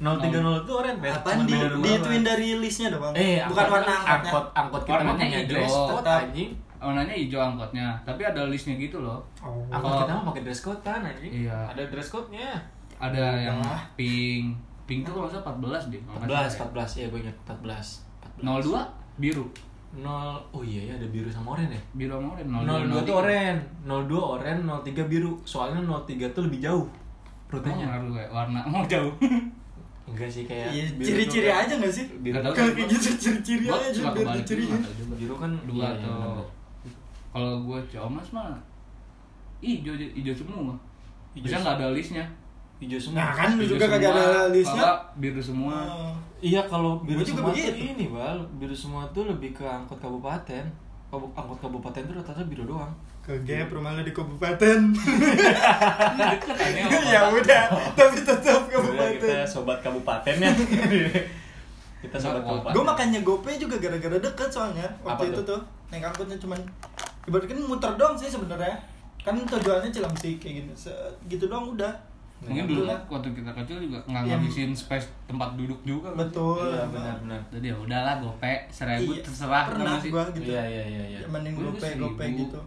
030 0.00 0.32
itu 0.64 0.72
oren. 0.72 0.96
Apaan 0.96 1.44
di 1.44 1.52
Beda 1.52 1.68
nama 1.68 1.84
diituin 1.84 2.00
doang. 2.16 2.24
dari 2.24 2.48
listnya 2.56 2.88
doang. 2.88 3.12
Eh, 3.12 3.36
bukan 3.42 3.52
angkot- 3.52 3.68
warna 3.70 3.92
angkotnya. 3.92 4.12
angkot 4.16 4.44
angkot 4.56 4.80
kita 4.80 4.92
Warnanya 4.94 5.04
mah 5.04 5.18
punya 5.20 5.36
hijau. 5.36 5.50
dress 5.50 5.74
code 5.74 5.92
Tetap. 6.00 6.20
anjing. 6.22 6.50
Warnanya 6.80 7.12
hijau 7.12 7.38
angkotnya 7.38 7.92
tapi 8.02 8.24
ada 8.24 8.48
listnya 8.48 8.74
gitu 8.74 8.98
loh 8.98 9.20
Oh. 9.38 9.60
Angkot 9.68 10.00
kita 10.00 10.12
mah 10.12 10.24
pakai 10.26 10.42
dress 10.42 10.60
code 10.60 10.80
kan 10.80 11.00
anjing. 11.00 11.44
Iya. 11.44 11.56
Ada 11.68 11.82
dress 11.86 12.08
code-nya. 12.08 12.56
ada 12.98 13.24
yang 13.38 13.56
Wah. 13.56 13.80
pink 13.94 14.52
pink 14.84 15.00
tuh 15.02 15.12
kalau 15.12 15.24
nggak 15.24 15.40
salah 15.40 15.56
14 15.56 15.88
deh 15.88 16.00
kalau 16.02 16.16
nggak 16.18 16.28
14, 16.28 16.50
salah 16.50 16.68
14 16.84 17.00
ya 17.00 17.06
gue 17.06 17.20
ingat 17.20 17.36
14. 17.46 17.88
ya. 18.36 18.52
02 18.60 18.76
biru 19.18 19.46
0 19.90 20.04
Oh 20.50 20.62
iya 20.62 20.80
ya 20.84 20.92
ada 20.94 21.06
biru 21.06 21.26
sama 21.26 21.54
oren 21.54 21.66
ya. 21.66 21.80
biru 21.92 22.12
sama 22.14 22.28
oren 22.34 22.46
02 22.48 23.02
tuh 23.02 23.14
oren, 23.16 23.56
02 23.82 24.12
oren, 24.16 24.58
03 24.64 25.04
biru. 25.06 25.32
Soalnya 25.42 25.80
03 25.80 26.30
tuh 26.30 26.42
lebih 26.44 26.60
jauh 26.60 26.84
oh, 26.84 26.88
rutenya. 27.50 27.86
ngaruh 27.88 28.12
kayak 28.14 28.30
warna 28.30 28.60
mau 28.64 28.84
jauh 28.84 29.10
Enggak 30.06 30.26
sih 30.26 30.42
kayak 30.42 30.68
Iya, 30.68 30.84
biru 30.94 31.06
ciri-ciri 31.06 31.48
aja 31.48 31.72
nggak 31.72 31.92
sih? 31.92 32.04
Biru 32.18 32.36
tahu 32.40 32.52
kayak 32.52 32.74
gitu 32.84 33.10
ciri-ciri 33.14 33.64
aja 33.66 33.88
kebalik 34.10 34.42
ciri. 34.42 34.64
biru 35.14 35.34
kan 35.34 35.50
dua 35.64 35.86
iya, 35.86 35.90
iya, 35.96 36.06
atau. 36.06 36.42
Kalau 37.30 37.62
gue 37.62 37.80
comas 37.88 38.28
mah 38.30 38.52
hijau 39.60 39.92
hijau 39.92 40.34
semua 40.34 40.74
bisa 41.32 41.56
nggak 41.56 41.76
ada 41.76 41.88
listnya 41.90 42.24
hijau 42.76 42.96
semua. 42.96 43.20
Nah, 43.20 43.32
kan 43.34 43.50
lu 43.54 43.64
juga 43.66 43.84
kagak 43.86 44.08
ada 44.08 44.48
listnya. 44.48 44.82
biru 45.14 45.36
semua 45.38 45.76
Oh. 45.84 46.12
Iya 46.40 46.64
kalau 46.64 46.96
biru 47.00 47.20
semua 47.20 47.52
begitu. 47.52 47.70
tuh 47.70 47.92
ini 47.92 48.04
bal 48.08 48.40
biru 48.56 48.72
semua 48.72 49.04
tuh 49.10 49.24
lebih 49.26 49.52
ke 49.52 49.62
angkot 49.62 49.96
kabupaten. 49.96 50.64
Kabu- 51.06 51.28
Angkot 51.32 51.58
kabupaten 51.60 52.00
tuh 52.00 52.14
rata-rata 52.14 52.40
biru 52.44 52.64
doang. 52.64 52.88
Ke 53.20 53.36
gap 53.42 53.68
rumah 53.68 53.92
lu 53.92 54.00
di 54.00 54.10
kabupaten. 54.10 54.80
Ya 56.16 56.34
kota. 56.38 56.64
udah, 57.30 57.62
tapi 57.92 58.16
tetap 58.16 58.62
Udah, 58.62 58.64
kita 58.64 58.72
kabupaten. 58.72 59.44
sobat 59.44 59.78
kabupaten 59.80 60.34
ya. 60.36 60.50
kita 62.02 62.16
sobat 62.16 62.40
kabupaten. 62.40 62.72
Gue 62.72 62.84
makannya 62.86 63.20
GoPay 63.20 63.54
juga 63.56 63.76
gara-gara 63.76 64.16
deket 64.16 64.48
soalnya 64.48 64.86
Apa 64.98 65.20
waktu 65.20 65.24
itu 65.28 65.40
tuh? 65.42 65.52
tuh 65.52 65.60
naik 65.90 66.06
angkotnya 66.06 66.38
cuman 66.38 66.58
ibaratkan 67.30 67.56
muter 67.60 67.92
doang 67.94 68.14
sih 68.14 68.26
sebenarnya 68.26 68.74
kan 69.20 69.38
tujuannya 69.38 69.88
Cilamsi 69.88 70.36
kayak 70.36 70.54
gitu 70.60 70.72
Se- 70.82 71.12
gitu 71.26 71.46
doang 71.46 71.70
udah 71.70 71.92
mungkin 72.40 72.64
dulu 72.66 72.88
kan 72.88 72.96
waktu 73.06 73.28
kita 73.36 73.52
kecil 73.54 73.76
juga 73.78 74.00
nggak 74.02 74.22
ngabisin 74.26 74.72
space 74.72 75.06
tempat 75.24 75.54
duduk 75.54 75.76
juga 75.84 76.08
kan. 76.08 76.24
betul 76.24 76.56
Iya 76.64 76.88
benar-benar. 76.88 77.40
jadi 77.48 77.66
ya 77.68 77.76
udahlah 77.78 78.14
gope 78.18 78.52
seribu 78.68 79.12
Iya, 79.12 79.20
terserah 79.22 79.64
pernah 79.68 79.92
kamu 79.92 80.00
sih 80.00 80.10
gua 80.10 80.24
gitu 80.30 80.48
Iya 80.48 80.62
iya 80.64 80.84
iya 80.88 81.02
iya. 81.06 81.20
Juga 81.20 81.68
GoPay 81.70 81.92
GoPay 81.94 82.26
seribu. 82.26 82.40
gitu 82.42 82.60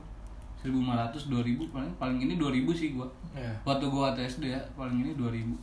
seribu 0.56 0.78
lima 0.80 0.96
ratus 0.96 1.24
dua 1.28 1.42
ribu 1.42 1.64
paling 1.68 1.90
paling 1.98 2.20
ini 2.22 2.38
dua 2.38 2.54
ribu 2.54 2.70
sih 2.72 2.94
gua 2.94 3.10
Iya. 3.34 3.50
waktu 3.64 3.86
gua 3.86 4.14
SD 4.14 4.44
ya 4.48 4.62
paling 4.74 4.96
ini 4.96 5.12
dua 5.14 5.28
ribu 5.28 5.58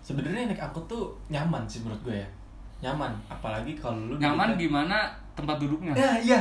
Sebenarnya 0.00 0.46
naik 0.46 0.58
angkot 0.60 0.86
tuh 0.86 1.10
nyaman 1.28 1.62
sih 1.64 1.78
menurut 1.78 2.02
gue 2.02 2.16
ya. 2.16 2.26
Nyaman, 2.80 3.14
apalagi 3.28 3.70
kalau 3.72 4.02
lu 4.04 4.18
nyaman 4.18 4.54
gimana 4.56 5.06
tempat 5.32 5.54
duduknya 5.56 5.94
ya 5.94 6.10
iya 6.20 6.40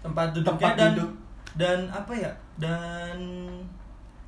tempat 0.00 0.28
duduknya 0.30 0.56
Tempat 0.62 0.76
dan 0.78 0.90
duduk. 0.94 1.10
Dan 1.54 1.86
apa 1.88 2.12
ya 2.12 2.30
dan 2.56 3.18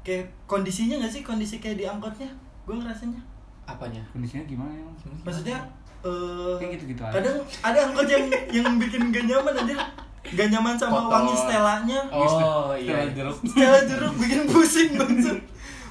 kayak 0.00 0.26
kondisinya 0.44 0.96
nggak 0.96 1.10
sih? 1.10 1.22
Kondisi 1.22 1.58
kayak 1.58 1.76
di 1.76 1.84
angkotnya? 1.84 2.30
Gue 2.62 2.74
ngerasanya. 2.74 3.18
Apanya? 3.64 4.02
Kondisinya 4.10 4.44
gimana 4.44 4.70
ya? 4.70 4.84
Maksudnya 5.22 5.58
eh 5.98 6.54
Kayak 6.56 6.70
gitu-gitu 6.76 7.02
aja. 7.02 7.12
kadang 7.12 7.36
ada 7.60 7.78
angkot 7.82 8.06
yang 8.06 8.24
yang 8.52 8.68
bikin 8.76 9.10
gak 9.10 9.26
nyaman 9.26 9.54
aja 9.56 9.74
gak 10.28 10.48
nyaman 10.48 10.74
sama 10.74 10.98
Kotor. 11.00 11.10
wangi 11.10 11.34
stelanya 11.36 11.98
oh 12.08 12.70
iya 12.72 12.94
Setelah 12.94 13.10
jeruk. 13.12 13.38
Stela 13.44 13.80
jeruk 13.82 14.14
bikin 14.16 14.40
pusing 14.46 14.90
banget 14.94 15.38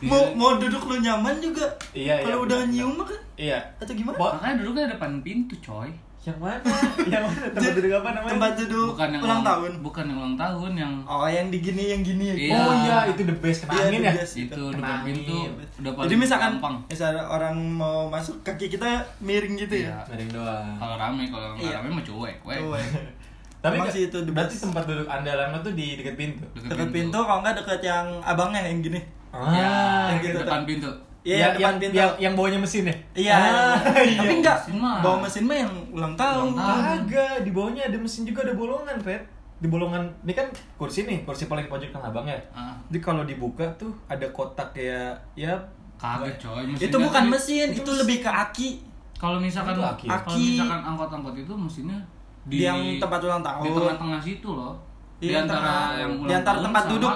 mau 0.02 0.20
Iya. 0.22 0.36
mau 0.36 0.52
duduk 0.56 0.84
lu 0.86 1.00
nyaman 1.00 1.40
juga. 1.40 1.66
Iya, 1.92 2.20
iya, 2.20 2.24
kalau 2.24 2.44
udah 2.44 2.60
benar, 2.62 2.70
nyium 2.70 2.94
mah 2.94 3.08
kan? 3.08 3.20
Iya. 3.36 3.58
Atau 3.80 3.94
gimana? 3.96 4.16
Makanya 4.16 4.56
duduknya 4.62 4.86
depan 4.92 5.12
pintu 5.20 5.56
coy 5.58 5.90
yang 6.26 6.38
mana? 6.38 6.58
Yang 7.06 7.24
mana? 7.24 7.46
Tempat 7.52 7.72
duduk 7.72 7.94
apa 7.94 8.10
namanya? 8.12 8.32
tempat 8.34 8.52
duduk 8.58 8.88
bukan 8.92 9.08
yang 9.08 9.22
ulang 9.22 9.42
tahun. 9.44 9.72
bukan 9.80 10.04
yang 10.04 10.18
ulang 10.18 10.36
tahun 10.36 10.72
yang 10.74 10.94
oh 11.06 11.28
yang 11.28 11.48
di 11.48 11.60
gini 11.60 11.84
yang 11.88 12.02
gini. 12.02 12.26
Iya. 12.28 12.58
oh 12.58 12.74
iya 12.80 12.98
itu 13.08 13.22
the 13.24 13.36
best 13.36 13.60
kena 13.62 13.72
Iya, 13.72 13.86
angin 13.86 14.02
ya? 14.02 14.14
best. 14.16 14.34
itu 14.36 14.50
Kena 14.66 14.74
depan 14.76 14.90
angin. 14.96 15.16
pintu 15.16 15.38
udah 15.78 15.92
paling 15.92 16.04
jadi 16.04 16.16
misalkan 16.18 16.52
gampang. 16.56 16.76
misalnya 16.88 17.24
orang 17.24 17.56
mau 17.72 18.00
masuk 18.08 18.36
kaki 18.42 18.66
kita 18.68 18.90
miring 19.20 19.54
gitu 19.56 19.76
Iya. 19.80 19.94
ya 19.94 19.98
Miring 20.08 20.30
doang. 20.32 20.68
Kalau 20.76 20.96
rame 20.98 21.24
kalau 21.28 21.48
nggak 21.52 21.62
Iya. 21.64 21.76
rame 21.78 21.90
mah 21.92 22.04
cuek 22.04 22.38
weh. 22.42 22.58
tapi 23.64 23.76
Emang 23.76 23.86
nggak- 23.86 23.96
sih 23.96 24.04
itu 24.06 24.18
the 24.20 24.32
berarti 24.32 24.56
tempat 24.60 24.84
duduk 24.84 25.08
andalan 25.08 25.48
lo 25.50 25.60
tuh 25.60 25.74
di 25.74 25.88
dekat 25.96 26.16
pintu? 26.16 26.46
Dekat 26.56 26.90
pintu. 26.90 27.18
kalau 27.20 27.42
nggak 27.42 27.56
dekat 27.56 27.82
yang 27.82 28.06
abangnya 28.22 28.62
yang 28.64 28.78
gini. 28.80 29.02
Ya 29.30 30.10
yang 30.10 30.20
gitu 30.22 30.38
depan 30.40 30.64
pintu 30.64 30.90
Iya, 31.26 31.36
yang, 31.36 31.52
depan 31.52 31.62
yang, 31.66 31.76
pintu. 31.82 31.96
yang, 31.96 32.12
yang 32.22 32.34
bawanya 32.34 32.60
mesin 32.60 32.84
ya 32.86 32.96
Iya, 33.16 33.34
Ah, 33.34 33.76
tapi 33.82 34.14
iya. 34.14 34.30
enggak. 34.32 34.58
Mesin 34.62 34.78
mah. 34.78 34.98
Bawa 35.02 35.18
mesin 35.20 35.44
mah 35.44 35.58
yang 35.58 35.74
ulang 35.90 36.14
tahun. 36.14 36.48
Ulang 36.48 36.62
tahun. 36.62 37.00
Kagak, 37.02 37.36
di 37.42 37.52
bawahnya 37.52 37.84
ada 37.84 37.98
mesin 37.98 38.22
juga 38.24 38.40
ada 38.42 38.54
bolongan, 38.54 38.96
Pet. 39.00 39.22
Di 39.56 39.66
bolongan, 39.66 40.04
ini 40.22 40.32
kan 40.32 40.46
kursi 40.76 41.04
nih, 41.04 41.24
kursi 41.24 41.48
paling 41.48 41.66
pojok 41.66 41.90
kan 41.90 42.02
abang 42.04 42.24
ya. 42.24 42.38
Ah. 42.52 42.78
Jadi 42.86 43.00
kalau 43.00 43.24
dibuka 43.24 43.66
tuh 43.74 43.90
ada 44.06 44.22
kotak 44.30 44.70
kayak 44.72 45.18
ya 45.34 45.58
kagak 45.96 46.38
coy 46.38 46.62
mesinnya 46.64 46.86
Itu 46.86 46.98
bukan 47.00 47.24
tadi- 47.24 47.32
mesin, 47.32 47.68
itu 47.68 47.80
itu 47.80 47.88
mesin. 47.88 48.00
lebih 48.00 48.18
ke 48.20 48.30
aki. 48.30 48.70
kalau 49.16 49.40
misalkan 49.40 49.74
aki. 49.74 50.06
kalau 50.06 50.22
Aki. 50.28 50.46
misalkan 50.54 50.82
angkot-angkot 50.86 51.36
itu 51.36 51.54
mesinnya 51.56 51.98
di 52.44 52.62
Yang 52.62 53.00
tempat 53.00 53.18
ulang 53.20 53.42
tahun. 53.42 53.64
di 53.64 53.70
tengah-tengah 53.72 54.22
situ 54.22 54.50
loh 54.52 54.76
di 55.18 55.26
Iya, 55.26 55.42
antara 55.42 55.58
tengah. 55.58 55.88
yang 55.98 56.12
Di 56.12 56.20
ulang 56.22 56.36
antara 56.36 56.46
tahun 56.52 56.66
tempat 56.68 56.84
sama 56.84 56.92
duduk. 56.94 57.16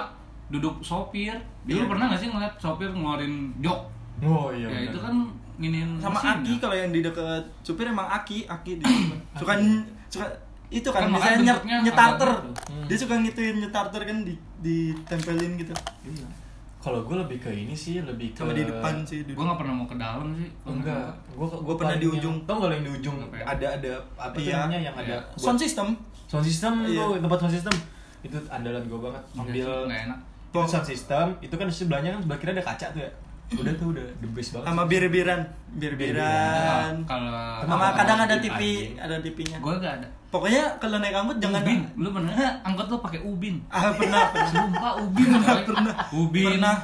duduk 0.50 0.74
sopir 0.80 1.34
Iya. 1.62 1.70
dulu 1.70 1.84
pernah 1.86 2.04
nggak 2.08 2.18
sih 2.18 2.28
ngeliat 2.28 2.54
sopir 2.56 2.88
ngeluarin 2.88 3.34
jok 3.60 3.80
Oh 4.22 4.48
iya. 4.50 4.64
ya 4.64 4.68
benar. 4.70 4.86
itu 4.86 4.98
kan 4.98 5.14
nginin 5.56 5.88
Sama 5.96 6.14
mesinnya. 6.14 6.32
aki 6.36 6.52
kalau 6.56 6.74
yang 6.74 6.90
di 6.90 7.00
dekat 7.00 7.42
supir 7.60 7.86
emang 7.86 8.06
aki, 8.06 8.44
aki 8.44 8.72
di 8.76 8.84
suka 9.40 9.52
suka 10.08 10.26
itu 10.68 10.86
kan, 10.86 11.02
Kan 11.02 11.10
misalnya 11.10 11.50
makanya 11.50 11.54
nyet, 11.66 11.82
nyetarter. 11.84 12.30
gitu. 12.30 12.50
Hmm. 12.70 12.86
Dia 12.86 12.96
suka 12.96 13.14
ngituin 13.16 13.56
nyetarter 13.58 14.02
kan 14.02 14.16
di 14.20 14.34
ditempelin 14.60 15.52
gitu. 15.56 15.74
iya 16.04 16.26
Kalau 16.78 17.02
gue 17.02 17.12
lebih 17.14 17.36
ke 17.38 17.50
ini 17.50 17.74
sih, 17.74 18.00
lebih 18.00 18.32
ke 18.32 18.40
Sama 18.40 18.52
di 18.52 18.64
depan 18.64 18.94
sih. 19.02 19.20
gue 19.22 19.36
nggak 19.36 19.58
pernah 19.58 19.74
mau 19.74 19.84
ke 19.84 19.96
dalam 19.96 20.32
sih 20.32 20.48
Oh, 20.62 20.72
enggak, 20.72 21.12
gue 21.28 21.44
Gua 21.60 21.74
pernah 21.76 21.92
di 21.94 22.08
ujung. 22.08 22.40
Tau 22.42 22.56
gak 22.56 22.72
yang 22.72 22.84
di 22.86 22.92
ujung 22.94 23.16
Apa 23.20 23.34
ya? 23.34 23.44
ada 23.46 23.66
ada 23.74 23.92
apa 24.16 24.36
Iya. 24.38 24.56
namanya 24.58 24.78
yang 24.82 24.94
ada 24.94 25.04
Iya. 25.06 25.18
buat- 25.28 25.42
Sound 25.42 25.58
system. 25.58 25.88
sound 26.24 26.40
system 26.42 26.72
Iya. 26.82 27.02
tuh 27.02 27.20
tempat 27.20 27.38
sound 27.38 27.52
system 27.52 27.74
itu 28.20 28.36
andalan 28.48 28.80
gue 28.82 28.96
banget 28.98 29.22
Enggak 29.30 29.44
ambil 29.44 29.66
sih, 29.66 29.84
nggak 29.84 30.00
enak 30.06 30.18
itu 30.46 30.58
sound 30.64 30.86
system 30.86 31.26
itu 31.40 31.54
kan 31.54 31.66
di 31.66 31.74
sebelahnya 31.74 32.10
kan 32.10 32.20
sebelah 32.22 32.38
kiri 32.38 32.50
ada 32.52 32.64
kaca 32.64 32.86
tuh 32.88 33.00
ya 33.00 33.10
udah 33.50 33.72
tuh 33.74 33.86
udah 33.90 34.06
the 34.22 34.28
best 34.30 34.54
banget 34.54 34.66
Sama 34.70 34.82
bir-biran, 34.86 35.40
Bir-biran. 35.74 36.94
kalau 37.02 37.66
Sama 37.66 37.86
kadang 37.98 38.18
ada. 38.22 38.36
TV, 38.38 38.94
ada 38.94 39.16
TV-nya. 39.18 39.58
gue 39.58 39.74
gak 39.82 39.94
ada. 39.98 40.08
Pokoknya 40.30 40.62
kalau 40.78 41.02
naik 41.02 41.10
angkot 41.18 41.42
jangan 41.42 41.66
ubin. 41.66 41.80
lu 41.98 42.08
pernah? 42.14 42.32
Angkot 42.62 42.86
lu 42.86 42.96
pakai 43.02 43.20
ubin. 43.26 43.58
Ah, 43.66 43.90
pernah, 43.90 44.30
pernah. 44.30 44.50
sumpah 44.54 44.92
ubin 45.02 45.28
coy. 45.42 45.62
Pernah. 45.66 45.94
ubin. 46.14 46.46
Pernah. 46.54 46.76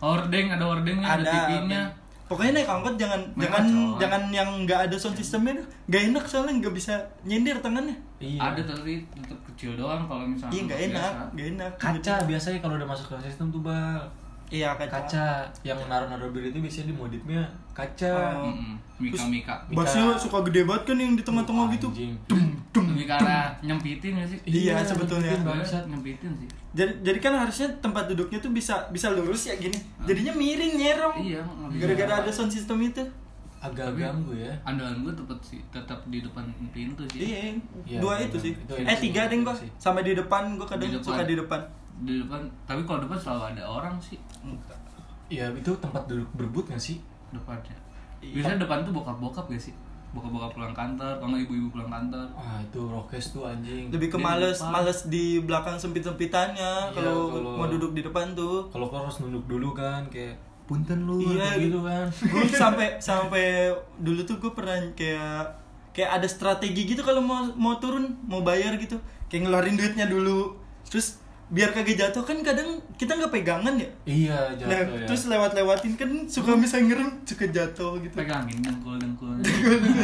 hordeng 0.00 0.48
ada 0.48 0.64
hordengnya 0.64 1.04
ada, 1.12 1.20
ada 1.20 1.32
TV-nya 1.44 1.82
pokoknya 2.24 2.62
naik 2.62 2.70
angkot 2.70 2.94
jangan 2.94 3.20
jangan 3.34 3.64
jangan 3.98 4.22
yang 4.30 4.48
nggak 4.62 4.86
ada 4.86 4.96
sound 4.96 5.18
systemnya 5.18 5.58
tuh. 5.58 5.66
Nggak 5.90 6.02
enak 6.14 6.24
soalnya 6.30 6.52
nggak 6.62 6.74
bisa 6.78 6.94
nyindir 7.26 7.58
tangannya. 7.58 7.98
Iya. 8.22 8.38
Ada 8.54 8.62
tapi 8.70 9.02
tetap 9.10 9.40
kecil 9.50 9.74
doang 9.74 10.06
kalau 10.06 10.24
misalnya 10.30 10.54
iya 10.54 10.62
nggak 10.62 10.80
enak 10.88 11.10
biasa. 11.10 11.32
nggak 11.34 11.46
enak. 11.58 11.72
Kaca 11.74 12.14
biasanya 12.30 12.58
kalau 12.62 12.74
udah 12.78 12.88
masuk 12.88 13.06
sound 13.10 13.24
system 13.26 13.50
tuh 13.50 13.60
bal 13.66 14.06
iya 14.50 14.74
kaca, 14.74 14.90
kaca. 15.06 15.26
Yang 15.62 15.78
naruh-naruh 15.86 16.28
bir 16.30 16.42
itu 16.44 16.58
biasanya 16.58 16.90
di 16.90 16.94
modifnya 16.94 17.42
kaca. 17.72 18.12
Oh. 18.36 18.50
Mm-mm. 18.50 18.74
Mika 19.00 19.24
Mika. 19.32 19.54
bassnya 19.72 20.12
suka 20.12 20.44
gede 20.44 20.68
banget 20.68 20.92
kan 20.92 20.96
yang 21.00 21.16
di 21.16 21.24
tengah-tengah 21.24 21.72
gitu. 21.72 21.88
Anjing. 21.88 22.12
lebih 22.76 23.08
ke 23.08 23.14
arah 23.16 23.48
nyempitin 23.64 24.12
gak 24.12 24.28
sih? 24.28 24.38
Iya, 24.44 24.84
sebetulnya. 24.84 25.32
nyempitin 25.32 25.48
bangsat 25.48 25.84
nyempitin 25.88 26.30
sih. 26.36 26.48
Jadi 26.76 26.92
jadi 27.00 27.18
kan 27.18 27.32
harusnya 27.34 27.68
tempat 27.80 28.12
duduknya 28.12 28.38
tuh 28.38 28.52
bisa 28.52 28.76
bisa 28.92 29.08
lurus 29.08 29.48
ya 29.48 29.56
gini. 29.56 29.78
Jadinya 30.04 30.36
miring 30.36 30.74
nyerong. 30.76 31.14
Iya 31.16 31.40
gara-gara 31.80 32.12
ada 32.20 32.30
sound 32.30 32.52
system 32.52 32.76
itu. 32.84 33.00
Agak 33.60 33.92
ganggu 33.92 34.36
ya. 34.36 34.52
Andalan 34.64 35.00
gue 35.00 35.12
tetap 35.16 35.40
sih 35.40 35.60
tetap 35.68 36.00
di 36.08 36.20
depan 36.20 36.44
pintu 36.72 37.04
sih. 37.08 37.24
Iya 37.24 37.56
Iya, 37.88 37.98
dua 38.00 38.20
benar. 38.20 38.28
itu 38.28 38.36
sih. 38.36 38.52
Itu 38.52 38.72
eh 38.76 38.98
tiga 39.00 39.28
deh 39.28 39.40
sih. 39.56 39.68
sama 39.80 40.00
di 40.00 40.12
depan 40.12 40.60
gua 40.60 40.68
kadang 40.68 40.88
Di 40.88 40.96
depan. 40.96 41.04
suka 41.08 41.22
di 41.24 41.36
depan 41.36 41.60
di 42.00 42.18
depan 42.18 42.40
tapi 42.64 42.82
kalau 42.82 43.00
depan 43.00 43.16
selalu 43.16 43.42
ada 43.52 43.62
orang 43.64 43.94
sih. 43.98 44.16
Iya 45.26 45.46
itu 45.50 45.70
tempat 45.76 46.06
duduk 46.06 46.26
berbut 46.34 46.66
gak 46.66 46.80
sih? 46.80 46.98
depannya 47.30 47.70
Iya. 48.18 48.34
biasanya 48.36 48.58
depan 48.60 48.82
tuh 48.82 48.92
bokap-bokap 48.92 49.46
gak 49.46 49.62
sih? 49.62 49.72
Bokap-bokap 50.10 50.50
pulang 50.52 50.74
kantor 50.74 51.16
kalau 51.16 51.30
nggak 51.30 51.46
ibu-ibu 51.46 51.70
pulang 51.70 51.86
kantor. 51.88 52.26
Wah 52.34 52.58
itu 52.58 52.80
rokes 52.82 53.26
tuh 53.30 53.46
anjing. 53.46 53.86
Lebih 53.88 54.10
ke 54.10 54.18
Dia 54.18 54.20
di 54.20 54.26
males 54.26 54.58
depan. 54.58 54.70
males 54.74 54.98
di 55.06 55.24
belakang 55.38 55.76
sempit 55.78 56.02
sempitannya 56.02 56.72
Iya, 56.84 56.92
kalau 56.92 57.30
mau 57.56 57.64
duduk 57.64 57.94
di 57.94 58.02
depan 58.02 58.34
tuh. 58.34 58.66
Kalau 58.68 58.86
kau 58.86 59.00
harus 59.00 59.16
nunduk 59.18 59.46
dulu 59.46 59.70
kan 59.70 60.02
kayak 60.08 60.34
punten 60.66 61.02
lu 61.02 61.22
Iya, 61.22 61.54
gitu 61.56 61.78
kan. 61.80 62.10
gue 62.10 62.42
sampai 62.58 62.98
sampai 62.98 63.70
dulu 63.96 64.22
tuh 64.22 64.36
gue 64.36 64.50
pernah 64.50 64.74
kayak 64.92 65.46
kayak 65.90 66.10
ada 66.12 66.26
strategi 66.26 66.82
gitu 66.84 67.00
kalau 67.00 67.18
mau 67.18 67.46
mau 67.54 67.78
turun 67.78 68.18
mau 68.26 68.42
bayar 68.42 68.74
gitu. 68.76 68.98
Kayak 69.30 69.46
ngeluarin 69.46 69.78
duitnya 69.78 70.06
dulu. 70.06 70.58
Terus 70.84 71.22
biar 71.50 71.74
kagak 71.74 71.98
jatuh 71.98 72.22
kan 72.22 72.38
kadang 72.46 72.78
kita 72.94 73.18
nggak 73.18 73.34
pegangan 73.34 73.74
ya? 73.74 73.90
Iya 74.06 74.38
nah 74.54 74.70
jatuh 74.70 75.02
ya. 75.02 75.06
terus 75.10 75.22
lewat 75.26 75.50
lewatin 75.58 75.98
kan 75.98 76.10
suka 76.30 76.54
misalnya 76.54 76.94
ngerem 76.94 77.10
suka 77.26 77.46
jatuh 77.50 77.98
gitu. 77.98 78.14
Pegangin 78.14 78.62
dengkul 78.62 78.94
dengkul. 79.02 79.34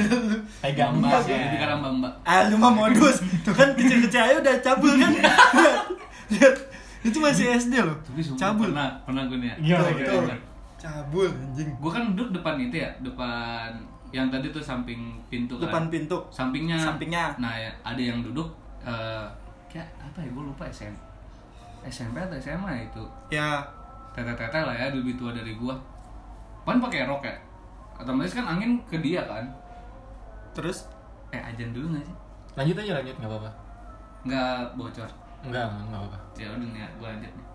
Pegang 0.66 0.98
mbak 0.98 1.22
ya. 1.30 1.54
di 1.54 1.58
karambang 1.62 2.02
mbak. 2.02 2.12
Ah 2.26 2.50
lu 2.50 2.58
mah 2.58 2.74
modus. 2.74 3.22
Tuh 3.46 3.54
kan 3.54 3.78
kecil 3.78 4.02
kecil 4.10 4.26
aja 4.26 4.34
udah 4.42 4.54
cabul 4.58 4.90
kan? 4.98 5.10
Lihat 5.14 5.78
lihat. 6.34 6.54
Itu 7.06 7.22
masih 7.22 7.54
SD 7.54 7.78
loh. 7.78 7.94
tapi 8.02 8.18
sumpah 8.18 8.50
cabul. 8.50 8.74
pernah 8.74 8.90
pernah 9.06 9.22
gue 9.30 9.38
nih 9.38 9.46
ya. 9.46 9.56
Iya, 9.62 9.76
Tuh, 9.78 9.86
iya, 9.94 10.06
tuh. 10.10 10.22
iya. 10.26 10.36
cabul 10.82 11.28
anjing. 11.30 11.70
Gue 11.78 11.90
kan 11.94 12.02
duduk 12.10 12.28
depan 12.34 12.58
itu 12.58 12.82
ya 12.82 12.90
depan 12.98 13.70
yang 14.10 14.26
tadi 14.34 14.50
tuh 14.50 14.58
samping 14.58 15.14
pintu 15.30 15.62
kan. 15.62 15.70
Depan 15.70 15.82
pintu. 15.94 16.18
Sampingnya. 16.34 16.74
Sampingnya. 16.74 17.38
nah 17.38 17.54
ya, 17.54 17.70
ada 17.86 18.02
yang 18.02 18.18
duduk 18.26 18.50
eh 18.82 19.26
kayak 19.70 19.86
apa 20.02 20.18
ya 20.26 20.30
gue 20.34 20.42
lupa 20.42 20.66
SM 20.66 21.05
SMP 21.86 22.18
atau 22.18 22.36
SMA 22.38 22.86
itu? 22.86 23.04
Ya. 23.30 23.62
Tete-tete 24.12 24.60
lah 24.64 24.74
ya 24.74 24.90
lebih 24.90 25.14
tua 25.14 25.30
dari 25.30 25.54
gua. 25.54 25.76
Kan 26.66 26.82
pakai 26.82 27.06
rok 27.06 27.22
ya? 27.22 27.36
Otomatis 27.96 28.36
kan 28.36 28.44
angin 28.44 28.76
ke 28.90 28.98
dia 29.00 29.24
kan? 29.24 29.46
Terus? 30.52 30.88
Eh 31.32 31.40
ajan 31.40 31.72
dulu 31.72 31.96
gak 31.96 32.04
sih? 32.04 32.16
Lanjut 32.56 32.76
aja 32.80 32.92
lanjut 32.96 33.16
nggak 33.20 33.30
apa-apa. 33.30 33.50
Nggak 34.24 34.56
bocor. 34.74 35.10
Enggak 35.44 35.64
enggak 35.68 35.84
nggak 35.88 36.00
apa-apa. 36.00 36.18
Ya 36.40 36.46
udah 36.52 36.68
nih 36.72 36.82
gua 36.96 37.08
lanjut 37.12 37.32
nih. 37.36 37.46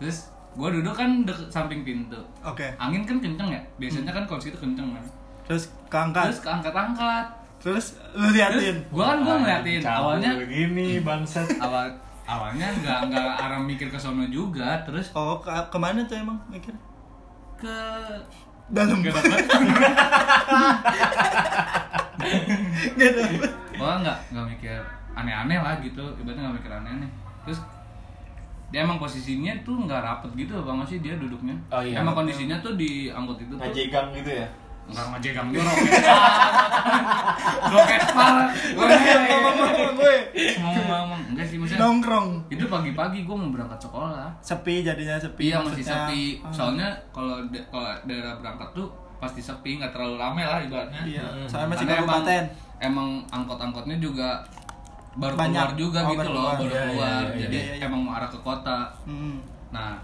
Terus 0.00 0.18
gua 0.56 0.68
duduk 0.72 0.94
kan 0.96 1.10
deket 1.28 1.48
samping 1.52 1.80
pintu. 1.84 2.20
Oke. 2.40 2.66
Angin 2.80 3.04
kan 3.04 3.16
kenceng 3.20 3.48
ya? 3.52 3.60
Biasanya 3.76 4.12
kan 4.12 4.24
kalau 4.24 4.40
situ 4.40 4.56
kenceng 4.56 4.96
kan? 4.96 5.04
Terus 5.44 5.68
keangkat 5.92 6.24
terus 6.32 6.40
keangkat-angkat 6.42 7.26
terus 7.60 7.86
lu 8.16 8.32
liatin? 8.32 8.80
Gua 8.88 9.12
kan 9.12 9.18
gua 9.20 9.36
ngeliatin. 9.44 9.80
Awalnya 9.84 10.30
begini 10.40 11.04
bangsat. 11.04 11.46
Awal 11.64 11.92
awalnya 12.30 12.66
nggak 12.70 12.98
nggak 13.10 13.26
arah 13.42 13.58
mikir 13.58 13.90
ke 13.90 13.98
sono 13.98 14.22
juga 14.30 14.78
terus 14.86 15.10
oh 15.18 15.42
ke 15.42 15.50
ke 15.50 15.78
mana 15.82 16.06
tuh 16.06 16.14
emang 16.22 16.38
mikir 16.46 16.70
ke 17.58 17.74
dalam 18.70 18.98
nggak 19.02 19.14
dapet 19.18 19.42
nggak 22.94 23.10
Wah 23.80 23.96
nggak 23.98 24.18
nggak 24.30 24.46
mikir 24.54 24.78
aneh-aneh 25.16 25.58
lah 25.58 25.74
gitu, 25.82 26.04
ibaratnya 26.20 26.46
nggak 26.46 26.56
mikir 26.62 26.70
aneh-aneh. 26.70 27.10
Terus 27.42 27.58
dia 28.70 28.86
emang 28.86 29.02
posisinya 29.02 29.50
tuh 29.66 29.88
nggak 29.88 29.98
rapet 30.04 30.30
gitu 30.38 30.62
bang 30.62 30.78
masih 30.78 31.02
dia 31.02 31.18
duduknya. 31.18 31.56
Oh, 31.72 31.82
iya. 31.82 31.98
Emang 31.98 32.14
kondisinya 32.14 32.60
tuh 32.62 32.78
di 32.78 33.10
angkot 33.10 33.42
itu 33.42 33.56
tuh 33.58 33.66
ngajegang 33.66 34.14
gitu 34.14 34.30
ya 34.44 34.46
nggak 34.90 35.06
ngajegang 35.08 35.48
dia 35.48 35.62
roket 35.62 35.92
roket 37.72 38.02
par. 38.10 38.34
gue 39.90 40.14
Ngomong-ngomong 40.56 41.20
enggak 41.30 41.46
sih 41.46 41.56
maksudnya. 41.56 41.80
nongkrong 41.80 42.28
Itu 42.48 42.64
pagi-pagi 42.66 43.18
gue 43.22 43.36
mau 43.36 43.48
berangkat 43.48 43.80
sekolah. 43.80 44.28
sepi 44.40 44.82
jadinya 44.82 45.16
sepi 45.16 45.42
Iya 45.46 45.58
masih 45.60 45.84
sepi. 45.84 46.22
Ah. 46.40 46.50
Soalnya 46.50 46.88
kalau 47.10 47.38
kalau 47.66 47.90
daerah 48.04 48.34
berangkat 48.36 48.68
tuh 48.72 48.88
pasti 49.16 49.38
sepi, 49.38 49.76
nggak 49.76 49.90
terlalu 49.90 50.16
rame 50.16 50.42
lah 50.42 50.58
ibaratnya. 50.58 51.00
iya 51.04 51.20
Hmm. 51.22 51.44
soalnya 51.44 51.68
masih 51.70 51.84
Karena 51.84 51.94
emang, 51.94 52.08
kabupaten 52.08 52.44
emang 52.80 53.08
angkot-angkotnya 53.28 53.96
juga 53.98 54.28
baru 55.12 55.34
Banyak. 55.34 55.60
keluar 55.60 55.72
juga 55.76 55.98
Oh, 55.98 56.08
gitu 56.08 56.18
baru 56.18 56.30
loh 56.30 56.40
keluar. 56.40 56.54
baru 56.54 56.64
Iya, 56.64 56.72
iya, 56.72 56.84
keluar 56.86 57.22
iya, 57.26 57.40
jadi 57.42 57.58
iya, 57.58 57.74
iya. 57.76 57.84
emang 57.84 58.00
mau 58.00 58.12
arah 58.14 58.26
ke 58.26 58.38
kota 58.40 58.78
Hmm. 59.04 59.36
nah 59.68 60.00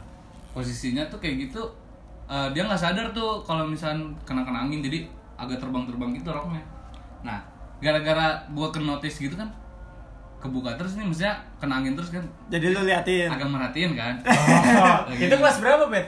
posisinya 0.53 1.03
tuh 1.07 1.17
kayak 1.17 1.49
gitu 1.49 1.63
eh, 2.27 2.49
dia 2.51 2.63
nggak 2.63 2.79
sadar 2.79 3.07
tuh 3.11 3.39
kalau 3.41 3.65
misalnya 3.65 3.99
kena 4.23 4.43
kena 4.43 4.63
angin 4.63 4.81
jadi 4.81 5.07
agak 5.35 5.59
terbang-terbang 5.59 6.11
gitu 6.13 6.29
roknya 6.29 6.63
nah 7.21 7.39
gara-gara 7.77 8.27
gua 8.51 8.69
ke 8.69 8.79
notice 8.79 9.19
gitu 9.19 9.33
kan 9.33 9.47
kebuka 10.37 10.75
terus 10.75 10.95
nih 10.95 11.05
maksudnya 11.05 11.33
kena 11.57 11.75
angin 11.77 11.93
terus 11.93 12.11
kan 12.11 12.23
Jadi 12.47 12.67
lu 12.69 12.81
liatin. 12.83 13.27
agak 13.27 13.47
merhatiin 13.47 13.93
kan 13.93 14.15
Oh, 14.27 14.99
itu 15.13 15.33
kelas 15.33 15.59
berapa, 15.59 15.85
Bet? 15.87 16.07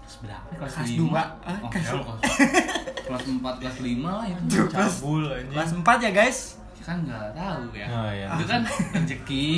kelas 0.00 0.16
berapa 0.20 0.48
kelas, 0.54 0.72
Kelas 0.74 0.88
lima 0.90 1.00
dua. 1.00 1.22
Ah, 1.40 1.56
oh, 1.56 1.68
kelas- 1.68 1.88
kelas, 1.88 2.20
kelas 3.06 3.24
empat 3.30 3.54
kelas 3.58 3.78
lima 3.80 4.10
lah 4.12 4.26
itu 4.26 4.62
Cabul 4.66 5.22
anjing. 5.24 5.50
kelas 5.50 5.70
4 5.72 5.86
ya 6.00 6.10
guys. 6.12 6.38
kan 6.80 6.96
nggak 7.00 7.30
tahu 7.32 7.62
ya 7.72 7.86
Oh, 7.86 8.10
iya. 8.10 8.26
itu 8.30 8.44
kan 8.44 8.60
rezeki 8.90 9.48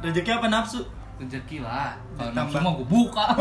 Rezeki 0.00 0.30
apa 0.32 0.46
nafsu? 0.48 0.80
rezeki 1.16 1.56
lah 1.60 1.94
kalau 2.12 2.32
nafsu 2.32 2.56
mah 2.58 2.72
gue 2.74 2.86
buka 2.86 3.24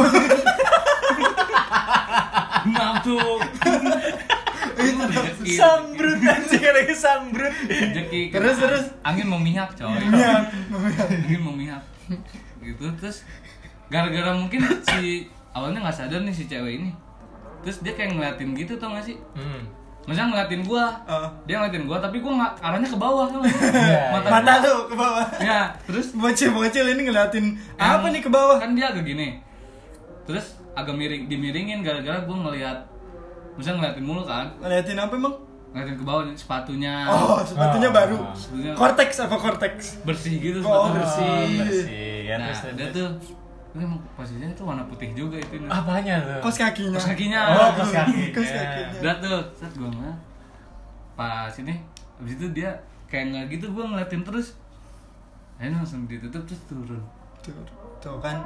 rezeki 5.06 5.52
Sambrut. 5.60 6.18
Anjing 6.20 6.64
lagi 6.64 6.96
sambrut. 6.96 7.54
rezeki 7.64 8.22
Terus, 8.32 8.56
terus. 8.58 8.86
angin 9.02 9.28
memihak 9.28 9.70
coy. 9.74 10.00
Iya. 10.00 10.48
angin 11.20 11.42
memihak 11.42 11.84
gitu 12.60 12.88
terus 12.96 13.28
gara-gara 13.88 14.32
mungkin 14.32 14.64
si 14.88 15.28
awalnya 15.52 15.84
nggak 15.84 15.98
sadar 15.98 16.22
nih 16.22 16.32
si 16.32 16.46
cewek 16.46 16.80
ini. 16.80 16.90
Terus 17.62 17.80
dia 17.80 17.94
kayak 17.94 18.12
ngeliatin 18.14 18.52
gitu 18.54 18.76
tau 18.76 18.92
gak 18.92 19.04
sih? 19.04 19.16
Hmm. 19.36 19.64
Maksudnya 20.04 20.28
ngeliatin 20.30 20.62
gua. 20.64 20.92
Dia 21.44 21.60
ngeliatin 21.60 21.86
gua 21.86 21.98
tapi 21.98 22.20
gua 22.20 22.34
nggak 22.36 22.52
arahnya 22.60 22.88
ke 22.88 22.98
bawah 22.98 23.28
Iya, 23.32 24.02
mata 24.12 24.28
Mata 24.30 24.54
lu 24.60 24.88
ke 24.88 24.96
bawah. 24.96 25.26
ya 25.40 25.72
terus 25.82 26.12
Bocil-bocil 26.12 26.86
ini 26.90 27.08
ngeliatin 27.08 27.46
apa 27.76 28.08
nih 28.08 28.20
ke 28.20 28.28
bawah? 28.28 28.60
kan 28.60 28.72
dia 28.74 28.88
agak 28.90 29.04
gini. 29.04 29.40
Terus 30.24 30.60
agak 30.74 30.92
miring 30.92 31.24
dimiringin 31.26 31.80
gara-gara 31.80 32.20
gue 32.20 32.38
ngelihat 32.40 32.78
misalnya 33.54 33.78
ngeliatin 33.80 34.04
mulu 34.04 34.24
kan 34.24 34.46
Ngeliatin 34.58 34.98
apa 34.98 35.14
emang? 35.14 35.36
ngeliatin 35.70 35.96
ke 35.96 36.04
bawah 36.04 36.24
sepatunya 36.32 36.94
Oh, 37.04 37.42
sepatunya 37.42 37.88
Ah. 37.88 37.96
baru. 37.96 38.18
Sepatunya 38.32 38.72
Cortex 38.74 39.10
apa 39.20 39.36
cortex? 39.36 39.74
bersih 40.02 40.34
gitu 40.36 40.60
Oh, 40.60 40.86
sepatunya. 40.86 40.94
bersih. 40.96 41.58
bersih. 41.60 42.20
Ya, 42.24 42.36
nah 42.36 42.48
terus, 42.48 42.74
dia 42.76 42.88
tuh 42.92 43.08
ini 43.72 43.82
emang 43.84 43.98
posisinya 44.14 44.54
tuh 44.54 44.66
warna 44.68 44.84
putih 44.84 45.10
juga 45.12 45.34
itu 45.36 45.56
nih. 45.56 45.66
Apanya 45.68 46.16
tuh? 46.20 46.40
Kos 46.42 46.58
kakinya. 46.60 46.94
Kos 46.94 47.08
kakinya. 47.08 47.40
Oh, 47.52 47.70
kos 47.76 47.90
kaki. 47.92 48.22
Kos 48.32 48.46
Ya. 48.48 48.58
kakinya. 48.60 48.98
udah 49.00 49.16
tuh 49.20 49.38
set 49.52 49.72
gue 49.72 49.88
ngeliat 49.88 50.18
pas 51.14 51.54
ini 51.56 51.76
habis 52.16 52.34
itu 52.34 52.46
dia 52.52 52.70
kayak 53.06 53.26
nggak 53.30 53.46
gitu 53.52 53.66
gue 53.72 53.84
ngeliatin 53.84 54.22
terus 54.22 54.58
akhirnya 55.56 55.78
langsung 55.80 56.06
ditutup 56.06 56.42
terus 56.44 56.62
turun 56.66 57.02
Tuh, 57.40 57.54
tuh 58.00 58.18
kan 58.18 58.38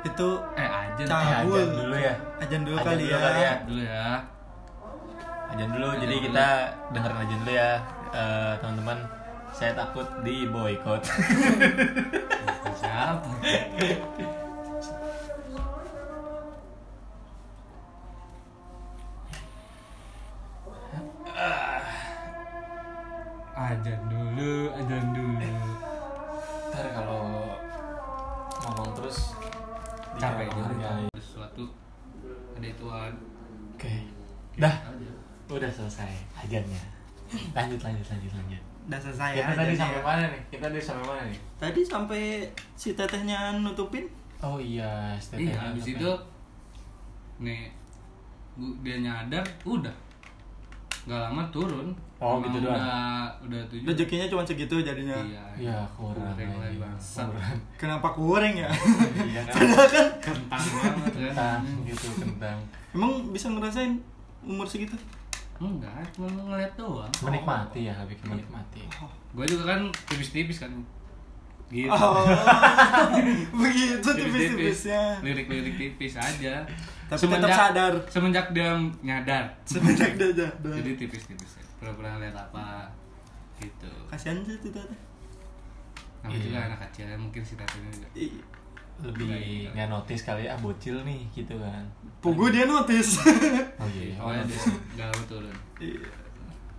itu 0.00 0.28
eh 0.54 0.68
aja 0.68 1.02
Cabul. 1.04 1.58
Eh, 1.58 1.62
ajan 1.64 1.70
dulu 1.74 1.96
ya. 1.96 2.14
ajan 2.38 2.60
dulu 2.62 2.76
Ajan 2.76 2.86
kali 2.86 3.02
dulu 3.02 3.10
ya. 3.10 3.18
kali 3.20 3.40
ya. 3.40 3.52
dulu 3.64 3.82
ya 3.82 4.08
Ajan 5.48 5.68
dulu. 5.72 5.86
Ajan 5.88 6.00
Jadi 6.04 6.14
dulu. 6.14 6.24
kita 6.28 6.46
dengerin 6.92 7.18
aja 7.18 7.34
dulu 7.34 7.50
ya, 7.50 7.70
eh, 8.12 8.52
teman-teman. 8.60 8.98
Saya 9.48 9.72
takut 9.74 10.06
di 10.22 10.44
boykot. 10.46 11.02
siapa 12.78 13.26
Lanjut, 38.08 38.30
lanjut, 38.30 38.32
lanjut, 38.32 38.34
lanjut. 38.34 38.62
Udah 38.84 38.98
selesai 38.98 39.30
Kita 39.30 39.42
ya. 39.42 39.48
tadi 39.50 39.66
jadi 39.66 39.76
sampai 39.78 39.94
ya. 39.94 40.02
mana 40.02 40.24
nih? 40.26 40.42
Kita 40.48 40.64
tadi 40.64 40.80
sampai 40.80 41.04
mana 41.06 41.22
nih? 41.24 41.38
Tadi 41.56 41.80
sampai 41.82 42.22
si 42.74 42.88
tetehnya 42.92 43.38
nutupin. 43.54 44.04
Oh 44.38 44.56
iya, 44.56 45.12
STT. 45.14 45.44
iya 45.44 45.54
habis 45.54 45.84
itu 45.88 46.10
nih 47.38 47.68
dia 48.80 48.96
nyadar 48.98 49.44
udah 49.62 49.94
nggak 51.04 51.20
lama 51.22 51.42
turun 51.48 51.88
Oh, 52.18 52.34
Emang 52.34 52.50
gitu 52.50 52.66
doang. 52.66 52.74
udah 52.74 53.30
udah 53.40 53.60
tujuh 53.70 53.86
Rezekinya 53.86 54.26
cuma 54.26 54.42
segitu 54.42 54.74
jadinya. 54.80 55.14
iya 55.22 55.38
Iya, 55.56 55.78
kurang. 55.94 56.34
Kurang. 56.34 56.98
Kurang. 56.98 57.58
Kenapa 57.78 58.08
kurang 58.10 58.50
ya? 58.52 58.66
Iya 59.30 59.42
kan? 59.44 59.54
Padahal 59.54 59.86
kan 59.86 60.06
kentang 60.18 60.64
banget 60.74 60.90
kan 60.90 61.22
Kentang 61.30 61.60
gitu, 61.86 62.08
kentang. 62.18 62.58
emang 62.90 63.10
bisa 63.30 63.46
ngerasain 63.48 63.94
umur 64.40 64.66
segitu. 64.66 64.98
Enggak 65.60 65.90
cuma 66.12 66.26
ngeliat 66.28 66.72
doang 66.74 67.10
Menikmati 67.20 67.80
ya, 67.84 67.94
lebih 67.96 68.14
ke 68.14 68.24
menikmati. 68.26 68.82
gue 69.28 69.44
juga 69.44 69.64
kan 69.68 69.80
tipis-tipis 70.04 70.58
kan 70.60 70.70
gitu 71.68 71.90
Oh, 71.90 72.24
begitu 73.58 74.08
tipis-tipisnya. 74.08 75.20
lirik-lirik 75.20 75.76
tipis 75.76 76.14
aja 76.14 76.64
Tapi 77.06 77.24
tetap 77.26 77.50
sadar. 77.50 77.92
semenjak 78.06 78.46
dia 78.50 78.72
nyadar 79.00 79.44
Semenjak 79.64 80.14
dia 80.14 80.30
jadar. 80.30 80.72
jadi 80.74 80.90
tipis-tipis 80.96 81.60
pura-pura 81.76 82.14
ngeliat 82.14 82.32
apa 82.34 82.88
gitu 83.58 83.90
Kasihan 84.06 84.40
sih 84.40 84.54
itu 84.54 84.68
teteh. 84.68 84.98
namanya 86.18 86.34
Iya. 86.34 86.44
juga 86.44 86.58
anak 86.64 86.78
kecil 86.84 87.04
ya 87.04 87.16
mungkin 87.16 87.42
si 87.42 87.54
tatanya 87.54 87.90
juga 87.90 88.08
Iya. 88.12 88.42
Lebih 89.00 89.30
nggak 89.70 89.88
notice 89.88 90.22
kali 90.22 90.42
ya, 90.42 90.52
ah 90.52 90.58
bocil 90.58 90.98
nih 91.02 91.22
gitu 91.30 91.54
kan. 91.54 91.84
Pugu 92.18 92.48
dia 92.48 92.64
notice. 92.64 93.22
Oh 93.78 93.86
iya, 93.88 94.10
oh, 94.12 94.26
pokoknya 94.26 94.42
notice. 94.42 94.66
dia 94.66 94.74
gak 94.96 95.06
lama 95.08 95.24
turun 95.24 95.56
Iya. 95.78 96.08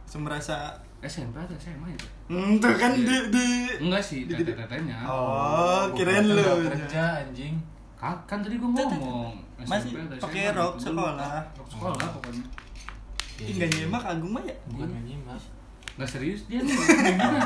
Semerasa 0.04 0.56
SMP 1.00 1.36
atau 1.38 1.56
SMA 1.56 1.88
itu 1.90 2.08
Hmm, 2.28 2.58
tuh 2.58 2.76
kan 2.76 2.92
di 2.94 3.08
di 3.30 3.48
enggak 3.80 4.02
sih 4.02 4.24
Di- 4.24 4.36
di- 4.36 4.44
tete-tetenya 4.44 5.00
Oh, 5.02 5.88
kirain 5.94 6.22
Gua 6.22 6.36
lu. 6.36 6.44
nggak 6.60 6.76
kerja 6.78 7.04
anjing. 7.24 7.56
Ka- 7.96 8.20
kan 8.26 8.40
tadi 8.40 8.56
gue 8.56 8.68
ngomong 8.68 9.32
Masih 9.62 9.96
pakai 10.18 10.44
SMA 10.46 10.54
rok 10.54 10.74
gitu. 10.76 10.84
sekolah. 10.90 11.40
rok 11.54 11.68
sekolah 11.70 12.08
pokoknya 12.14 12.44
Ih, 13.40 13.56
nggak 13.56 13.70
nyemak 13.74 14.04
Agung 14.06 14.32
mah 14.34 14.44
ya. 14.44 14.56
Bukan 14.68 14.88
nggak 14.90 15.04
nyimak. 15.06 15.40
nggak 15.96 16.10
serius 16.10 16.42
dia 16.46 16.60
nih 16.60 16.76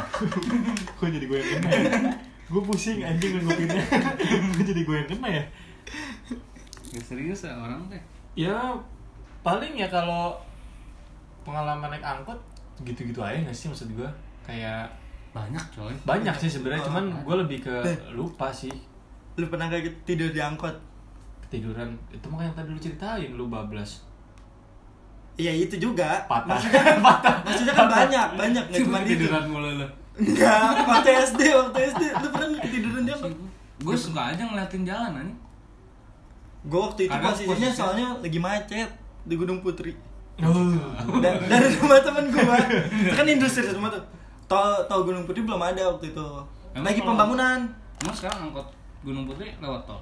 Kok 0.93 1.07
jadi 1.07 1.25
gue 1.25 1.37
yang 1.37 1.61
ya? 1.61 1.61
gue 2.53 2.61
pusing 2.61 3.01
anjing 3.01 3.33
ngupinnya. 3.39 3.81
gue 4.53 4.63
jadi 4.63 4.81
gue 4.81 4.95
yang 4.95 5.09
kena 5.09 5.27
ya. 5.31 5.43
nggak 6.85 7.01
serius 7.03 7.41
ya 7.41 7.53
orang 7.55 7.81
teh 7.87 7.97
Ya 8.35 8.53
paling 9.41 9.73
ya 9.73 9.87
kalau 9.87 10.37
pengalaman 11.41 11.89
naik 11.89 12.01
angkot 12.01 12.37
gitu-gitu 12.79 13.19
aja 13.19 13.41
nggak 13.41 13.51
sih 13.51 13.67
maksud 13.67 13.89
gue 13.91 14.09
kayak 14.41 14.85
banyak 15.31 15.61
coy 15.71 15.89
banyak 16.03 16.35
sih 16.37 16.49
sebenarnya 16.51 16.81
Oh, 16.81 16.87
cuman 16.87 17.05
gue 17.19 17.35
lebih 17.39 17.59
ke 17.61 17.75
Eh. 17.83 17.97
lupa 18.11 18.47
sih 18.49 18.71
Lu 19.33 19.47
pernah 19.47 19.65
kayak 19.65 19.89
tidur 20.03 20.29
di 20.29 20.37
angkot? 20.37 20.77
ketiduran 21.43 21.89
itu 22.09 22.25
mah 22.27 22.41
yang 22.41 22.53
tadi 22.53 22.69
lu 22.69 22.77
ceritain 22.77 23.29
lu 23.31 23.45
bablas 23.45 24.01
Iya 25.35 25.51
itu 25.59 25.75
juga. 25.77 26.23
patah 26.25 26.57
Maksudnya 27.41 27.73
kan 27.73 27.87
banyak, 27.87 28.27
banyak 28.33 28.63
nggak 28.65 28.79
cuma 28.79 28.97
itu. 29.01 29.09
tiduran 29.17 29.43
mulu 29.47 29.69
lo 29.75 29.87
Enggak, 30.13 30.61
waktu 30.85 31.09
SD, 31.25 31.41
waktu 31.51 31.79
SD 31.89 32.01
lu 32.13 32.27
pernah 32.29 32.47
nggak 32.47 32.63
ketiduran 32.63 33.01
di 33.01 33.11
angkot? 33.11 33.33
gue 33.75 33.95
suka 33.97 34.21
aja 34.29 34.43
ngeliatin 34.43 34.83
jalan 34.83 35.11
ani 35.17 35.33
Gue 36.63 36.79
waktu 36.79 37.01
itu 37.03 37.11
Karena 37.11 37.27
posisinya 37.27 37.51
posisi- 37.67 37.75
soalnya 37.75 38.07
lagi 38.17 38.39
macet 38.39 38.89
di 39.21 39.35
Gunung 39.35 39.59
Putri. 39.59 39.91
Oh. 40.35 40.73
Dan 41.17 41.35
dari 41.43 41.67
rumah 41.75 41.99
temen 41.99 42.25
gua. 42.27 42.57
Itu 42.81 43.13
kan 43.13 43.27
industri 43.27 43.63
semua 43.63 43.85
tuh. 43.87 44.01
Tol 44.45 44.65
tol 44.83 45.01
Gunung 45.03 45.23
Putri 45.23 45.41
belum 45.41 45.59
ada 45.59 45.81
waktu 45.87 46.09
itu. 46.09 46.27
Emang 46.71 46.85
lagi 46.85 47.01
pembangunan. 47.01 47.59
emang 47.99 48.15
sekarang 48.15 48.39
angkot 48.45 48.65
Gunung 49.01 49.25
Putri 49.25 49.49
lewat 49.57 49.81
tol 49.83 49.99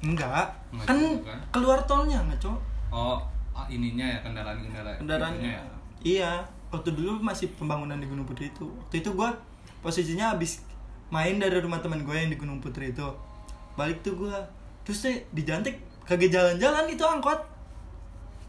Enggak. 0.00 0.50
Enggak 0.70 0.84
Kan 0.84 0.96
juga 0.98 1.26
kan? 1.28 1.38
keluar 1.50 1.78
tolnya 1.82 2.18
enggak, 2.20 2.38
Cok. 2.40 2.58
oh 2.90 3.18
ininya 3.66 4.06
ya 4.06 4.18
kendaraan 4.20 4.58
kendaraan 4.60 4.96
Kendaraan. 5.00 5.34
ya 5.40 5.62
Iya, 6.04 6.32
waktu 6.68 6.92
dulu 6.92 7.16
masih 7.18 7.48
pembangunan 7.56 7.96
di 7.96 8.04
Gunung 8.04 8.28
Putri 8.28 8.52
itu. 8.52 8.68
Waktu 8.68 9.00
itu 9.00 9.10
gua 9.16 9.32
posisinya 9.80 10.36
habis 10.36 10.60
main 11.08 11.40
dari 11.40 11.56
rumah 11.56 11.80
teman 11.80 12.04
gue 12.04 12.12
yang 12.12 12.28
di 12.28 12.36
Gunung 12.36 12.60
Putri 12.60 12.92
itu. 12.92 13.08
Balik 13.72 14.04
tuh 14.04 14.18
gua. 14.18 14.36
Terus 14.84 15.00
deh 15.00 15.16
di 15.32 15.42
Jantik 15.42 15.80
kagak 16.04 16.28
jalan-jalan 16.28 16.84
itu 16.86 17.00
angkot. 17.00 17.40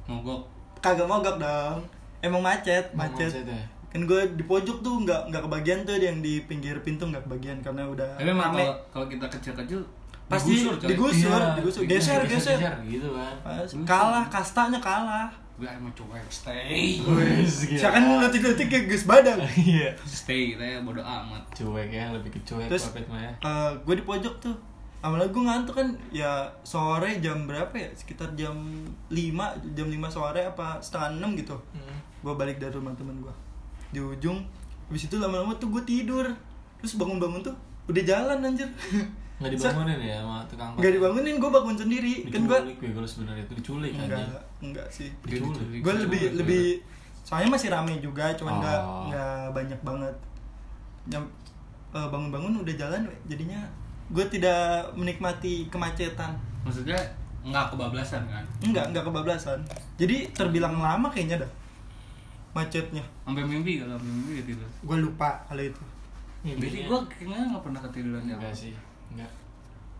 mogok 0.06 0.44
Kagak 0.84 1.08
mogok 1.08 1.40
dong. 1.40 1.80
Emang 2.20 2.44
macet, 2.44 2.92
Emang 2.92 3.08
macet. 3.08 3.32
macet 3.32 3.46
ya? 3.48 3.64
Kan 3.88 4.04
gue 4.04 4.22
di 4.36 4.44
pojok 4.44 4.84
tuh 4.84 5.08
nggak 5.08 5.32
nggak 5.32 5.44
kebagian 5.48 5.80
tuh 5.88 5.96
yang 5.96 6.20
di 6.20 6.44
pinggir 6.44 6.76
pintu 6.84 7.08
nggak 7.08 7.24
kebagian 7.24 7.64
karena 7.64 7.88
udah 7.88 8.20
tapi 8.20 8.28
emang 8.28 8.52
kalau 8.92 9.08
kita 9.08 9.24
kecil-kecil 9.32 9.80
Pasti 10.26 10.58
digusur, 10.58 10.74
coy. 10.76 10.88
digusur, 10.90 11.38
Iya, 11.38 11.54
digusur, 11.56 11.82
geser, 11.86 12.22
geser, 12.26 12.58
geser. 12.58 12.74
gitu 12.84 13.10
kan 13.12 13.34
Pas 13.40 13.70
kalah, 13.86 14.26
kastanya 14.26 14.80
kalah. 14.80 15.30
gue 15.56 15.64
emang 15.64 15.94
cuek 15.94 16.26
stay 16.28 17.00
Wes, 17.00 17.64
gila. 17.64 17.80
Siakan 17.80 18.02
letik-letik 18.20 18.68
kayak 18.68 18.86
gus 18.88 19.06
badan. 19.06 19.40
Iya. 19.56 19.94
stay 20.04 20.52
kita 20.52 20.66
ya 20.66 20.80
bodo 20.82 21.00
amat 21.00 21.40
Cuek 21.52 21.88
ya, 21.90 22.12
lebih 22.12 22.28
ke 22.30 22.40
cuek 22.42 22.68
Terus 22.68 22.92
mah 23.06 23.22
ya. 23.22 23.32
gue 23.78 23.96
di 23.96 24.04
pojok 24.04 24.36
tuh. 24.40 24.56
Awalnya 25.00 25.30
gue 25.30 25.44
ngantuk 25.44 25.76
kan 25.76 25.88
ya 26.10 26.28
sore 26.60 27.22
jam 27.22 27.46
berapa 27.46 27.72
ya? 27.72 27.88
Sekitar 27.94 28.34
jam 28.34 28.58
5, 29.08 29.16
jam 29.72 29.88
5 29.88 30.02
sore 30.10 30.42
apa 30.44 30.82
setengah 30.82 31.22
6 31.24 31.40
gitu. 31.40 31.56
Hmm. 31.72 31.98
Gue 32.20 32.34
balik 32.34 32.58
dari 32.58 32.74
rumah 32.74 32.92
temen 32.92 33.16
gue. 33.16 33.34
Di 33.92 34.02
ujung 34.02 34.42
habis 34.86 35.06
itu 35.06 35.16
lama-lama 35.16 35.54
tuh 35.56 35.70
gue 35.70 35.84
tidur. 35.84 36.26
Terus 36.76 36.98
bangun-bangun 36.98 37.40
tuh 37.42 37.56
udah 37.86 38.04
jalan 38.04 38.42
anjir. 38.44 38.66
Nggak 39.36 39.52
dibangunin 39.52 40.00
ya 40.00 40.16
sama 40.20 40.36
tukang 40.46 40.68
angkot? 40.70 40.80
Enggak 40.80 40.94
dibangunin, 40.96 41.36
gue 41.36 41.52
bangun 41.52 41.76
sendiri. 41.76 42.14
Kan 42.32 42.42
gue 42.44 42.58
Diculik 42.58 42.78
gue 42.80 42.92
kalau 42.96 43.10
sebenarnya 43.10 43.44
itu 43.44 43.54
diculik 43.60 43.92
enggak 43.94 44.20
enggak 44.64 44.88
sih. 44.88 45.10
Diculik. 45.22 45.80
Gue 45.84 45.94
lebih 45.98 46.24
lebih 46.36 46.66
soalnya 47.20 47.50
masih 47.52 47.70
rame 47.70 47.94
juga, 48.00 48.32
cuman 48.34 48.54
enggak 48.58 48.80
Oh. 48.80 49.04
enggak 49.08 49.40
banyak 49.52 49.80
banget. 49.82 50.16
Jam 51.06 51.24
eh, 51.92 52.08
bangun-bangun 52.08 52.60
udah 52.60 52.76
jalan, 52.76 53.02
we. 53.04 53.16
jadinya 53.26 53.60
gue 54.08 54.26
tidak 54.30 54.60
menikmati 54.94 55.66
kemacetan. 55.68 56.32
maksudnya 56.62 56.98
nggak 57.42 57.70
kebablasan 57.72 58.26
kan 58.26 58.42
Enggak, 58.60 58.90
enggak 58.90 59.04
kebablasan. 59.04 59.60
Jadi 59.96 60.30
terbilang 60.32 60.78
lama 60.78 61.08
kayaknya 61.08 61.40
dah 61.40 61.52
macetnya. 62.52 63.04
sampai 63.22 63.44
mimpi 63.44 63.78
kalau 63.78 64.00
mimpi 64.00 64.42
gitu 64.42 64.66
Gue 64.82 64.98
lupa 64.98 65.44
hal 65.46 65.60
itu. 65.60 65.84
jadi 66.42 66.86
gue 66.86 67.00
kayaknya 67.06 67.52
nggak 67.52 67.64
pernah 67.64 67.82
ketiduran 67.84 68.22
di 68.24 68.34
enggak 68.34 68.54
sih. 68.56 68.74
Enggak. 69.14 69.32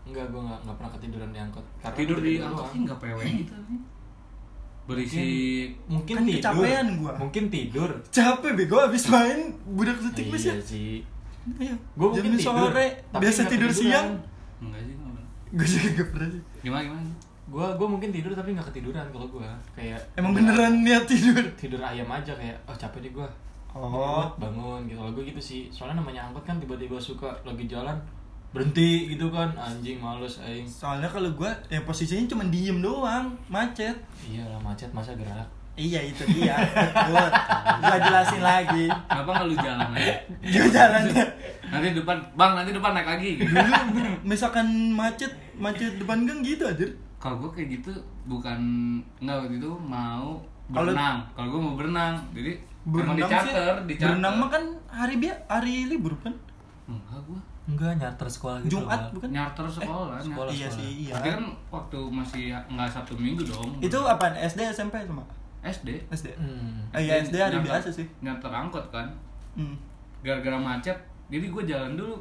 Enggak, 0.06 0.24
gue 0.30 0.40
enggak, 0.40 0.58
enggak 0.64 0.76
pernah 0.78 0.92
ketiduran 0.98 1.28
di 1.34 1.38
angkot. 1.38 1.66
Karena 1.82 1.96
tidur 1.98 2.18
di 2.22 2.32
angkot 2.38 2.66
sih 2.72 2.78
nggak 2.82 2.98
pewe 3.02 3.24
gitu 3.42 3.54
nih 3.68 3.80
berisi 4.86 5.26
mungkin 5.90 6.14
Kan 6.14 6.24
tidur. 6.24 6.38
kecapean 6.40 6.86
gua. 7.02 7.12
Mungkin 7.18 7.44
tidur. 7.50 7.90
Capek 8.06 8.52
bego 8.54 8.78
abis 8.78 9.10
main 9.10 9.50
budak 9.66 9.98
detik 9.98 10.30
bis 10.30 10.46
ya. 10.46 10.54
Iya 10.54 10.62
sih. 10.62 10.94
Iya. 11.58 11.74
Gua 11.98 12.14
mungkin 12.14 12.38
Jam 12.38 12.38
tidur, 12.38 12.70
sore, 12.70 12.86
tapi 13.10 13.22
biasa 13.26 13.38
nggak 13.42 13.52
tidur 13.52 13.70
siang. 13.74 14.08
enggak 14.62 14.80
sih 14.86 14.94
nggak 14.94 15.10
pernah. 15.10 15.26
Gue 15.46 15.66
juga 15.66 15.88
gak 15.94 16.08
pernah 16.14 16.28
sih. 16.30 16.42
gimana 16.62 16.82
gimana 16.86 17.10
Gua 17.46 17.66
gua 17.78 17.86
mungkin 17.86 18.10
tidur 18.10 18.32
tapi 18.34 18.50
nggak 18.54 18.66
ketiduran 18.70 19.06
kalau 19.10 19.26
gua. 19.26 19.50
Kayak 19.74 20.00
Emang 20.14 20.32
beneran 20.34 20.72
niat 20.86 21.04
tidur? 21.06 21.42
tidur 21.58 21.82
ayam 21.82 22.06
aja 22.06 22.32
kayak 22.38 22.56
oh 22.70 22.74
capek 22.78 23.10
nih 23.10 23.12
gua. 23.14 23.28
Oh. 23.74 24.24
bangun 24.38 24.86
gitu. 24.86 24.98
Kalau 25.02 25.10
gua 25.10 25.24
gitu 25.26 25.42
sih. 25.42 25.60
Soalnya 25.74 25.98
namanya 25.98 26.30
angkot 26.30 26.46
kan 26.46 26.62
tiba-tiba 26.62 26.94
suka 27.02 27.26
lagi 27.42 27.66
jalan 27.66 27.98
berhenti 28.56 28.90
gitu 29.08 29.26
kan 29.28 29.52
anjing 29.52 29.98
males 29.98 30.40
aing 30.40 30.64
Soalnya 30.64 31.06
kalau 31.06 31.28
gue 31.30 31.50
ya 31.66 31.80
posisinya 31.80 32.24
cuma 32.26 32.44
diem 32.46 32.78
doang, 32.78 33.30
macet. 33.46 33.92
iyalah 34.24 34.56
macet 34.58 34.88
masa 34.90 35.12
gerak 35.12 35.44
Iya 35.74 36.00
itu 36.02 36.24
dia. 36.32 36.56
Betul. 36.56 37.20
Gua 37.76 37.96
jelasin 38.00 38.40
lagi. 38.40 38.88
kenapa 39.04 39.28
nggak 39.30 39.44
lu 39.44 39.56
jalan 39.56 39.88
aja 39.92 40.14
Gue 40.56 40.66
jalannya. 40.66 41.24
nanti 41.66 41.88
depan 41.92 42.16
bang 42.32 42.52
nanti 42.54 42.70
depan 42.72 42.90
naik 42.92 43.08
lagi 43.10 43.30
Dulu 43.44 43.72
misalkan 44.22 44.64
macet, 44.90 45.28
macet 45.54 45.92
depan 45.96 46.24
gang 46.24 46.40
gitu 46.40 46.64
aja. 46.64 46.88
kalau 47.18 47.36
gue 47.38 47.50
kayak 47.52 47.68
gitu 47.76 47.92
bukan 48.24 48.56
nggak 49.18 49.36
waktu 49.36 49.56
itu 49.56 49.68
mau 49.78 50.40
berenang 50.66 51.20
kalau 51.32 51.48
gue 51.50 51.60
mau 51.60 51.74
berenang 51.74 52.14
jadi 52.30 52.56
emang 52.86 53.12
di 53.12 53.20
Berenang 53.20 53.20
sih. 53.20 53.30
charter 53.52 53.74
di 53.82 53.94
charter 53.94 54.08
Berenang 54.10 54.34
mah 54.36 54.48
kan 54.48 54.64
hari 54.88 55.14
biasa, 55.18 55.40
hari 55.46 55.74
libur 55.86 56.14
kan? 56.18 56.32
enggak 56.86 57.20
gue 57.20 57.40
enggak 57.66 57.92
nyarter 57.96 58.28
sekolah 58.28 58.58
gitu 58.60 58.78
Jumat 58.78 59.10
bukan? 59.10 59.28
nyarter 59.28 59.66
sekolah, 59.66 60.16
sekolah. 60.16 60.48
Iya 60.48 60.68
sih, 60.68 60.88
iya. 61.04 61.12
Tapi 61.12 61.28
kan 61.32 61.42
waktu 61.68 61.98
masih 62.00 62.42
nggak 62.64 62.86
sabtu 62.88 63.14
minggu 63.14 63.42
dong 63.42 63.68
Itu 63.80 63.98
apaan? 64.00 64.34
SD 64.36 64.62
SMP 64.68 64.94
sama? 65.00 65.26
SD 65.60 65.88
SD. 66.08 66.30
hmm. 66.32 66.78
Eh, 66.92 67.02
iya 67.02 67.18
SD 67.20 67.34
hari 67.36 67.58
nyarter- 67.58 67.66
biasa 67.66 67.88
sih. 67.92 68.06
nyarter 68.20 68.48
angkot 68.48 68.86
kan 68.88 69.06
Hmm. 69.52 69.74
gara-gara 70.20 70.54
macet 70.54 70.94
jadi 71.26 71.42
gue 71.44 71.62
jalan 71.64 71.92
dulu 71.92 72.14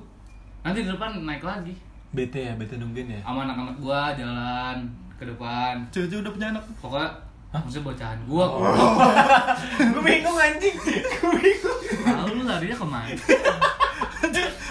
nanti 0.62 0.80
di 0.80 0.88
depan 0.88 1.22
naik 1.22 1.41
lagi 1.41 1.76
bete 2.10 2.41
ya 2.41 2.54
bete 2.56 2.76
nungguin 2.76 3.06
ya 3.08 3.20
sama 3.22 3.43
anak-anak 3.43 3.76
gue 3.76 4.00
jalan 4.18 4.78
ke 5.14 5.24
depan 5.26 5.76
Cucu 5.89 6.16
udah 6.18 6.32
punya 6.32 6.48
anak. 6.50 6.64
pokoknya 6.76 7.12
maksudnya 7.54 7.84
bocahan 7.86 8.20
gue 8.22 8.46
gue 9.86 10.02
bingung 10.02 10.38
anjing 10.38 10.76
gue 10.80 11.32
bingung 11.36 11.80
tahu 12.02 12.30
lu 12.32 12.43
larinya 12.43 12.74
ke 12.74 12.86
mana 12.86 13.08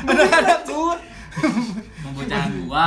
Anak-anak 0.04 0.60
gua. 0.68 0.94
mau 2.04 2.10
bocahan 2.14 2.50
gue 2.54 2.86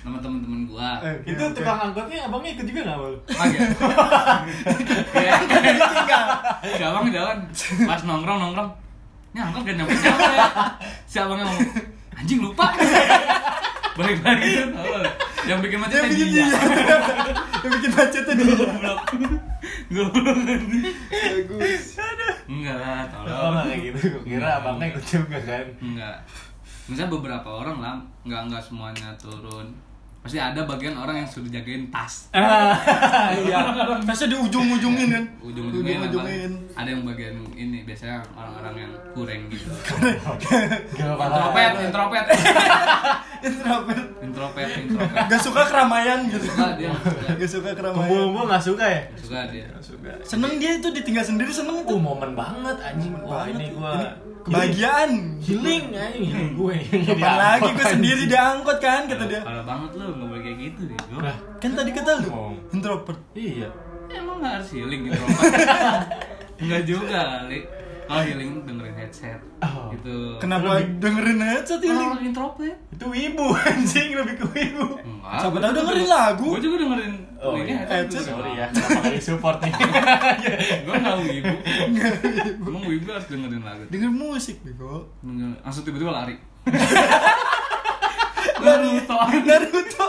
sama 0.00 0.18
temen-temen 0.20 0.60
gue 0.68 0.88
Eh, 1.00 1.16
itu 1.32 1.44
tukang 1.56 1.78
angkotnya 1.88 2.28
abangnya 2.28 2.50
ikut 2.52 2.66
juga 2.68 2.80
nggak 2.84 2.98
bang 3.00 3.16
Kagak. 3.32 3.68
Kayak 5.12 5.34
si 6.76 6.82
abang 6.84 7.08
jalan 7.08 7.38
pas 7.88 8.00
nongkrong 8.04 8.38
nongkrong. 8.44 8.70
Ini 9.30 9.38
angkot 9.40 9.62
gak 9.64 9.76
nyampe 9.78 9.94
nyampe. 9.94 10.34
Si 11.08 11.16
abangnya 11.16 11.44
ngomong 11.48 11.68
anjing 12.12 12.40
lupa. 12.44 12.66
Balik 14.00 14.18
lagi 14.24 14.48
tuh. 14.56 14.68
tahu. 14.72 14.92
Yang 15.40 15.58
bikin 15.64 15.78
macet 15.80 15.94
Yang 15.96 16.08
bikin 16.12 16.28
dia. 16.32 16.46
Yang 17.60 17.72
bikin 17.76 17.92
macetnya 17.92 18.32
dia. 18.34 18.46
Goblok. 18.56 19.00
Goblok. 19.92 20.38
Bagus. 21.10 21.84
Enggak 22.50 22.76
lah, 22.80 23.02
tolong. 23.12 23.52
nggak 23.54 23.64
kayak 23.68 23.80
gitu 23.84 23.98
gue 24.10 24.22
kira 24.26 24.48
abangnya 24.58 24.84
ikut 24.90 25.04
juga 25.04 25.38
kan 25.44 25.66
Enggak. 25.78 26.16
Misalnya 26.90 27.10
beberapa 27.14 27.48
orang 27.62 27.78
lah, 27.78 27.96
enggak 28.26 28.40
enggak 28.50 28.62
semuanya 28.66 29.08
turun. 29.20 29.70
Pasti 30.20 30.36
ada 30.36 30.60
bagian 30.62 30.92
orang 30.94 31.16
yang 31.16 31.24
sudah 31.26 31.48
jagain 31.50 31.88
tas. 31.88 32.28
Iya. 32.30 33.58
Tasnya 34.06 34.26
di 34.28 34.36
ujung-ujungin 34.38 35.08
kan. 35.08 35.24
ujung-ujungnya 35.40 35.90
yang 35.90 36.02
Ujung-ujungin. 36.04 36.50
paling- 36.52 36.76
ada 36.76 36.88
yang 36.90 37.02
bagian 37.02 37.34
ini 37.54 37.78
biasanya 37.82 38.20
orang-orang 38.30 38.74
yang 38.78 38.92
kurang 39.10 39.40
gitu 39.48 39.66
Gak 40.92 41.08
introvert 41.08 41.74
introvert 41.80 42.26
Introvert. 43.40 44.04
introvert 44.20 44.70
introvert 44.78 45.24
Gak 45.26 45.40
suka 45.40 45.62
keramaian 45.66 46.18
gitu. 46.26 46.44
suka 46.46 46.76
dia 46.76 46.88
nggak 46.90 47.02
suka. 47.02 47.32
Gak 47.34 47.50
suka 47.50 47.70
keramaian. 47.72 47.96
kumpul-kumpul 47.98 48.44
nggak 48.46 48.62
suka 48.62 48.84
ya 48.86 49.00
Nggak 49.08 49.22
suka 49.22 49.38
dia 49.48 49.64
suka 49.80 50.10
Seneng 50.22 50.52
dia 50.56 50.70
itu 50.74 50.88
ditinggal 50.90 51.24
sendiri 51.24 51.50
seneng 51.50 51.76
uh 51.78 51.84
tuh. 51.86 51.96
momen 51.98 52.32
banget 52.34 52.76
anjing 52.78 53.12
wah 53.18 53.42
Banget. 53.42 53.56
ini 53.56 53.64
gue 53.72 53.92
kebahagiaan. 54.42 55.10
healing 55.38 55.84
healing 55.92 56.52
gue 56.58 56.76
Kapan 57.06 57.34
lagi 57.36 57.70
gue 57.70 57.86
sendiri 57.88 58.22
diangkut 58.24 58.78
kan 58.78 59.04
kata 59.04 59.24
dia. 59.24 59.40
parah 59.40 59.62
banget 59.62 59.90
lu 59.94 60.04
nggak 60.10 60.28
boleh 60.28 60.42
kayak 60.42 60.58
gitu 60.62 60.80
deh 60.86 60.98
Lah. 61.16 61.36
Kan 61.58 61.70
tadi 61.72 61.90
kata 61.90 62.10
lu 62.18 62.28
introvert. 62.70 63.20
iya 63.32 63.68
emang 64.10 64.36
nggak 64.38 64.52
harus 64.56 64.68
healing 64.70 65.02
introvert 65.04 65.52
nggak 66.60 66.82
juga 66.84 67.18
kali 67.38 67.58
kalau 68.10 68.26
healing 68.26 68.50
dengerin 68.60 68.94
headset 68.96 69.38
Oh. 69.60 69.86
gitu 69.92 70.34
Kenapa 70.36 70.68
dengerin 70.82 71.38
headset 71.38 71.78
ini? 71.80 71.94
orang 71.94 72.24
introvert 72.24 72.74
itu 72.90 73.04
wibu 73.06 73.46
anjing 73.68 74.08
lebih 74.12 74.34
ke 74.36 74.46
wibu 74.48 74.86
Enggak, 74.98 75.38
Siapa 75.38 75.46
gua 75.48 75.60
tahu 75.60 75.72
dengerin 75.72 75.94
denger- 76.00 76.10
lagu. 76.12 76.46
Gua 76.48 76.60
juga 76.60 76.76
dengerin 76.80 77.12
oh 77.38 77.52
ini 77.54 77.70
iya 77.70 77.78
headset 77.86 78.10
juga 78.10 78.22
sorry 78.26 78.50
dengerin. 78.50 78.58
ya 78.58 78.66
kenapa 78.74 78.98
nggak 78.98 79.14
disupport 79.14 79.58
nih 79.60 79.72
Gua 80.84 80.94
nggak 80.96 81.16
wibu. 81.22 81.54
Emang 82.60 82.82
wibu 82.84 83.06
harus 83.08 83.26
dengerin 83.28 83.62
lagu. 83.62 83.82
Denger 83.86 84.10
musik 84.10 84.56
bego. 84.60 85.06
Langsung 85.62 85.82
tiba-tiba 85.82 86.10
lari. 86.10 86.34
Naruto. 88.60 89.16
Naruto. 89.40 90.04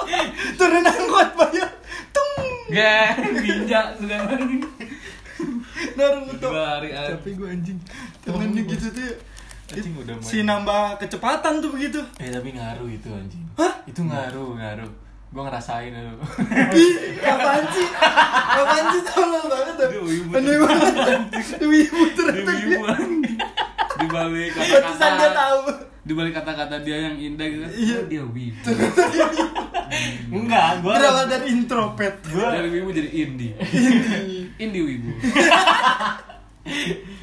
Turun 0.57 0.83
angkot 0.83 1.29
bayar. 1.35 1.69
Tung. 2.09 2.31
Gak, 2.69 3.07
ninja 3.37 3.81
sudah. 3.93 4.19
Naruto. 5.95 6.47
Tapi 6.49 7.29
gue 7.33 7.47
anjing. 7.47 7.79
Tangannya 8.21 8.61
gitu 8.65 8.87
tuh. 8.89 9.13
Anjing 9.71 9.93
udah 9.97 10.15
main. 10.19 10.27
Si 10.27 10.37
nambah 10.43 10.99
kecepatan 10.99 11.63
tuh 11.63 11.71
begitu. 11.71 11.99
eh 12.19 12.27
tapi 12.27 12.51
ngaruh 12.51 12.87
itu 12.87 13.07
anjing 13.07 13.39
Hah? 13.55 13.73
itu 13.87 14.01
ngaruh 14.03 14.59
ngaruh 14.59 14.91
gue 15.31 15.39
ngerasain 15.41 15.95
itu 15.95 16.11
Ih, 16.75 16.93
apaan 17.23 17.63
sih? 17.71 17.87
Apaan 18.51 18.85
sih 18.91 19.01
tolong 19.07 19.47
banget 19.47 19.75
tuh. 19.79 19.89
Aneh 20.35 20.55
banget. 20.59 20.93
Wibu 21.63 22.01
ternyata 22.11 22.51
Di 24.01 24.07
balik 24.09 24.49
Pantesan 24.57 25.11
dia 25.17 25.29
kata-kata 25.29 25.29
tahu. 25.37 25.59
Di 26.01 26.13
balik 26.17 26.33
kata-kata 26.33 26.75
dia 26.81 26.97
yang 27.09 27.15
indah 27.17 27.45
gitu. 27.45 27.65
Iya. 27.77 27.95
Oh, 28.01 28.05
dia 28.09 28.23
wibu. 28.25 28.71
enggak 30.31 30.79
gue 30.79 30.93
Berawal 30.95 31.25
dari 31.27 31.45
introvert. 31.51 32.15
Dari 32.25 32.69
wibu 32.71 32.89
jadi 32.89 33.09
indie. 33.11 33.53
Indie 34.57 34.83
wibu. 34.83 35.11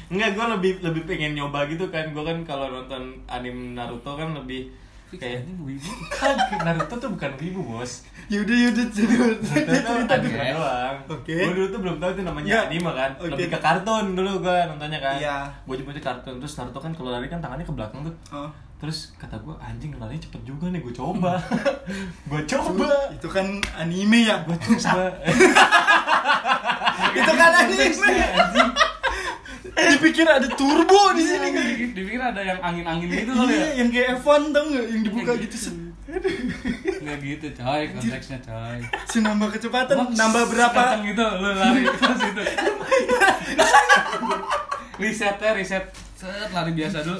Enggak, 0.09 0.35
gue 0.35 0.45
lebih 0.57 0.71
lebih 0.81 1.03
pengen 1.05 1.37
nyoba 1.37 1.69
gitu 1.69 1.87
kan. 1.93 2.11
Gue 2.11 2.25
kan 2.25 2.41
kalau 2.43 2.67
nonton 2.67 3.23
anime 3.29 3.77
Naruto 3.77 4.17
kan 4.17 4.33
lebih 4.33 4.73
kayak 5.17 5.41
Anjing, 5.41 5.57
wibu. 5.65 5.89
kan 6.13 6.37
Naruto 6.61 6.95
tuh 6.95 7.09
bukan 7.09 7.31
wibu 7.41 7.61
bos. 7.65 8.05
Yaudah 8.29 8.53
yaudah 8.53 8.85
jadi 8.93 9.15
cerita 9.41 10.13
Oke. 10.13 10.29
doang. 10.53 10.97
Oke. 11.09 11.33
Gue 11.33 11.53
dulu 11.55 11.67
tuh 11.67 11.79
belum 11.81 11.95
tahu 11.97 12.09
itu 12.13 12.21
namanya 12.21 12.45
Ya. 12.45 12.59
anime 12.69 12.91
kan. 12.93 13.11
Oke. 13.17 13.33
Lebih 13.33 13.45
ke 13.49 13.57
kartun 13.57 14.05
dulu 14.13 14.31
gue 14.39 14.57
nontonnya 14.69 14.99
kan. 15.01 15.17
Iya. 15.17 15.37
Gue 15.65 15.81
nyebutnya 15.81 16.03
kartun 16.03 16.37
terus 16.37 16.53
Naruto 16.53 16.77
kan 16.77 16.93
kalau 16.93 17.09
lari 17.09 17.25
kan 17.25 17.41
tangannya 17.41 17.65
ke 17.65 17.73
belakang 17.73 18.05
tuh. 18.05 18.13
Oh. 18.29 18.49
Terus 18.79 19.11
kata 19.17 19.35
gue 19.41 19.51
anjing 19.59 19.91
larinya 19.97 20.21
cepet 20.21 20.41
juga 20.45 20.69
nih 20.69 20.79
gue 20.79 20.93
coba. 20.93 21.41
gue 22.29 22.41
coba. 22.45 22.87
Itu 23.09 23.27
kan 23.27 23.57
anime 23.73 24.19
ya. 24.23 24.45
Gue 24.45 24.55
coba. 24.55 25.09
itu 27.17 27.31
kan 27.33 27.51
anime 27.57 28.13
dipikir 29.89 30.25
ada 30.25 30.47
turbo 30.49 31.01
di 31.11 31.23
sini 31.23 31.47
kan 31.49 31.63
Dipikir- 31.89 32.21
ada 32.21 32.41
yang 32.41 32.59
angin-angin 32.59 33.07
gitu 33.07 33.31
kali 33.31 33.49
ya. 33.49 33.57
iya 33.57 33.69
yang 33.77 33.89
kayak 33.89 34.07
F1 34.19 34.41
tau 34.49 34.63
nggak? 34.65 34.85
Yang 34.85 35.01
dibuka 35.03 35.31
gitu 35.37 35.57
set. 35.57 35.75
nggak 36.99 37.17
gitu 37.21 37.47
coy 37.55 37.81
konteksnya 37.89 38.39
coy. 38.41 38.77
Senambah 39.05 39.49
kecepatan 39.51 39.95
nambah 40.11 40.43
berapa? 40.47 40.83
gitu 41.03 41.25
lu 41.37 41.49
lari 41.53 41.81
terus 41.85 42.21
itu. 42.23 42.43
Risetnya 44.97 45.51
riset 45.53 45.85
set 46.13 46.49
lari 46.49 46.71
biasa 46.73 46.97
dulu. 47.01 47.19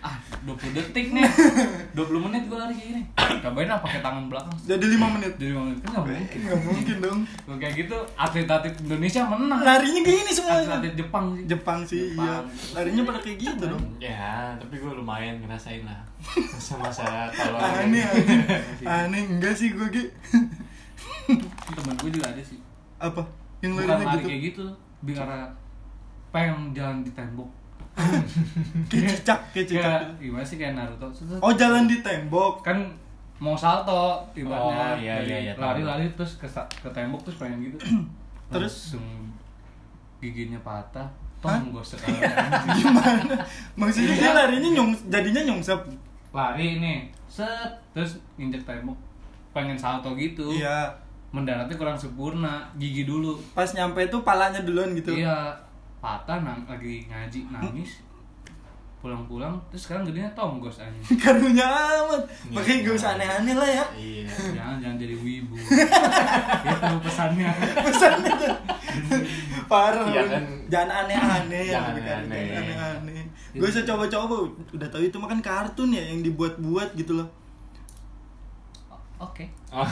Ah 0.00 0.18
20 0.44 0.76
detik 0.76 1.06
nih. 1.16 1.24
20 1.96 2.24
menit 2.28 2.42
gue 2.46 2.58
lari 2.60 2.74
kayak 2.76 2.88
gini. 2.92 3.02
Cobain 3.40 3.68
lah 3.68 3.80
pakai 3.80 4.00
tangan 4.04 4.28
belakang. 4.28 4.56
Jadi 4.68 4.84
lima 4.92 5.06
menit. 5.16 5.32
Jadi 5.40 5.52
menit. 5.56 5.78
Kan 5.80 5.90
nggak 5.96 6.04
mungkin. 6.04 6.38
nggak 6.44 6.60
mungkin 6.68 6.96
dong. 7.00 7.20
Kalau 7.24 7.56
kayak 7.56 7.74
gitu 7.80 7.96
atlet-atlet 8.14 8.74
Indonesia 8.84 9.20
menang. 9.24 9.60
Larinya 9.64 10.00
gini 10.04 10.30
semua 10.32 10.54
atlet 10.60 10.94
Jepang 10.94 11.24
sih. 11.32 11.42
Jepang 11.48 11.78
sih 11.88 12.02
iya. 12.12 12.44
Jepang. 12.44 12.44
larinya 12.76 13.02
pada 13.08 13.18
kayak 13.24 13.38
gitu 13.40 13.64
dong. 13.64 13.84
Ya, 13.96 14.52
tapi 14.60 14.74
gue 14.76 14.92
lumayan 14.92 15.40
ngerasain 15.40 15.82
lah. 15.88 16.00
Masa-masa 16.36 17.32
kalau 17.32 17.58
aneh 17.80 18.04
aneh. 18.04 18.40
Aneh 19.08 19.22
enggak 19.24 19.56
sih 19.56 19.72
gue 19.72 19.86
gitu 19.88 20.12
temen 21.72 21.96
gue 21.96 22.10
juga 22.12 22.26
ada 22.28 22.42
sih. 22.44 22.60
Apa? 23.00 23.22
Yang 23.64 23.72
bukan 23.80 23.88
larinya 23.88 24.06
lari 24.12 24.20
gitu? 24.20 24.28
kayak 24.28 24.42
gitu 24.52 24.64
biar 25.04 25.28
pengen 26.32 26.72
jalan 26.72 27.04
di 27.04 27.12
tembok 27.12 27.46
kayak 28.88 29.06
cicak 29.08 29.40
kayak 29.50 29.66
cicak. 29.66 29.82
Kayak 29.82 30.02
gimana 30.18 30.44
sih 30.44 30.56
kayak 30.56 30.74
Naruto? 30.74 31.06
Oh 31.38 31.52
jalan 31.54 31.86
di 31.86 31.98
tembok. 32.00 32.60
Kan 32.60 32.78
mau 33.36 33.54
salto 33.54 33.90
Oh, 33.92 34.22
ibaratnya 34.32 34.94
iya, 34.96 35.14
iya, 35.20 35.36
iya, 35.40 35.52
lari-lari 35.54 36.06
terus 36.14 36.38
ke, 36.38 36.46
ke 36.46 36.88
tembok 36.90 37.22
terus 37.22 37.38
pengen 37.38 37.60
gitu. 37.62 37.78
Terus? 38.52 38.94
langsung 38.94 39.34
giginya 40.18 40.60
patah. 40.60 41.08
Tong 41.38 41.70
gue 41.70 41.84
sekarang. 41.90 42.22
Gimana? 42.72 43.36
Maksudnya 43.74 44.14
dia 44.14 44.22
Iya. 44.24 44.32
larinya 44.32 44.70
nyong 44.72 44.90
jadinya 45.06 45.42
nyongsep 45.44 45.80
lari 46.30 46.82
nih 46.82 46.98
set 47.26 47.70
terus 47.92 48.18
injek 48.34 48.62
tembok. 48.64 48.96
Pengen 49.52 49.76
salto 49.76 50.14
gitu. 50.14 50.50
Iya. 50.50 50.88
Mendaratnya 51.30 51.74
kurang 51.74 51.98
sempurna. 51.98 52.64
Gigi 52.74 53.04
dulu. 53.04 53.34
Pas 53.52 53.66
nyampe 53.70 54.02
itu 54.02 54.18
palanya 54.22 54.62
duluan 54.62 54.94
gitu. 54.94 55.12
Iya 55.12 55.52
patah 56.04 56.36
nang 56.38 56.60
lagi 56.64 57.08
ngaji 57.08 57.48
nangis 57.48 58.04
pulang-pulang 59.00 59.52
terus 59.68 59.84
sekarang 59.84 60.00
gedenya 60.02 60.32
tonggos 60.32 60.78
aja 60.78 60.96
karunya 61.22 61.64
amat 61.64 62.24
pakai 62.50 62.80
Iya. 62.80 62.88
usah 62.90 63.10
aneh-aneh 63.14 63.52
lah 63.52 63.68
ya 63.70 63.84
Iya. 63.94 64.24
jangan 64.52 64.76
jangan 64.78 64.96
jadi 64.98 65.14
wibu 65.14 65.56
itu 66.66 66.96
pesannya 67.00 67.48
pesannya 67.78 68.32
tuh 68.34 68.52
parah 69.70 70.04
Iya 70.06 70.20
Bang. 70.22 70.30
kan? 70.30 70.44
jangan 70.68 70.90
aneh-aneh 71.02 71.66
Jangan 71.66 71.92
aneh-aneh. 71.94 72.44
jangan 72.50 72.96
aneh 73.02 73.24
gue 73.52 73.66
usah 73.66 73.84
coba-coba 73.84 74.34
udah 74.70 74.88
tahu 74.88 75.02
itu 75.02 75.16
makan 75.16 75.40
kartun 75.40 75.88
ya 75.90 76.00
yang 76.02 76.20
dibuat-buat 76.20 76.92
gitu 76.94 77.14
loh 77.14 77.28
oke 79.16 79.44
Oh. 79.68 79.88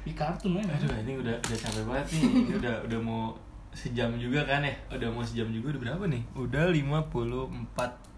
di 0.00 0.12
kartun 0.14 0.56
aja 0.56 0.72
Aduh, 0.78 0.94
ini 1.00 1.12
udah 1.16 1.34
udah 1.36 1.58
capek 1.58 1.82
banget 1.82 2.06
nih. 2.08 2.22
Ini 2.22 2.54
udah 2.56 2.74
udah 2.86 3.00
mau 3.02 3.34
sejam 3.72 4.10
juga 4.14 4.42
kan 4.42 4.60
ya? 4.60 4.74
Udah 4.88 5.08
mau 5.08 5.20
sejam 5.20 5.48
juga 5.48 5.70
udah 5.70 5.80
berapa 5.84 6.04
nih? 6.06 6.22
Udah 6.32 6.64
54 6.68 7.48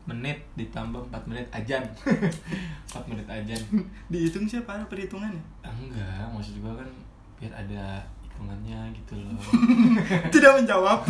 menit 0.05 0.39
ditambah 0.55 0.99
4 1.07 1.29
menit 1.29 1.47
ajan. 1.51 1.83
4 2.91 3.07
menit 3.07 3.25
ajan. 3.25 3.61
dihitung 4.07 4.45
siapa 4.45 4.75
ada 4.75 4.85
perhitungannya 4.85 5.39
Ah, 5.61 5.71
Enggak, 5.71 6.27
maksud 6.29 6.59
gua 6.59 6.75
kan 6.75 6.89
biar 7.37 7.53
ada 7.53 7.85
hitungannya 8.21 8.79
gitu 8.93 9.15
loh. 9.17 9.35
tidak 10.35 10.53
menjawab 10.57 11.07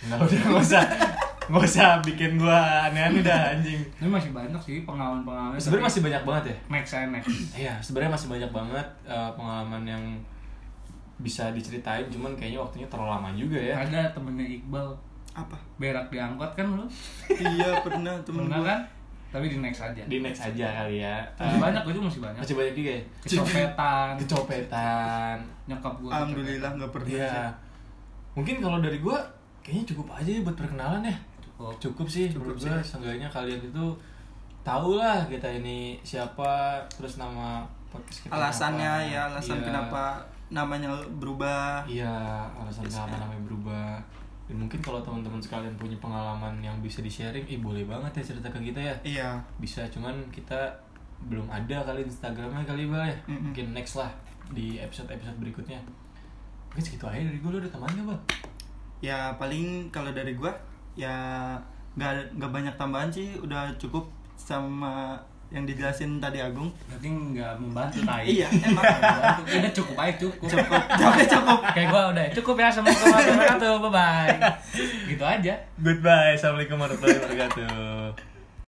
Enggak 0.00 0.18
udah 0.24 0.38
enggak 0.40 0.58
usah 0.60 0.82
enggak 1.44 1.62
usah 1.64 1.88
bikin 2.02 2.34
gua 2.36 2.58
aneh-aneh 2.86 3.20
dah 3.20 3.52
anjing. 3.52 3.78
ini 3.96 4.08
masih 4.08 4.30
banyak 4.30 4.58
sih 4.58 4.82
pengalaman-pengalaman 4.82 5.54
Sebenarnya 5.54 5.86
masih 5.86 6.02
banyak 6.02 6.22
banget 6.22 6.44
ya. 6.44 6.56
next 6.72 6.90
saya 6.90 7.06
next 7.06 7.30
Iya, 7.54 7.74
sebenarnya 7.78 8.10
masih 8.12 8.28
banyak 8.28 8.50
banget 8.50 8.86
eh, 9.04 9.30
pengalaman 9.32 9.82
yang 9.84 10.02
bisa 11.22 11.48
diceritain, 11.50 12.04
cuman 12.06 12.34
kayaknya 12.34 12.58
waktunya 12.58 12.86
terlalu 12.86 13.10
lama 13.10 13.30
juga 13.32 13.56
ya. 13.56 13.74
ada 13.78 14.10
temennya 14.10 14.46
Iqbal 14.52 14.86
apa 15.32 15.56
berak 15.76 16.06
diangkot 16.08 16.52
kan 16.52 16.66
lu 16.68 16.84
iya 17.30 17.72
pernah 17.80 18.12
temen 18.20 18.44
pernah 18.44 18.58
gue 18.58 18.68
kan 18.68 18.80
tapi 19.30 19.48
di 19.48 19.56
next 19.58 19.80
aja 19.80 20.02
Di 20.04 20.20
next 20.20 20.44
aja 20.44 20.66
kali 20.76 21.00
ya. 21.00 21.24
masih 21.34 21.56
banyak 21.58 21.80
gue 21.82 21.92
juga 21.94 22.04
masih 22.04 22.20
banyak 22.20 22.36
Masih 22.38 22.54
banyak 22.54 22.74
juga 22.74 22.90
ya? 22.90 23.02
kecopetan 23.22 24.12
Kecopetan. 24.20 25.36
nyokap 25.64 25.94
gue 25.96 26.10
alhamdulillah 26.10 26.70
nggak 26.74 26.90
pernah 26.90 27.08
Iya. 27.08 27.30
sih. 27.30 27.48
Mungkin 28.32 28.56
kalau 28.58 28.78
dari 28.78 28.98
gua 28.98 29.16
kayaknya 29.60 29.84
cukup 29.88 30.06
aja 30.10 30.30
ya 30.30 30.40
buat 30.40 30.52
perkenalan 30.54 31.00
ya. 31.02 31.16
cukup 31.56 31.76
Cukup 31.78 32.06
sih 32.06 32.26
Cukup 32.28 32.56
sih. 32.58 32.68
seenggaknya 32.82 33.28
kalian 33.28 33.62
itu 33.62 33.84
tahu 34.60 34.96
lah 34.96 35.24
kita 35.24 35.48
ini 35.48 35.96
siapa 36.02 36.76
terus 36.88 37.16
nama 37.16 37.62
podcast 37.88 38.24
kita 38.24 38.32
alasannya 38.32 38.84
apa. 39.00 39.08
ya 39.08 39.20
alasan 39.28 39.56
Iya. 39.56 39.64
kenapa 39.64 40.02
namanya 40.52 40.92
berubah 41.18 41.82
Iya, 41.88 42.44
alasan 42.54 42.84
kenapa 42.84 43.16
namanya 43.16 43.42
berubah. 43.48 43.96
Dan 44.46 44.60
mungkin 44.60 44.78
kalau 44.84 45.00
teman-teman 45.00 45.40
sekalian 45.40 45.72
punya 45.80 45.96
pengalaman 45.96 46.60
yang 46.60 46.76
bisa 46.84 47.00
di-sharing, 47.00 47.48
ih 47.48 47.58
boleh 47.58 47.88
banget 47.88 48.20
ya 48.20 48.36
cerita 48.36 48.48
ke 48.52 48.60
kita 48.60 48.80
ya. 48.80 48.94
iya 49.02 49.28
Bisa, 49.56 49.82
cuman 49.88 50.12
kita 50.28 50.68
belum 51.26 51.46
ada 51.48 51.82
kali 51.86 52.04
Instagramnya 52.04 52.66
kali 52.68 52.84
Bal 52.90 53.08
ya. 53.08 53.16
Mm-mm. 53.26 53.50
Mungkin 53.50 53.72
next 53.72 53.96
lah 53.96 54.10
di 54.52 54.76
episode-episode 54.76 55.40
berikutnya. 55.40 55.80
Mungkin 56.68 56.84
segitu 56.84 57.08
aja 57.08 57.24
dari 57.24 57.38
gue 57.40 57.50
ada 57.50 57.70
tambahan 57.72 57.96
gak 57.98 58.08
Bal? 58.12 58.20
ya 59.02 59.34
paling 59.34 59.90
kalau 59.90 60.14
dari 60.14 60.38
gua 60.38 60.54
ya 60.94 61.58
nggak 61.98 62.38
nggak 62.38 62.52
banyak 62.54 62.74
tambahan 62.78 63.10
sih 63.10 63.34
udah 63.42 63.66
cukup 63.76 64.06
sama 64.38 65.18
yang 65.52 65.64
dijelasin 65.68 66.18
tadi 66.18 66.40
Agung. 66.40 66.72
Berarti 66.88 67.08
nggak 67.08 67.52
membantu 67.60 67.98
tai. 68.08 68.24
Iya 68.24 68.48
emang. 68.50 68.84
Membantu. 68.84 69.42
udah 69.52 69.72
cukup 69.72 69.96
aja 70.00 70.12
cukup. 70.16 70.48
Cukup 70.52 70.80
cukup 70.96 71.26
cukup. 71.28 71.58
Kayak 71.76 71.88
gue 71.92 72.02
udah 72.12 72.24
cukup 72.40 72.54
ya 72.56 72.66
assalamualaikum 72.72 73.04
warahmatullahi 73.04 73.36
wabarakatuh 73.36 73.72
bye 73.78 73.92
bye 73.92 74.36
gitu 75.12 75.24
aja. 75.24 75.54
Goodbye, 75.78 76.32
Assalamualaikum 76.34 76.76
warahmatullahi 76.80 77.18
wabarakatuh. 77.20 78.01